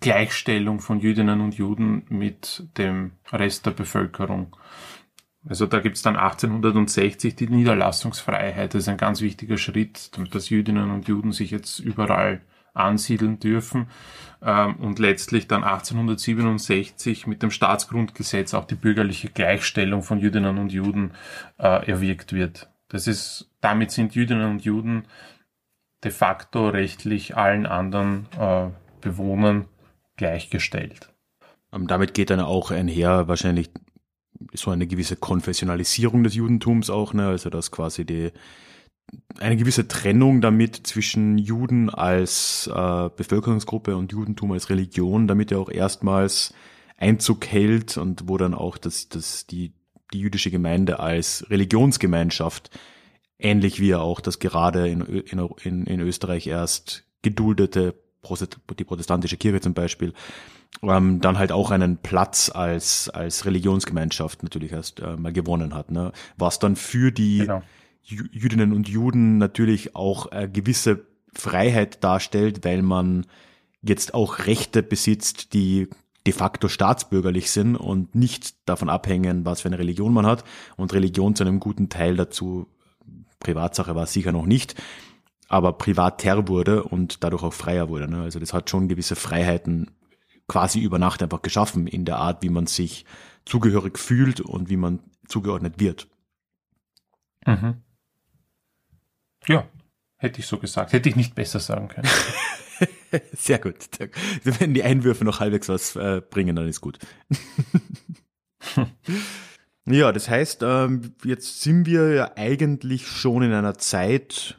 Gleichstellung 0.00 0.80
von 0.80 1.00
Jüdinnen 1.00 1.40
und 1.40 1.54
Juden 1.54 2.06
mit 2.08 2.64
dem 2.78 3.12
Rest 3.30 3.66
der 3.66 3.72
Bevölkerung. 3.72 4.56
Also 5.46 5.66
da 5.66 5.80
gibt's 5.80 6.02
dann 6.02 6.16
1860 6.16 7.34
die 7.36 7.48
Niederlassungsfreiheit. 7.48 8.74
Das 8.74 8.82
ist 8.82 8.88
ein 8.88 8.96
ganz 8.96 9.20
wichtiger 9.20 9.58
Schritt, 9.58 10.10
dass 10.32 10.50
Jüdinnen 10.50 10.90
und 10.90 11.08
Juden 11.08 11.32
sich 11.32 11.50
jetzt 11.50 11.78
überall 11.78 12.42
ansiedeln 12.74 13.38
dürfen 13.38 13.88
ähm, 14.42 14.76
und 14.76 14.98
letztlich 14.98 15.48
dann 15.48 15.64
1867 15.64 17.26
mit 17.26 17.42
dem 17.42 17.50
Staatsgrundgesetz 17.50 18.54
auch 18.54 18.64
die 18.64 18.74
bürgerliche 18.74 19.28
Gleichstellung 19.28 20.02
von 20.02 20.18
Jüdinnen 20.18 20.58
und 20.58 20.72
Juden 20.72 21.12
äh, 21.58 21.86
erwirkt 21.90 22.32
wird. 22.32 22.70
Das 22.88 23.06
ist, 23.06 23.50
damit 23.60 23.90
sind 23.90 24.14
Jüdinnen 24.14 24.50
und 24.50 24.64
Juden 24.64 25.04
de 26.02 26.10
facto 26.10 26.68
rechtlich 26.68 27.36
allen 27.36 27.66
anderen 27.66 28.26
äh, 28.38 28.68
Bewohnern 29.00 29.66
gleichgestellt. 30.16 31.12
Ähm, 31.72 31.86
damit 31.86 32.14
geht 32.14 32.30
dann 32.30 32.40
auch 32.40 32.70
einher 32.70 33.28
wahrscheinlich 33.28 33.70
so 34.54 34.70
eine 34.70 34.86
gewisse 34.86 35.16
Konfessionalisierung 35.16 36.24
des 36.24 36.34
Judentums 36.34 36.90
auch, 36.90 37.12
ne? 37.12 37.28
also 37.28 37.50
dass 37.50 37.70
quasi 37.70 38.04
die 38.04 38.32
eine 39.38 39.56
gewisse 39.56 39.88
Trennung 39.88 40.40
damit 40.40 40.86
zwischen 40.86 41.38
Juden 41.38 41.90
als 41.90 42.68
äh, 42.72 43.08
Bevölkerungsgruppe 43.16 43.96
und 43.96 44.12
Judentum 44.12 44.52
als 44.52 44.70
Religion, 44.70 45.26
damit 45.26 45.50
er 45.50 45.60
auch 45.60 45.70
erstmals 45.70 46.54
Einzug 46.96 47.46
hält 47.46 47.96
und 47.96 48.28
wo 48.28 48.36
dann 48.36 48.54
auch 48.54 48.76
das, 48.76 49.08
das 49.08 49.46
die, 49.46 49.72
die 50.12 50.20
jüdische 50.20 50.50
Gemeinde 50.50 51.00
als 51.00 51.46
Religionsgemeinschaft, 51.48 52.70
ähnlich 53.38 53.80
wie 53.80 53.90
er 53.90 54.02
auch 54.02 54.20
das 54.20 54.38
gerade 54.38 54.88
in, 54.88 55.00
in, 55.00 55.86
in 55.86 56.00
Österreich 56.00 56.46
erst 56.46 57.04
geduldete, 57.22 57.94
die 58.78 58.84
protestantische 58.84 59.38
Kirche 59.38 59.60
zum 59.60 59.72
Beispiel, 59.72 60.12
ähm, 60.82 61.22
dann 61.22 61.38
halt 61.38 61.52
auch 61.52 61.70
einen 61.70 61.96
Platz 61.96 62.50
als, 62.52 63.08
als 63.08 63.46
Religionsgemeinschaft 63.46 64.42
natürlich 64.42 64.72
erst 64.72 65.00
äh, 65.00 65.16
mal 65.16 65.32
gewonnen 65.32 65.74
hat, 65.74 65.90
ne? 65.90 66.12
was 66.36 66.58
dann 66.58 66.76
für 66.76 67.10
die 67.10 67.38
genau 67.38 67.62
Jüdinnen 68.02 68.72
und 68.72 68.88
Juden 68.88 69.38
natürlich 69.38 69.94
auch 69.94 70.26
eine 70.26 70.50
gewisse 70.50 71.06
Freiheit 71.32 72.02
darstellt, 72.02 72.64
weil 72.64 72.82
man 72.82 73.26
jetzt 73.82 74.14
auch 74.14 74.46
Rechte 74.46 74.82
besitzt, 74.82 75.54
die 75.54 75.88
de 76.26 76.34
facto 76.34 76.68
staatsbürgerlich 76.68 77.50
sind 77.50 77.76
und 77.76 78.14
nicht 78.14 78.54
davon 78.68 78.88
abhängen, 78.88 79.44
was 79.44 79.62
für 79.62 79.68
eine 79.68 79.78
Religion 79.78 80.12
man 80.12 80.26
hat. 80.26 80.44
Und 80.76 80.92
Religion 80.92 81.34
zu 81.34 81.44
einem 81.44 81.60
guten 81.60 81.88
Teil 81.88 82.16
dazu, 82.16 82.66
Privatsache 83.38 83.94
war 83.94 84.04
es 84.04 84.12
sicher 84.12 84.32
noch 84.32 84.44
nicht, 84.44 84.74
aber 85.48 85.72
privater 85.72 86.46
wurde 86.48 86.84
und 86.84 87.24
dadurch 87.24 87.42
auch 87.42 87.54
freier 87.54 87.88
wurde. 87.88 88.08
Ne? 88.08 88.22
Also 88.22 88.38
das 88.38 88.52
hat 88.52 88.68
schon 88.68 88.88
gewisse 88.88 89.16
Freiheiten 89.16 89.90
quasi 90.46 90.80
über 90.80 90.98
Nacht 90.98 91.22
einfach 91.22 91.42
geschaffen 91.42 91.86
in 91.86 92.04
der 92.04 92.18
Art, 92.18 92.42
wie 92.42 92.50
man 92.50 92.66
sich 92.66 93.06
zugehörig 93.46 93.98
fühlt 93.98 94.40
und 94.40 94.68
wie 94.68 94.76
man 94.76 95.00
zugeordnet 95.26 95.80
wird. 95.80 96.08
Mhm. 97.46 97.82
Ja, 99.46 99.68
hätte 100.16 100.40
ich 100.40 100.46
so 100.46 100.58
gesagt. 100.58 100.92
Hätte 100.92 101.08
ich 101.08 101.16
nicht 101.16 101.34
besser 101.34 101.60
sagen 101.60 101.88
können. 101.88 102.08
Sehr 103.32 103.58
gut. 103.58 103.76
Wenn 104.44 104.74
die 104.74 104.82
Einwürfe 104.82 105.24
noch 105.24 105.40
halbwegs 105.40 105.68
was 105.68 105.96
äh, 105.96 106.22
bringen, 106.28 106.56
dann 106.56 106.68
ist 106.68 106.80
gut. 106.80 106.98
ja, 109.86 110.12
das 110.12 110.28
heißt, 110.28 110.62
ähm, 110.62 111.14
jetzt 111.24 111.60
sind 111.62 111.86
wir 111.86 112.14
ja 112.14 112.32
eigentlich 112.36 113.06
schon 113.06 113.42
in 113.42 113.52
einer 113.52 113.76
Zeit, 113.78 114.58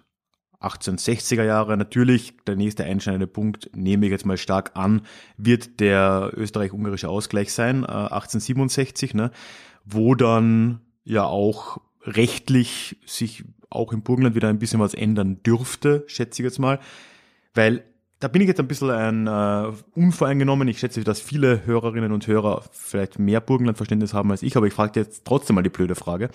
1860er 0.60 1.44
Jahre, 1.44 1.78
natürlich 1.78 2.38
der 2.46 2.56
nächste 2.56 2.84
einschneidende 2.84 3.28
Punkt, 3.28 3.70
nehme 3.76 4.06
ich 4.06 4.12
jetzt 4.12 4.26
mal 4.26 4.38
stark 4.38 4.72
an, 4.76 5.02
wird 5.38 5.80
der 5.80 6.32
österreich-ungarische 6.36 7.10
Ausgleich 7.10 7.52
sein, 7.54 7.86
1867, 7.86 9.14
ne, 9.14 9.32
wo 9.86 10.14
dann 10.14 10.82
ja 11.04 11.24
auch 11.24 11.80
rechtlich 12.04 13.00
sich 13.06 13.44
auch 13.72 13.94
im 13.94 14.04
Burgenland 14.04 14.36
wieder 14.36 14.50
ein 14.50 14.60
bisschen 14.60 14.80
was 14.80 14.94
ändern 14.94 15.42
dürfte, 15.44 16.04
schätze 16.08 16.42
ich 16.42 16.46
jetzt 16.46 16.60
mal. 16.60 16.80
Weil 17.54 17.84
da 18.20 18.28
bin 18.28 18.42
ich 18.42 18.48
jetzt 18.48 18.60
ein 18.60 18.68
bisschen 18.68 18.92
ein 18.92 19.28
äh, 19.28 19.74
unvoreingenommen. 19.96 20.68
Ich 20.68 20.80
schätze, 20.80 21.04
dass 21.04 21.20
viele 21.20 21.66
Hörerinnen 21.66 22.12
und 22.12 22.28
Hörer 22.28 22.64
vielleicht 22.72 23.18
mehr 23.18 23.42
Burgenlandverständnis 23.42 24.14
haben 24.14 24.30
als 24.30 24.44
ich, 24.44 24.56
aber 24.56 24.68
ich 24.68 24.74
frage 24.74 25.00
jetzt 25.00 25.26
trotzdem 25.26 25.56
mal 25.56 25.64
die 25.64 25.70
blöde 25.70 25.96
Frage. 25.96 26.30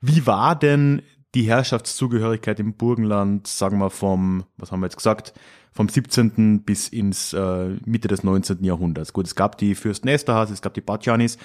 Wie 0.00 0.26
war 0.26 0.58
denn 0.58 1.02
die 1.34 1.42
Herrschaftszugehörigkeit 1.42 2.58
im 2.58 2.74
Burgenland, 2.74 3.46
sagen 3.46 3.78
wir 3.78 3.90
vom, 3.90 4.44
was 4.56 4.72
haben 4.72 4.80
wir 4.80 4.86
jetzt 4.86 4.96
gesagt, 4.96 5.34
vom 5.72 5.88
17. 5.88 6.62
bis 6.62 6.88
ins 6.88 7.32
äh, 7.32 7.76
Mitte 7.84 8.08
des 8.08 8.24
19. 8.24 8.64
Jahrhunderts. 8.64 9.12
Gut, 9.12 9.26
es 9.26 9.36
gab 9.36 9.56
die 9.58 9.74
Fürsten 9.74 10.08
Esterhaz, 10.08 10.50
es 10.50 10.62
gab 10.62 10.74
die 10.74 10.80
Batjanis. 10.80 11.38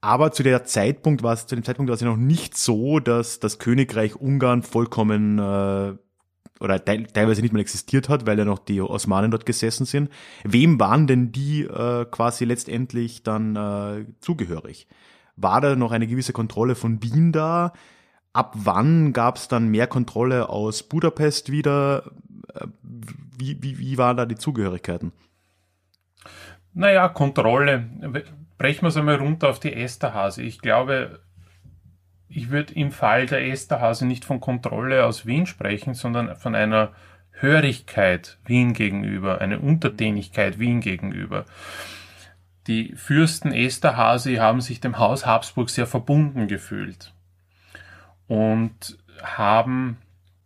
Aber 0.00 0.32
zu 0.32 0.42
der 0.42 0.64
Zeitpunkt 0.64 1.22
war 1.22 1.32
es, 1.32 1.46
zu 1.46 1.54
dem 1.54 1.64
Zeitpunkt 1.64 1.88
war 1.88 1.94
es 1.94 2.00
ja 2.00 2.08
noch 2.08 2.16
nicht 2.16 2.56
so, 2.56 3.00
dass 3.00 3.40
das 3.40 3.58
Königreich 3.58 4.16
Ungarn 4.16 4.62
vollkommen 4.62 5.38
äh, 5.38 5.94
oder 6.60 6.84
te 6.84 7.04
teilweise 7.12 7.42
nicht 7.42 7.52
mehr 7.52 7.60
existiert 7.60 8.08
hat, 8.08 8.26
weil 8.26 8.38
ja 8.38 8.44
noch 8.44 8.58
die 8.58 8.80
Osmanen 8.80 9.30
dort 9.30 9.46
gesessen 9.46 9.84
sind. 9.84 10.10
Wem 10.44 10.78
waren 10.80 11.06
denn 11.06 11.32
die 11.32 11.62
äh, 11.62 12.04
quasi 12.10 12.44
letztendlich 12.44 13.22
dann 13.22 13.56
äh, 13.56 14.06
zugehörig? 14.20 14.86
War 15.36 15.60
da 15.60 15.76
noch 15.76 15.92
eine 15.92 16.06
gewisse 16.06 16.32
Kontrolle 16.32 16.74
von 16.74 17.02
Wien 17.02 17.32
da? 17.32 17.72
Ab 18.32 18.54
wann 18.56 19.12
gab 19.12 19.36
es 19.36 19.48
dann 19.48 19.68
mehr 19.68 19.86
Kontrolle 19.86 20.48
aus 20.48 20.82
Budapest 20.82 21.50
wieder? 21.50 22.10
Äh, 22.54 22.66
wie, 23.38 23.62
wie, 23.62 23.78
wie 23.78 23.98
waren 23.98 24.16
da 24.16 24.24
die 24.26 24.36
Zugehörigkeiten? 24.36 25.12
Naja, 26.72 27.08
Kontrolle 27.08 27.88
brechen 28.58 28.82
wir 28.82 28.88
es 28.88 28.96
einmal 28.96 29.16
runter 29.16 29.48
auf 29.48 29.60
die 29.60 29.72
Esterhase. 29.72 30.42
Ich 30.42 30.60
glaube, 30.60 31.20
ich 32.28 32.50
würde 32.50 32.74
im 32.74 32.90
Fall 32.90 33.26
der 33.26 33.46
Esterhase 33.46 34.06
nicht 34.06 34.24
von 34.24 34.40
Kontrolle 34.40 35.04
aus 35.04 35.26
Wien 35.26 35.46
sprechen, 35.46 35.94
sondern 35.94 36.36
von 36.36 36.54
einer 36.54 36.92
Hörigkeit 37.30 38.38
Wien 38.44 38.72
gegenüber, 38.72 39.40
eine 39.40 39.60
Untertänigkeit 39.60 40.58
Wien 40.58 40.80
gegenüber. 40.80 41.44
Die 42.66 42.94
Fürsten 42.96 43.52
Esterhase 43.52 44.40
haben 44.40 44.60
sich 44.60 44.80
dem 44.80 44.98
Haus 44.98 45.26
Habsburg 45.26 45.70
sehr 45.70 45.86
verbunden 45.86 46.48
gefühlt 46.48 47.12
und 48.26 48.98
haben 49.22 49.98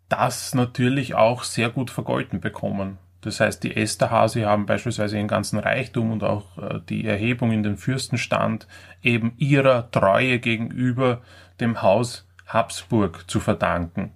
das 0.09 0.55
natürlich 0.55 1.15
auch 1.15 1.45
sehr 1.45 1.71
gut 1.71 1.91
vergolten 1.91 2.41
bekommen. 2.41 2.99
Das 3.23 3.41
heißt, 3.41 3.63
die 3.63 3.77
Esterhase 3.77 4.47
haben 4.47 4.67
beispielsweise 4.67 5.17
ihren 5.17 5.29
ganzen 5.29 5.59
Reichtum 5.59 6.11
und 6.11 6.25
auch 6.25 6.57
äh, 6.59 6.81
die 6.89 7.07
Erhebung 7.07 7.53
in 7.53 7.63
den 7.63 7.77
Fürstenstand 7.77 8.67
eben 9.03 9.33
ihrer 9.37 9.91
Treue 9.91 10.39
gegenüber 10.39 11.21
dem 11.61 11.83
Haus 11.83 12.27
Habsburg 12.47 13.25
zu 13.29 13.41
verdanken. 13.41 14.13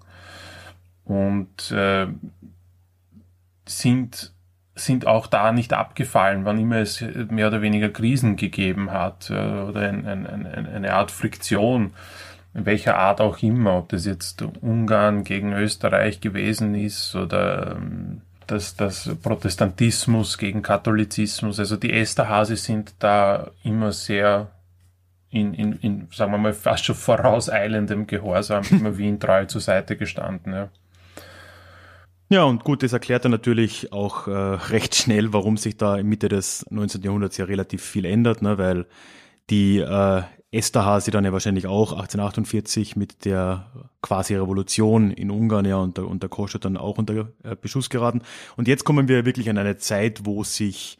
Und 1.04 1.70
äh, 1.70 2.06
sind, 3.66 4.32
sind 4.74 5.06
auch 5.06 5.26
da 5.26 5.52
nicht 5.52 5.74
abgefallen, 5.74 6.46
wann 6.46 6.58
immer 6.58 6.78
es 6.78 7.02
mehr 7.02 7.48
oder 7.48 7.60
weniger 7.60 7.90
Krisen 7.90 8.36
gegeben 8.36 8.90
hat 8.90 9.28
äh, 9.30 9.34
oder 9.34 9.88
ein, 9.88 10.06
ein, 10.06 10.26
ein, 10.26 10.66
eine 10.66 10.94
Art 10.94 11.10
Friktion, 11.10 11.92
in 12.54 12.66
welcher 12.66 12.96
Art 12.96 13.20
auch 13.20 13.42
immer, 13.42 13.78
ob 13.78 13.90
das 13.90 14.06
jetzt 14.06 14.42
Ungarn 14.62 15.24
gegen 15.24 15.52
Österreich 15.52 16.20
gewesen 16.20 16.74
ist 16.74 17.14
oder 17.14 17.76
ähm, 17.76 18.22
das, 18.46 18.76
das 18.76 19.10
Protestantismus 19.22 20.38
gegen 20.38 20.62
Katholizismus. 20.62 21.58
Also 21.58 21.76
die 21.76 21.92
Esterhase 21.92 22.56
sind 22.56 22.94
da 22.98 23.50
immer 23.62 23.92
sehr 23.92 24.50
in, 25.30 25.52
in, 25.54 25.72
in, 25.80 26.08
sagen 26.12 26.30
wir 26.32 26.38
mal, 26.38 26.52
fast 26.52 26.84
schon 26.84 26.94
vorauseilendem 26.94 28.06
Gehorsam 28.06 28.62
immer 28.70 28.96
Wien 28.96 29.18
treu 29.18 29.46
zur 29.46 29.60
Seite 29.60 29.96
gestanden. 29.96 30.52
Ja. 30.52 30.68
Ja, 32.30 32.44
und 32.44 32.64
gut, 32.64 32.82
das 32.82 32.92
erklärt 32.92 33.24
dann 33.24 33.32
natürlich 33.32 33.92
auch 33.92 34.26
äh, 34.26 34.30
recht 34.30 34.94
schnell, 34.94 35.32
warum 35.32 35.56
sich 35.56 35.76
da 35.76 35.96
in 35.96 36.08
Mitte 36.08 36.28
des 36.28 36.64
19. 36.70 37.02
Jahrhunderts 37.02 37.36
ja 37.36 37.44
relativ 37.44 37.82
viel 37.84 38.06
ändert, 38.06 38.42
ne, 38.42 38.56
weil 38.58 38.86
die 39.50 39.78
äh, 39.78 40.22
Esterhazy 40.54 41.10
dann 41.10 41.24
ja 41.24 41.32
wahrscheinlich 41.32 41.66
auch 41.66 41.92
1848 41.92 42.96
mit 42.96 43.24
der 43.24 43.66
quasi 44.02 44.34
Revolution 44.34 45.10
in 45.10 45.30
Ungarn 45.30 45.64
ja 45.64 45.76
unter, 45.76 46.06
unter 46.06 46.28
Kossuth 46.28 46.64
dann 46.64 46.76
auch 46.76 46.98
unter 46.98 47.28
äh, 47.42 47.56
Beschuss 47.60 47.90
geraten. 47.90 48.22
Und 48.56 48.68
jetzt 48.68 48.84
kommen 48.84 49.08
wir 49.08 49.24
wirklich 49.24 49.50
an 49.50 49.58
eine 49.58 49.76
Zeit, 49.78 50.24
wo 50.24 50.44
sich 50.44 50.98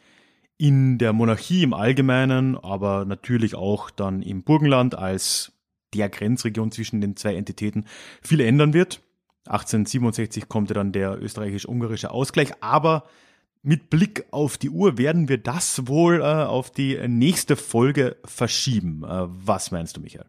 in 0.56 0.98
der 0.98 1.12
Monarchie 1.12 1.62
im 1.62 1.74
Allgemeinen, 1.74 2.56
aber 2.56 3.04
natürlich 3.04 3.54
auch 3.54 3.90
dann 3.90 4.22
im 4.22 4.42
Burgenland 4.42 4.96
als 4.96 5.52
der 5.94 6.08
Grenzregion 6.08 6.70
zwischen 6.70 7.00
den 7.00 7.16
zwei 7.16 7.34
Entitäten 7.34 7.86
viel 8.22 8.40
ändern 8.40 8.72
wird. 8.72 9.00
1867 9.46 10.48
kommt 10.48 10.70
ja 10.70 10.74
dann 10.74 10.92
der 10.92 11.20
österreichisch-ungarische 11.22 12.10
Ausgleich, 12.10 12.52
aber 12.60 13.04
mit 13.64 13.90
Blick 13.90 14.26
auf 14.30 14.58
die 14.58 14.70
Uhr 14.70 14.98
werden 14.98 15.28
wir 15.28 15.38
das 15.38 15.88
wohl 15.88 16.20
äh, 16.20 16.24
auf 16.24 16.70
die 16.70 16.96
nächste 17.08 17.56
Folge 17.56 18.16
verschieben. 18.24 19.02
Äh, 19.04 19.24
was 19.26 19.70
meinst 19.70 19.96
du, 19.96 20.00
Michael? 20.00 20.26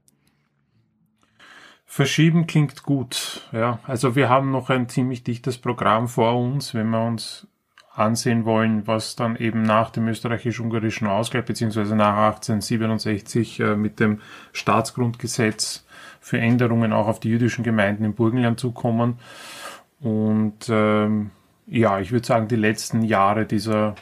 Verschieben 1.86 2.48
klingt 2.48 2.84
gut, 2.84 3.48
ja. 3.52 3.80
Also 3.84 4.16
wir 4.16 4.30
haben 4.30 4.52
noch 4.52 4.70
ein 4.70 4.90
ziemlich 4.90 5.24
dichtes 5.24 5.58
Programm 5.58 6.08
vor 6.08 6.38
uns, 6.38 6.74
wenn 6.74 6.90
wir 6.90 7.06
uns 7.06 7.48
ansehen 7.94 8.46
wollen, 8.46 8.88
was 8.88 9.16
dann 9.16 9.36
eben 9.36 9.64
nach 9.64 9.90
dem 9.92 10.08
österreichisch-ungarischen 10.08 11.08
Ausgleich 11.08 11.46
beziehungsweise 11.46 11.96
nach 11.96 12.18
1867 12.34 13.60
äh, 13.60 13.76
mit 13.76 14.00
dem 14.00 14.22
Staatsgrundgesetz 14.52 15.86
für 16.20 16.40
Änderungen 16.40 16.94
auch 16.94 17.08
auf 17.08 17.20
die 17.20 17.30
jüdischen 17.30 17.64
Gemeinden 17.64 18.04
im 18.04 18.16
Burgenland 18.16 18.60
zukommen. 18.60 19.20
Und 20.00 20.68
ähm, 20.70 21.32
ja, 21.68 22.00
ich 22.00 22.12
würde 22.12 22.26
sagen, 22.26 22.48
die 22.48 22.56
letzten 22.56 23.02
Jahre 23.02 23.46
dieser 23.46 23.96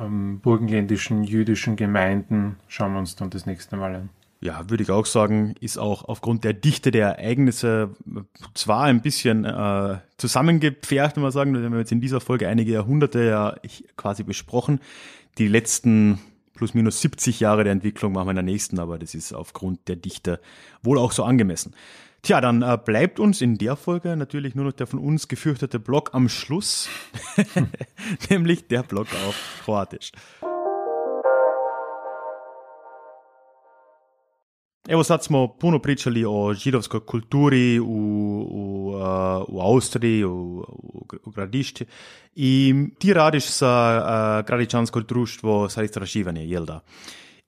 ähm, 0.00 0.40
burgenländischen 0.40 1.24
jüdischen 1.24 1.76
Gemeinden 1.76 2.56
schauen 2.68 2.92
wir 2.92 3.00
uns 3.00 3.16
dann 3.16 3.30
das 3.30 3.46
nächste 3.46 3.76
Mal 3.76 3.94
an. 3.94 4.08
Ja, 4.40 4.68
würde 4.68 4.82
ich 4.82 4.90
auch 4.90 5.06
sagen, 5.06 5.54
ist 5.60 5.78
auch 5.78 6.04
aufgrund 6.04 6.44
der 6.44 6.52
Dichte 6.52 6.90
der 6.90 7.18
Ereignisse 7.18 7.90
zwar 8.54 8.84
ein 8.84 9.00
bisschen 9.00 9.44
äh, 9.44 9.98
zusammengepfercht, 10.18 11.16
wenn 11.16 11.22
man 11.22 11.32
sagen, 11.32 11.54
wir 11.54 11.64
haben 11.64 11.78
jetzt 11.78 11.92
in 11.92 12.02
dieser 12.02 12.20
Folge 12.20 12.46
einige 12.46 12.72
Jahrhunderte 12.72 13.24
ja 13.24 13.56
quasi 13.96 14.22
besprochen. 14.24 14.80
Die 15.38 15.48
letzten 15.48 16.20
plus 16.54 16.74
minus 16.74 17.00
70 17.00 17.40
Jahre 17.40 17.64
der 17.64 17.72
Entwicklung 17.72 18.12
machen 18.12 18.26
wir 18.26 18.30
in 18.30 18.36
der 18.36 18.44
nächsten, 18.44 18.78
aber 18.78 18.98
das 18.98 19.14
ist 19.14 19.32
aufgrund 19.32 19.88
der 19.88 19.96
Dichte 19.96 20.40
wohl 20.82 20.98
auch 20.98 21.12
so 21.12 21.24
angemessen. 21.24 21.74
Tja, 22.26 22.40
dann 22.40 22.62
äh, 22.62 22.76
bleibt 22.76 23.20
uns 23.20 23.40
in 23.40 23.56
der 23.56 23.76
Folge 23.76 24.16
natürlich 24.16 24.56
nur 24.56 24.64
noch 24.64 24.72
der 24.72 24.88
von 24.88 24.98
uns 24.98 25.28
gefürchtete 25.28 25.78
Block 25.78 26.10
am 26.12 26.28
Schluss, 26.28 26.88
nämlich 28.30 28.66
der 28.66 28.82
Block 28.82 29.06
auf 29.24 29.36
Kroatisch. 29.64 30.10
Evo 34.88 35.04
sad 35.04 35.22
smo 35.22 35.56
puno 35.58 35.78
pričali 35.78 36.24
o 36.24 36.54
židovskoj 36.54 37.06
kulturi 37.06 37.78
u, 37.78 37.84
u, 37.84 38.90
uh, 38.90 39.44
u 39.48 39.60
Austriji, 39.60 40.24
u, 40.24 40.64
u 41.24 41.30
gradišti 41.30 41.84
i 42.34 42.74
ti 42.98 43.14
radiš 43.14 43.44
sa 43.44 43.70
uh, 43.70 44.46
gradičansko 44.46 45.00
društvo 45.00 45.68
sa 45.68 45.82
istraživanje, 45.82 46.44
jel 46.44 46.64
da? 46.64 46.80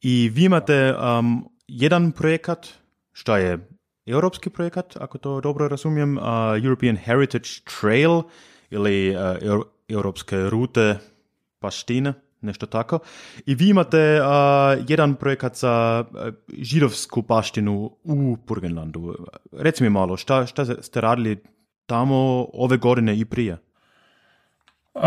I 0.00 0.30
vi 0.34 0.44
imate 0.44 0.94
um, 0.94 1.48
jedan 1.66 2.12
projekat, 2.12 2.68
što 3.12 3.36
je 3.36 3.77
europski 4.08 4.50
projekat, 4.50 4.96
ako 5.00 5.18
to 5.18 5.40
dobro 5.40 5.68
razumijem, 5.68 6.18
uh, 6.18 6.24
European 6.64 6.96
Heritage 6.96 7.48
Trail 7.80 8.22
ili 8.70 9.16
uh, 9.16 9.62
europske 9.88 10.50
rute 10.50 10.98
paštine 11.58 12.14
nešto 12.40 12.66
tako. 12.66 12.98
I 13.46 13.54
vi 13.54 13.68
imate 13.68 14.20
uh, 14.20 14.26
jedan 14.88 15.14
projekat 15.14 15.56
za 15.56 16.04
uh, 16.10 16.34
židovsku 16.58 17.22
baštinu 17.22 17.96
u 18.04 18.36
Burgenlandu. 18.46 19.16
Reci 19.52 19.82
mi 19.82 19.90
malo, 19.90 20.16
šta, 20.16 20.46
šta 20.46 20.64
ste 20.64 21.00
radili 21.00 21.42
tamo 21.86 22.46
ove 22.52 22.76
godine 22.76 23.18
i 23.18 23.24
prije? 23.24 23.58
Uh, 24.94 25.02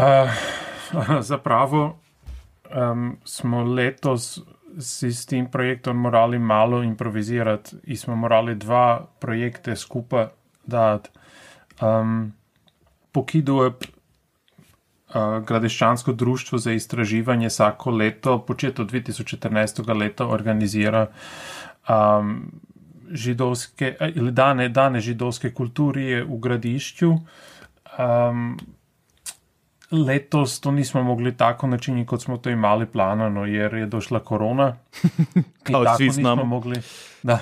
zapravo 1.32 1.99
um, 2.91 3.18
smo 3.26 3.64
letos 3.64 4.39
si 4.80 5.13
s 5.13 5.26
tim 5.26 5.51
projektom 5.51 5.97
morali 5.97 6.39
malo 6.39 6.84
improvizirati 6.84 7.76
smo 7.97 8.15
morali 8.15 8.55
dva 8.55 9.07
projekte 9.19 9.76
skupaj 9.76 10.28
dati. 10.65 11.09
Um, 11.82 12.34
Pokidujem 13.11 13.74
Gradeščansko 15.45 16.13
društvo 16.13 16.57
za 16.57 16.72
istraživanje 16.72 17.47
vsako 17.47 17.91
leto, 17.91 18.38
početo 18.47 18.86
2014. 18.86 19.82
leta, 19.97 20.28
organizira 20.28 21.07
um, 21.89 22.51
židovske, 23.11 23.95
ali 23.99 24.32
dane, 24.32 24.69
dane 24.69 25.01
židovske 25.01 25.51
kulturije 25.53 26.24
v 26.24 26.38
gradišču. 26.39 27.11
Um, 27.99 28.55
letos 29.92 30.60
to 30.60 30.72
nismo 30.72 31.04
mogli 31.04 31.38
tako 31.38 31.68
načiniti, 31.68 32.08
kot 32.08 32.22
smo 32.22 32.38
to 32.38 32.50
imeli 32.50 32.86
planano, 32.86 33.46
jer 33.46 33.74
je 33.74 33.86
došla 33.86 34.20
korona. 34.20 34.78
Kao 35.64 35.86
svi 35.98 36.10
znamo. 36.10 36.44
Mogli, 36.44 36.82
da, 37.24 37.39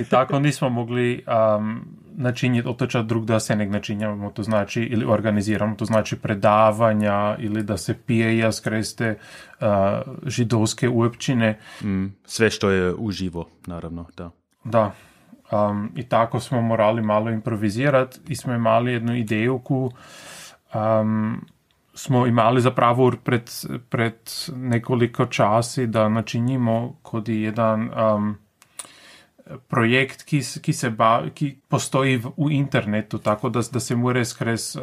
I 0.00 0.04
tako 0.04 0.38
nismo 0.38 0.68
mogli 0.68 1.24
um, 1.56 1.84
načiniti 2.16 2.68
otoča 2.68 3.02
drug 3.02 3.26
da 3.26 3.40
se 3.40 3.56
nek 3.56 3.70
načinjamo, 3.70 4.30
to 4.30 4.42
znači 4.42 4.82
ili 4.82 5.04
organiziramo, 5.04 5.74
to 5.74 5.84
znači 5.84 6.16
predavanja 6.16 7.36
ili 7.38 7.62
da 7.62 7.76
se 7.76 7.98
pijeja 8.06 8.52
skreste 8.52 9.18
uh, 9.60 9.66
židovske 10.26 10.88
uopćine. 10.88 11.58
Mm, 11.82 12.06
sve 12.24 12.50
što 12.50 12.70
je 12.70 12.94
uživo, 12.94 13.48
naravno, 13.66 14.06
da. 14.16 14.30
Da. 14.64 14.92
Um, 15.52 15.92
I 15.96 16.02
tako 16.02 16.40
smo 16.40 16.60
morali 16.60 17.02
malo 17.02 17.30
improvizirati 17.30 18.20
i 18.28 18.36
smo 18.36 18.54
imali 18.54 18.92
jednu 18.92 19.16
ideju 19.16 19.58
ku 19.58 19.90
um, 20.74 21.44
smo 21.94 22.26
imeli 22.26 22.60
zapravo 22.60 23.12
pred, 23.24 23.50
pred 23.88 24.14
nekoliko 24.56 25.26
časi, 25.26 25.86
da 25.86 26.08
načinimo 26.08 26.96
kot 27.02 27.28
jedan 27.28 27.90
um, 27.90 28.36
projekt, 29.68 30.22
ki, 30.22 30.40
ki, 30.62 30.72
se 30.72 30.90
ba, 30.90 31.22
ki 31.34 31.56
postoji 31.68 32.16
v, 32.16 32.32
v 32.36 32.52
internetu, 32.52 33.18
tako 33.18 33.48
da, 33.48 33.60
da 33.72 33.80
se 33.80 33.96
mora 33.96 34.24
skres 34.24 34.76
uh, 34.76 34.82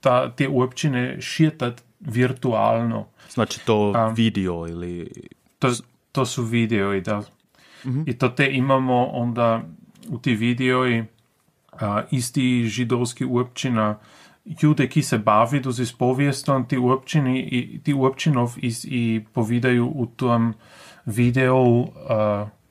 ta, 0.00 0.30
te 0.30 0.48
občine 0.48 1.20
širiti 1.20 1.82
virtualno. 2.00 3.06
Znači 3.30 3.60
to 3.66 3.90
um, 3.90 4.14
video 4.14 4.68
ili... 4.68 5.10
To, 5.58 5.72
to 6.12 6.26
su 6.26 6.44
video, 6.44 7.00
da. 7.00 7.18
Mm-hmm. 7.84 8.04
I 8.06 8.18
to 8.18 8.28
te 8.28 8.50
imamo 8.52 9.06
onda 9.06 9.62
u 10.08 10.18
ti 10.18 10.34
videoji 10.34 11.00
uh, 11.00 11.78
isti 12.10 12.64
židovski 12.66 13.24
občina 13.24 13.90
uh, 13.90 14.17
ljude, 14.62 14.88
ki 14.88 15.02
se 15.02 15.18
bavijo 15.18 15.72
z 15.72 15.80
izpovjestom, 15.82 16.64
ti, 16.68 16.78
uopćini, 16.78 17.40
i, 17.40 17.80
ti 17.82 17.94
uopćinov 17.94 18.54
iz, 18.56 18.86
i 18.88 19.24
povidaju 19.32 19.92
u 19.94 20.06
tom 20.06 20.54
videu 21.06 21.80
uh, 21.80 21.88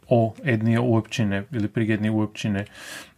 o 0.09 0.33
jedne 0.43 0.79
uopćine 0.79 1.43
ili 1.51 1.67
pri 1.67 1.89
jedne 1.89 2.11
uopćine. 2.11 2.65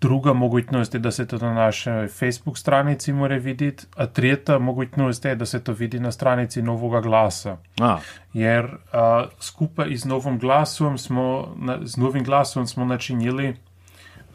Druga 0.00 0.32
možnost 0.32 0.94
je, 0.94 1.00
da 1.00 1.10
se 1.10 1.26
to 1.26 1.38
na 1.38 1.54
naši 1.54 1.90
Facebook 2.18 2.58
stranici 2.58 3.12
more 3.12 3.38
videti, 3.38 3.86
a 3.96 4.06
tretja 4.06 4.58
možnost 4.58 5.24
je, 5.24 5.34
da 5.34 5.46
se 5.46 5.64
to 5.64 5.72
vidi 5.72 6.00
na 6.00 6.12
stranici 6.12 6.62
Novega 6.62 7.00
glasa. 7.00 7.56
A. 7.80 7.98
Jer 8.32 8.76
a, 8.92 9.26
skupaj 9.40 9.96
z 9.96 10.04
Novim 10.04 10.38
glasom 10.38 10.98
smo, 10.98 11.54
na, 11.56 11.78
z 11.82 11.96
novim 11.96 12.24
glasom 12.24 12.66
smo 12.66 12.84
načinili 12.84 13.56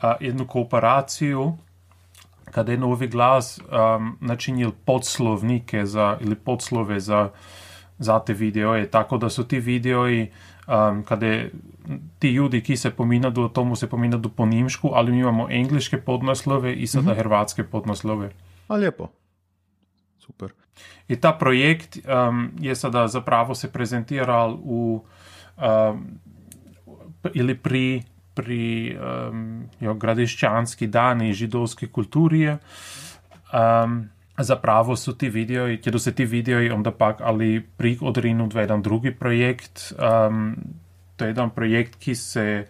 a, 0.01 0.15
jednu 0.19 0.47
kooperacijo, 0.47 1.53
kada 2.53 2.71
je 2.71 2.77
Novi 2.77 3.07
glas 3.07 3.59
um, 3.59 4.17
načinil 4.21 4.71
podslovnike 4.85 5.85
za, 5.85 6.17
ili 6.21 6.35
podslove 6.35 6.99
za, 6.99 7.29
za 7.99 8.19
te 8.19 8.33
videoje, 8.33 8.91
tako 8.91 9.17
da 9.17 9.29
so 9.29 9.43
ti 9.43 9.59
videoji, 9.59 10.31
um, 10.67 11.03
kada 11.03 11.45
ti 12.19 12.29
ljudi, 12.29 12.61
ki 12.61 12.77
se 12.77 12.91
pominjaju 12.91 13.43
o 13.43 13.49
tomu, 13.49 13.75
se 13.75 13.89
pominjaju 13.89 14.29
po 14.35 14.45
nemšku, 14.45 14.91
ali 14.93 15.11
mi 15.11 15.19
imamo 15.19 15.47
angliške 15.51 15.97
podnaslove 15.97 16.75
in 16.75 16.87
sada 16.87 17.11
mm 17.11 17.15
-hmm. 17.15 17.17
hrvatske 17.17 17.63
podnaslove. 17.63 18.31
A 18.67 18.75
lepo. 18.75 19.09
Super. 20.19 20.53
In 21.07 21.19
ta 21.19 21.33
projekt 21.33 21.97
um, 21.97 22.51
je 22.59 22.75
sada 22.75 23.07
zapravo 23.07 23.55
se 23.55 23.71
prezentiral 23.71 24.55
v 24.55 24.99
um, 25.57 26.19
ili 27.33 27.55
pri, 27.55 28.03
pri 28.33 28.97
um, 28.97 29.69
jo, 29.79 29.93
gradiščanski 29.93 30.87
dani 30.87 31.33
židovske 31.33 31.87
kulturije. 31.87 32.57
Um, 33.53 34.09
zapravo 34.37 34.95
su 34.95 35.17
ti 35.17 35.29
videoji, 35.29 35.77
kjer 35.77 35.99
se 35.99 36.11
ti 36.11 36.25
videoji 36.25 36.69
onda 36.69 36.91
pak 36.91 37.21
ali 37.21 37.67
prik 37.77 38.01
odrinut 38.01 38.53
v 38.53 38.57
jedan 38.57 38.81
drugi 38.81 39.11
projekt. 39.15 39.93
Um, 40.27 40.55
to 41.15 41.25
je 41.25 41.29
jedan 41.29 41.49
projekt, 41.49 41.95
ki 41.95 42.15
se 42.15 42.65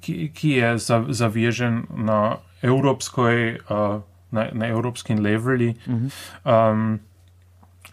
ki, 0.00 0.30
ki 0.34 0.50
je 0.50 0.78
zavežen 1.08 1.84
na 1.96 2.36
evropskoj, 2.62 3.58
uh, 3.70 4.00
na, 4.30 4.48
na 4.52 4.66
evropskim 4.66 5.22
leveli. 5.22 5.74
Um, 6.44 7.00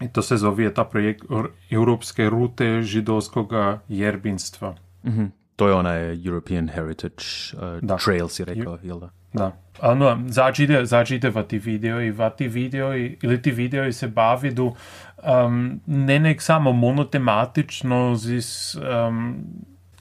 in 0.02 0.10
to 0.10 0.22
se 0.22 0.38
zove 0.38 0.74
ta 0.74 0.84
projekt 0.84 1.26
Evropske 1.70 2.30
rute 2.30 2.82
židovskega 2.82 3.82
jerbinstva. 3.88 4.76
Mhm. 5.06 5.26
To 5.56 5.68
je 5.68 5.74
onaj 5.74 6.18
European 6.26 6.70
Heritage 6.70 7.54
uh, 7.54 7.78
Da. 7.82 7.98
Trail, 7.98 8.28
si 8.28 8.46
rekel, 8.46 8.80
jel 8.84 9.00
da? 9.00 9.10
Da. 9.34 9.52
Ano, 9.82 10.24
začite, 10.28 10.86
začite 10.86 11.30
v 11.30 11.44
ti 11.44 11.60
videoji, 11.60 12.12
v 12.12 12.30
ti 12.38 12.48
videoji, 12.48 13.18
ili 13.22 13.42
ti 13.42 13.52
videoji 13.52 13.94
se 13.94 14.08
bavidu 14.08 14.76
um, 15.24 15.82
ne 15.86 16.20
nek 16.20 16.42
samo 16.42 16.72
monotematično 16.72 18.16
z 18.16 18.34
iz, 18.34 18.78
um, 19.08 19.36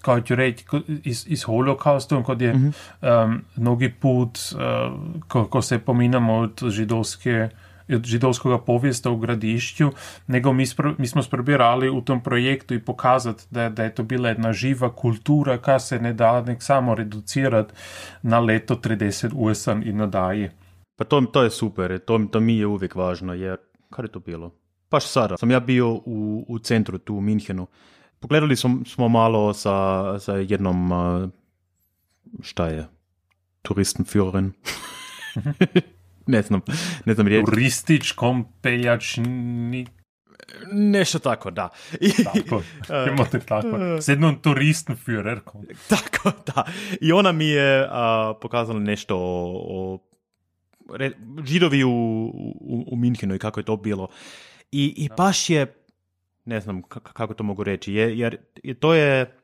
kao 0.01 0.21
ću 0.21 0.35
reći, 0.35 0.65
iz, 1.05 1.25
iz 1.29 1.43
holokaustom, 1.43 2.25
kod 2.25 2.43
je 2.43 2.53
um, 2.53 3.45
mnogi 3.57 3.89
put, 3.89 4.39
uh, 4.53 4.61
ko, 5.29 5.45
ko 5.47 5.63
se 5.63 5.79
pominamo 5.79 6.35
od 6.35 6.63
židovske 6.69 7.49
od 7.95 8.05
židovskega 8.05 8.59
povijesta 8.59 9.11
u 9.11 9.17
gradišću, 9.17 9.91
nego 10.27 10.53
mi, 10.53 10.67
spro, 10.67 10.95
mi 10.99 11.07
smo 11.07 11.23
sprobirali 11.23 11.91
u 11.91 12.01
tom 12.01 12.23
projektu 12.23 12.75
i 12.75 12.85
pokazati 12.85 13.45
da, 13.51 13.69
da 13.69 13.85
je 13.85 13.95
to 13.95 14.03
bila 14.03 14.29
jedna 14.29 14.53
živa 14.53 14.97
kultura, 14.97 15.59
ka 15.59 15.79
se 15.79 15.99
ne 15.99 16.13
da 16.13 16.43
nek 16.43 16.63
samo 16.63 16.95
reducirati 16.95 17.75
na 18.23 18.41
leto 18.41 18.75
30 18.75 19.31
USA 19.35 19.73
i 19.85 19.93
nadalje. 19.93 20.53
Pa 20.97 21.05
to, 21.05 21.21
to 21.21 21.43
je 21.43 21.51
super, 21.51 21.99
to, 21.99 22.21
to 22.33 22.41
mi 22.41 22.59
je 22.59 22.67
uvijek 22.67 22.95
važno, 22.95 23.35
jer, 23.35 23.57
kar 23.91 24.05
je 24.05 24.13
to 24.13 24.21
bilo? 24.21 24.51
Baš 24.91 25.07
sada 25.07 25.37
sam 25.37 25.51
ja 25.51 25.61
bio 25.61 25.93
u, 25.93 26.45
u 26.49 26.59
centru 26.59 26.99
tu 26.99 27.15
u 27.15 27.21
Minhenu. 27.21 27.67
Pogledali 28.21 28.57
smo, 28.57 28.85
smo 28.87 29.09
malo 29.09 29.55
sa, 29.55 30.19
sa 30.19 30.35
jednom, 30.35 30.91
šta 32.43 32.67
je, 32.67 32.89
Touristenführerin. 33.63 34.53
ne 36.37 36.43
znam, 36.43 36.61
ne 37.05 37.15
znam 37.15 37.27
riječ. 37.27 37.45
Turističkom 37.47 38.47
peljačni... 38.63 39.87
Nešto 40.73 41.19
tako, 41.19 41.51
da. 41.51 41.69
I, 42.01 42.11
Tako, 42.25 42.63
imate 43.11 43.39
tako. 43.41 43.77
S 44.01 44.09
jednom 44.09 44.37
turistenführerkom. 44.37 45.67
Tako, 45.89 46.33
da. 46.47 46.65
I 47.01 47.13
ona 47.13 47.33
mi 47.33 47.47
je 47.47 47.87
a, 47.91 48.35
pokazala 48.41 48.79
nešto 48.81 49.17
o, 49.17 49.53
o 49.69 49.99
re- 50.91 51.13
židovi 51.45 51.85
u, 51.85 51.91
u, 51.91 52.85
u 52.87 52.97
Minhenu 52.97 53.35
i 53.35 53.39
kako 53.39 53.61
je 53.61 53.65
to 53.65 53.77
bilo. 53.77 54.09
I, 54.73 54.95
i 54.97 55.09
baš 55.17 55.51
je, 55.51 55.75
ne 56.45 56.61
znam 56.61 56.83
k- 56.83 57.01
kako 57.03 57.35
to 57.35 57.45
mogu 57.45 57.65
reći, 57.65 57.95
je, 57.95 58.19
jer 58.19 58.37
je- 58.63 58.75
to 58.75 58.95
je 58.95 59.37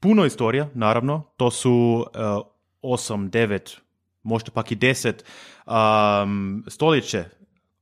puno 0.00 0.24
istorija, 0.24 0.68
naravno. 0.74 1.22
To 1.36 1.50
su 1.50 1.72
uh, 2.06 2.46
osam, 2.82 3.30
devet, 3.30 3.80
možda 4.24 4.50
pak 4.50 4.72
i 4.72 4.74
deset 4.74 5.24
um, 5.66 6.64
stoljeće 6.68 7.24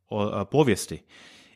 o, 0.08 0.44
povijesti. 0.44 1.02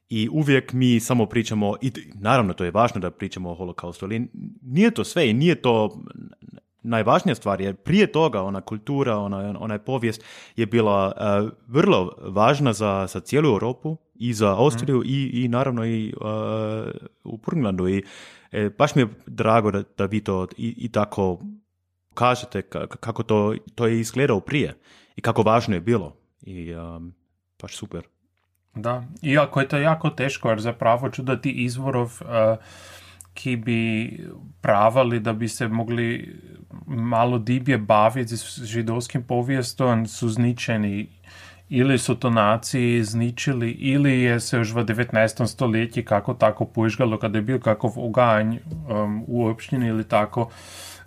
I 0.08 0.28
uvijek 0.32 0.72
mi 0.72 1.00
samo 1.00 1.26
pričamo, 1.26 1.76
i 1.82 1.92
naravno 2.14 2.52
to 2.52 2.64
je 2.64 2.70
važno 2.70 3.00
da 3.00 3.10
pričamo 3.10 3.50
o 3.50 3.54
holokaustu, 3.54 4.04
ali 4.04 4.28
nije 4.62 4.90
to 4.90 5.04
sve 5.04 5.30
i 5.30 5.34
nije 5.34 5.62
to 5.62 6.02
najvažnija 6.82 7.34
stvar, 7.34 7.60
jer 7.60 7.76
prije 7.76 8.12
toga 8.12 8.42
ona 8.42 8.60
kultura, 8.60 9.18
ona, 9.18 9.54
ona 9.60 9.78
povijest 9.78 10.24
je 10.56 10.66
bila 10.66 11.06
uh, 11.06 11.50
vrlo 11.66 12.12
važna 12.20 12.72
za, 12.72 13.06
za 13.08 13.20
cijelu 13.20 13.48
Europu 13.48 13.96
i 14.14 14.32
za 14.34 14.56
Austriju 14.56 15.02
i, 15.04 15.44
i 15.44 15.48
naravno 15.48 15.86
i 15.86 16.14
uh, 16.20 16.90
u 17.24 17.36
Burgenlandu. 17.36 17.88
I 17.88 18.02
e, 18.52 18.70
baš 18.78 18.94
mi 18.94 19.02
je 19.02 19.08
drago 19.26 19.70
da, 19.70 19.82
da 19.98 20.06
vi 20.06 20.20
to 20.20 20.46
i, 20.56 20.74
i 20.76 20.88
tako 20.88 21.38
kažete 22.16 22.62
ka- 22.62 22.86
kako 22.86 23.22
to, 23.22 23.54
to 23.74 23.86
je 23.86 24.00
izgledalo 24.00 24.40
prije 24.40 24.74
i 25.16 25.20
kako 25.20 25.42
važno 25.42 25.74
je 25.74 25.80
bilo. 25.80 26.16
I 26.42 26.74
um, 26.74 27.14
baš 27.62 27.76
super. 27.76 28.02
Da, 28.74 29.04
iako 29.22 29.60
je 29.60 29.68
to 29.68 29.78
jako 29.78 30.10
teško, 30.10 30.48
jer 30.48 30.60
zapravo 30.60 31.10
čudati 31.10 31.50
izvorov, 31.50 32.18
uh, 32.20 32.28
ki 33.34 33.56
bi 33.56 34.10
pravali, 34.60 35.20
da 35.20 35.32
bi 35.32 35.48
se 35.48 35.68
mogli 35.68 36.36
malo 36.86 37.38
dibje 37.38 37.78
baviti 37.78 38.36
z 38.36 38.64
židovskim 38.64 39.22
povijestom, 39.22 40.06
su 40.06 40.28
zničeni. 40.28 41.08
Ili 41.68 41.98
su 41.98 42.14
to 42.14 42.30
naciji 42.30 43.04
zničili, 43.04 43.70
ili 43.70 44.20
je 44.20 44.40
se 44.40 44.56
još 44.56 44.72
v 44.72 44.84
19. 44.84 45.46
stoletji 45.46 46.04
kako 46.04 46.34
tako 46.34 46.64
požgalo, 46.64 47.18
kada 47.18 47.38
je 47.38 47.42
bil 47.42 47.60
kakov 47.60 47.92
oganj 47.96 48.56
um, 48.88 49.24
u 49.26 49.46
opštini 49.46 49.86
ili 49.86 50.04
tako. 50.08 50.50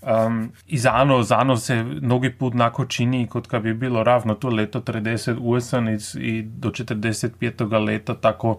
Um, 0.01 0.51
I 0.67 0.77
zano, 0.77 1.23
zano 1.23 1.57
se 1.57 1.83
mnogi 1.83 2.29
put 2.29 2.53
nako 2.53 2.85
čini, 2.85 3.27
kot 3.27 3.47
kad 3.47 3.61
bi 3.61 3.73
bilo 3.73 4.03
ravno 4.03 4.35
to 4.35 4.49
leto 4.49 4.79
30 4.79 5.37
USA 5.39 5.81
i, 6.19 6.41
do 6.41 6.69
45. 6.69 7.85
leta 7.85 8.13
tako, 8.13 8.57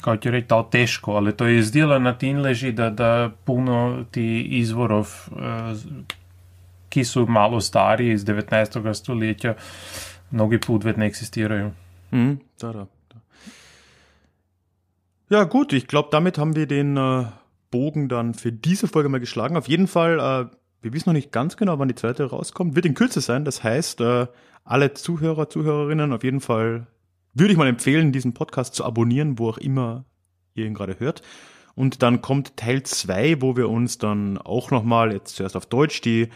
kao 0.00 0.16
ću 0.16 0.30
reći, 0.30 0.48
to 0.48 0.68
teško, 0.70 1.12
ali 1.12 1.36
to 1.36 1.46
je 1.46 1.62
zdjelo 1.62 1.98
na 1.98 2.18
tim 2.18 2.38
leži 2.38 2.72
da, 2.72 2.90
da 2.90 3.30
puno 3.44 4.04
ti 4.10 4.42
izvorov, 4.42 5.08
eh, 5.30 5.74
ki 6.88 7.04
su 7.04 7.26
malo 7.26 7.60
stariji 7.60 8.12
iz 8.12 8.24
19. 8.24 8.94
stoletja, 8.94 9.54
mnogi 10.30 10.60
put 10.60 10.84
već 10.84 10.96
ne 10.96 11.06
eksistiraju. 11.06 11.70
Mhm, 12.12 12.32
da, 12.60 12.72
da. 12.72 12.86
Ja, 15.30 15.44
gut, 15.44 15.72
ich 15.72 15.86
glaube, 15.86 16.08
damit 16.12 16.38
haben 16.38 16.54
wir 16.54 16.66
den 16.66 16.96
äh, 16.96 17.24
Bogen 17.72 18.08
dann 18.08 18.34
für 18.34 18.52
diese 18.52 18.86
Folge 18.86 19.08
mal 19.08 19.18
geschlagen. 19.18 19.56
Auf 19.56 19.66
jeden 19.66 19.88
Fall, 19.88 20.20
äh, 20.20 20.56
wir 20.82 20.92
wissen 20.92 21.08
noch 21.08 21.14
nicht 21.14 21.32
ganz 21.32 21.56
genau, 21.56 21.80
wann 21.80 21.88
die 21.88 21.96
zweite 21.96 22.24
rauskommt. 22.26 22.76
Wird 22.76 22.86
in 22.86 22.94
Kürze 22.94 23.20
sein. 23.20 23.44
Das 23.44 23.64
heißt, 23.64 24.00
äh, 24.00 24.28
alle 24.62 24.94
Zuhörer, 24.94 25.48
Zuhörerinnen, 25.48 26.12
auf 26.12 26.22
jeden 26.22 26.40
Fall 26.40 26.86
würde 27.34 27.52
ich 27.52 27.58
mal 27.58 27.66
empfehlen, 27.66 28.12
diesen 28.12 28.34
Podcast 28.34 28.76
zu 28.76 28.84
abonnieren, 28.84 29.40
wo 29.40 29.48
auch 29.48 29.58
immer 29.58 30.04
ihr 30.54 30.66
ihn 30.66 30.74
gerade 30.74 31.00
hört. 31.00 31.22
Und 31.74 32.02
dann 32.02 32.20
kommt 32.20 32.56
Teil 32.56 32.82
2, 32.84 33.40
wo 33.40 33.56
wir 33.56 33.68
uns 33.68 33.98
dann 33.98 34.38
auch 34.38 34.70
nochmal, 34.70 35.12
jetzt 35.12 35.34
zuerst 35.36 35.56
auf 35.56 35.66
Deutsch, 35.66 36.02
die 36.02 36.28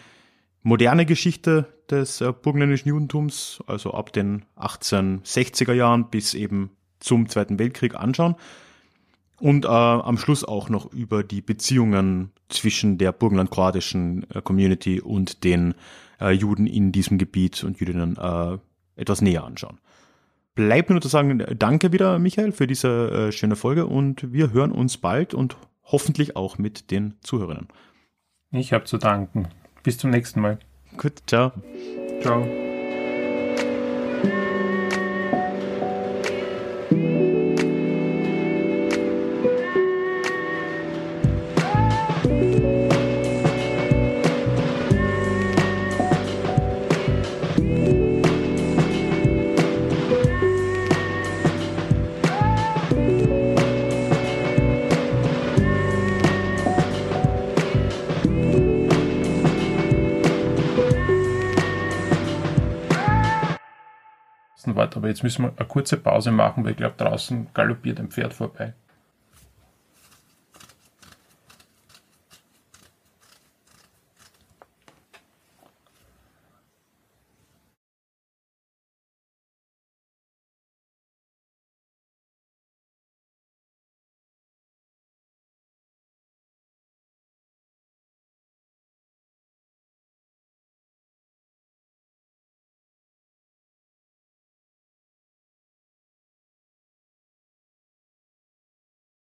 moderne 0.63 1.07
Geschichte 1.07 1.67
des 1.91 2.21
äh, 2.21 2.33
burgenländischen 2.33 2.89
Judentums, 2.89 3.63
also 3.67 3.93
ab 3.93 4.13
den 4.13 4.45
1860er 4.57 5.75
Jahren 5.75 6.11
bis 6.11 6.35
eben 6.35 6.71
zum 6.99 7.29
Zweiten 7.29 7.59
Weltkrieg 7.59 7.95
anschauen. 7.95 8.35
Und 9.39 9.65
äh, 9.65 9.69
am 9.69 10.17
Schluss 10.17 10.45
auch 10.45 10.69
noch 10.69 10.93
über 10.93 11.23
die 11.23 11.43
Beziehungen 11.43 12.33
zwischen 12.49 12.97
der 12.99 13.13
burgenland-kroatischen 13.13 14.27
äh, 14.31 14.41
Community 14.41 15.01
und 15.01 15.45
den 15.45 15.75
äh, 16.21 16.31
Juden 16.31 16.67
in 16.67 16.93
diesem 16.93 17.19
Gebiet 17.19 17.63
und 17.65 17.79
Jüdinnen 17.79 18.17
äh, 18.17 18.59
etwas 18.97 19.21
näher 19.21 19.45
anschauen. 19.45 19.79
Bleibt 20.55 20.89
mir 20.89 20.95
nur 20.95 21.03
zu 21.03 21.09
sagen, 21.09 21.41
äh, 21.41 21.55
danke 21.55 21.93
wieder, 21.93 22.19
Michael, 22.19 22.53
für 22.53 22.67
diese 22.67 23.11
äh, 23.29 23.33
schöne 23.33 23.57
Folge 23.57 23.87
und 23.87 24.33
wir 24.33 24.53
hören 24.53 24.73
uns 24.73 24.97
bald 24.97 25.35
und 25.35 25.57
hoffentlich 25.85 26.35
auch 26.35 26.57
mit 26.57 26.91
den 26.91 27.15
Zuhörerinnen. 27.21 27.69
Ich 28.53 28.73
habe 28.73 28.85
zu 28.85 28.97
danken. 28.97 29.49
Bis 29.83 29.99
zum 29.99 30.11
nächsten 30.11 30.41
Mal. 30.41 30.59
Gut, 30.97 31.23
ciao. 31.27 31.53
Ciao. 32.23 32.66
Aber 65.07 65.11
jetzt 65.11 65.23
müssen 65.23 65.45
wir 65.45 65.53
eine 65.57 65.69
kurze 65.69 65.97
Pause 65.99 66.33
machen, 66.33 66.65
weil 66.65 66.73
ich 66.73 66.77
glaube, 66.79 66.97
draußen 66.97 67.47
galoppiert 67.55 68.01
ein 68.01 68.11
Pferd 68.11 68.35
vorbei. 68.35 68.75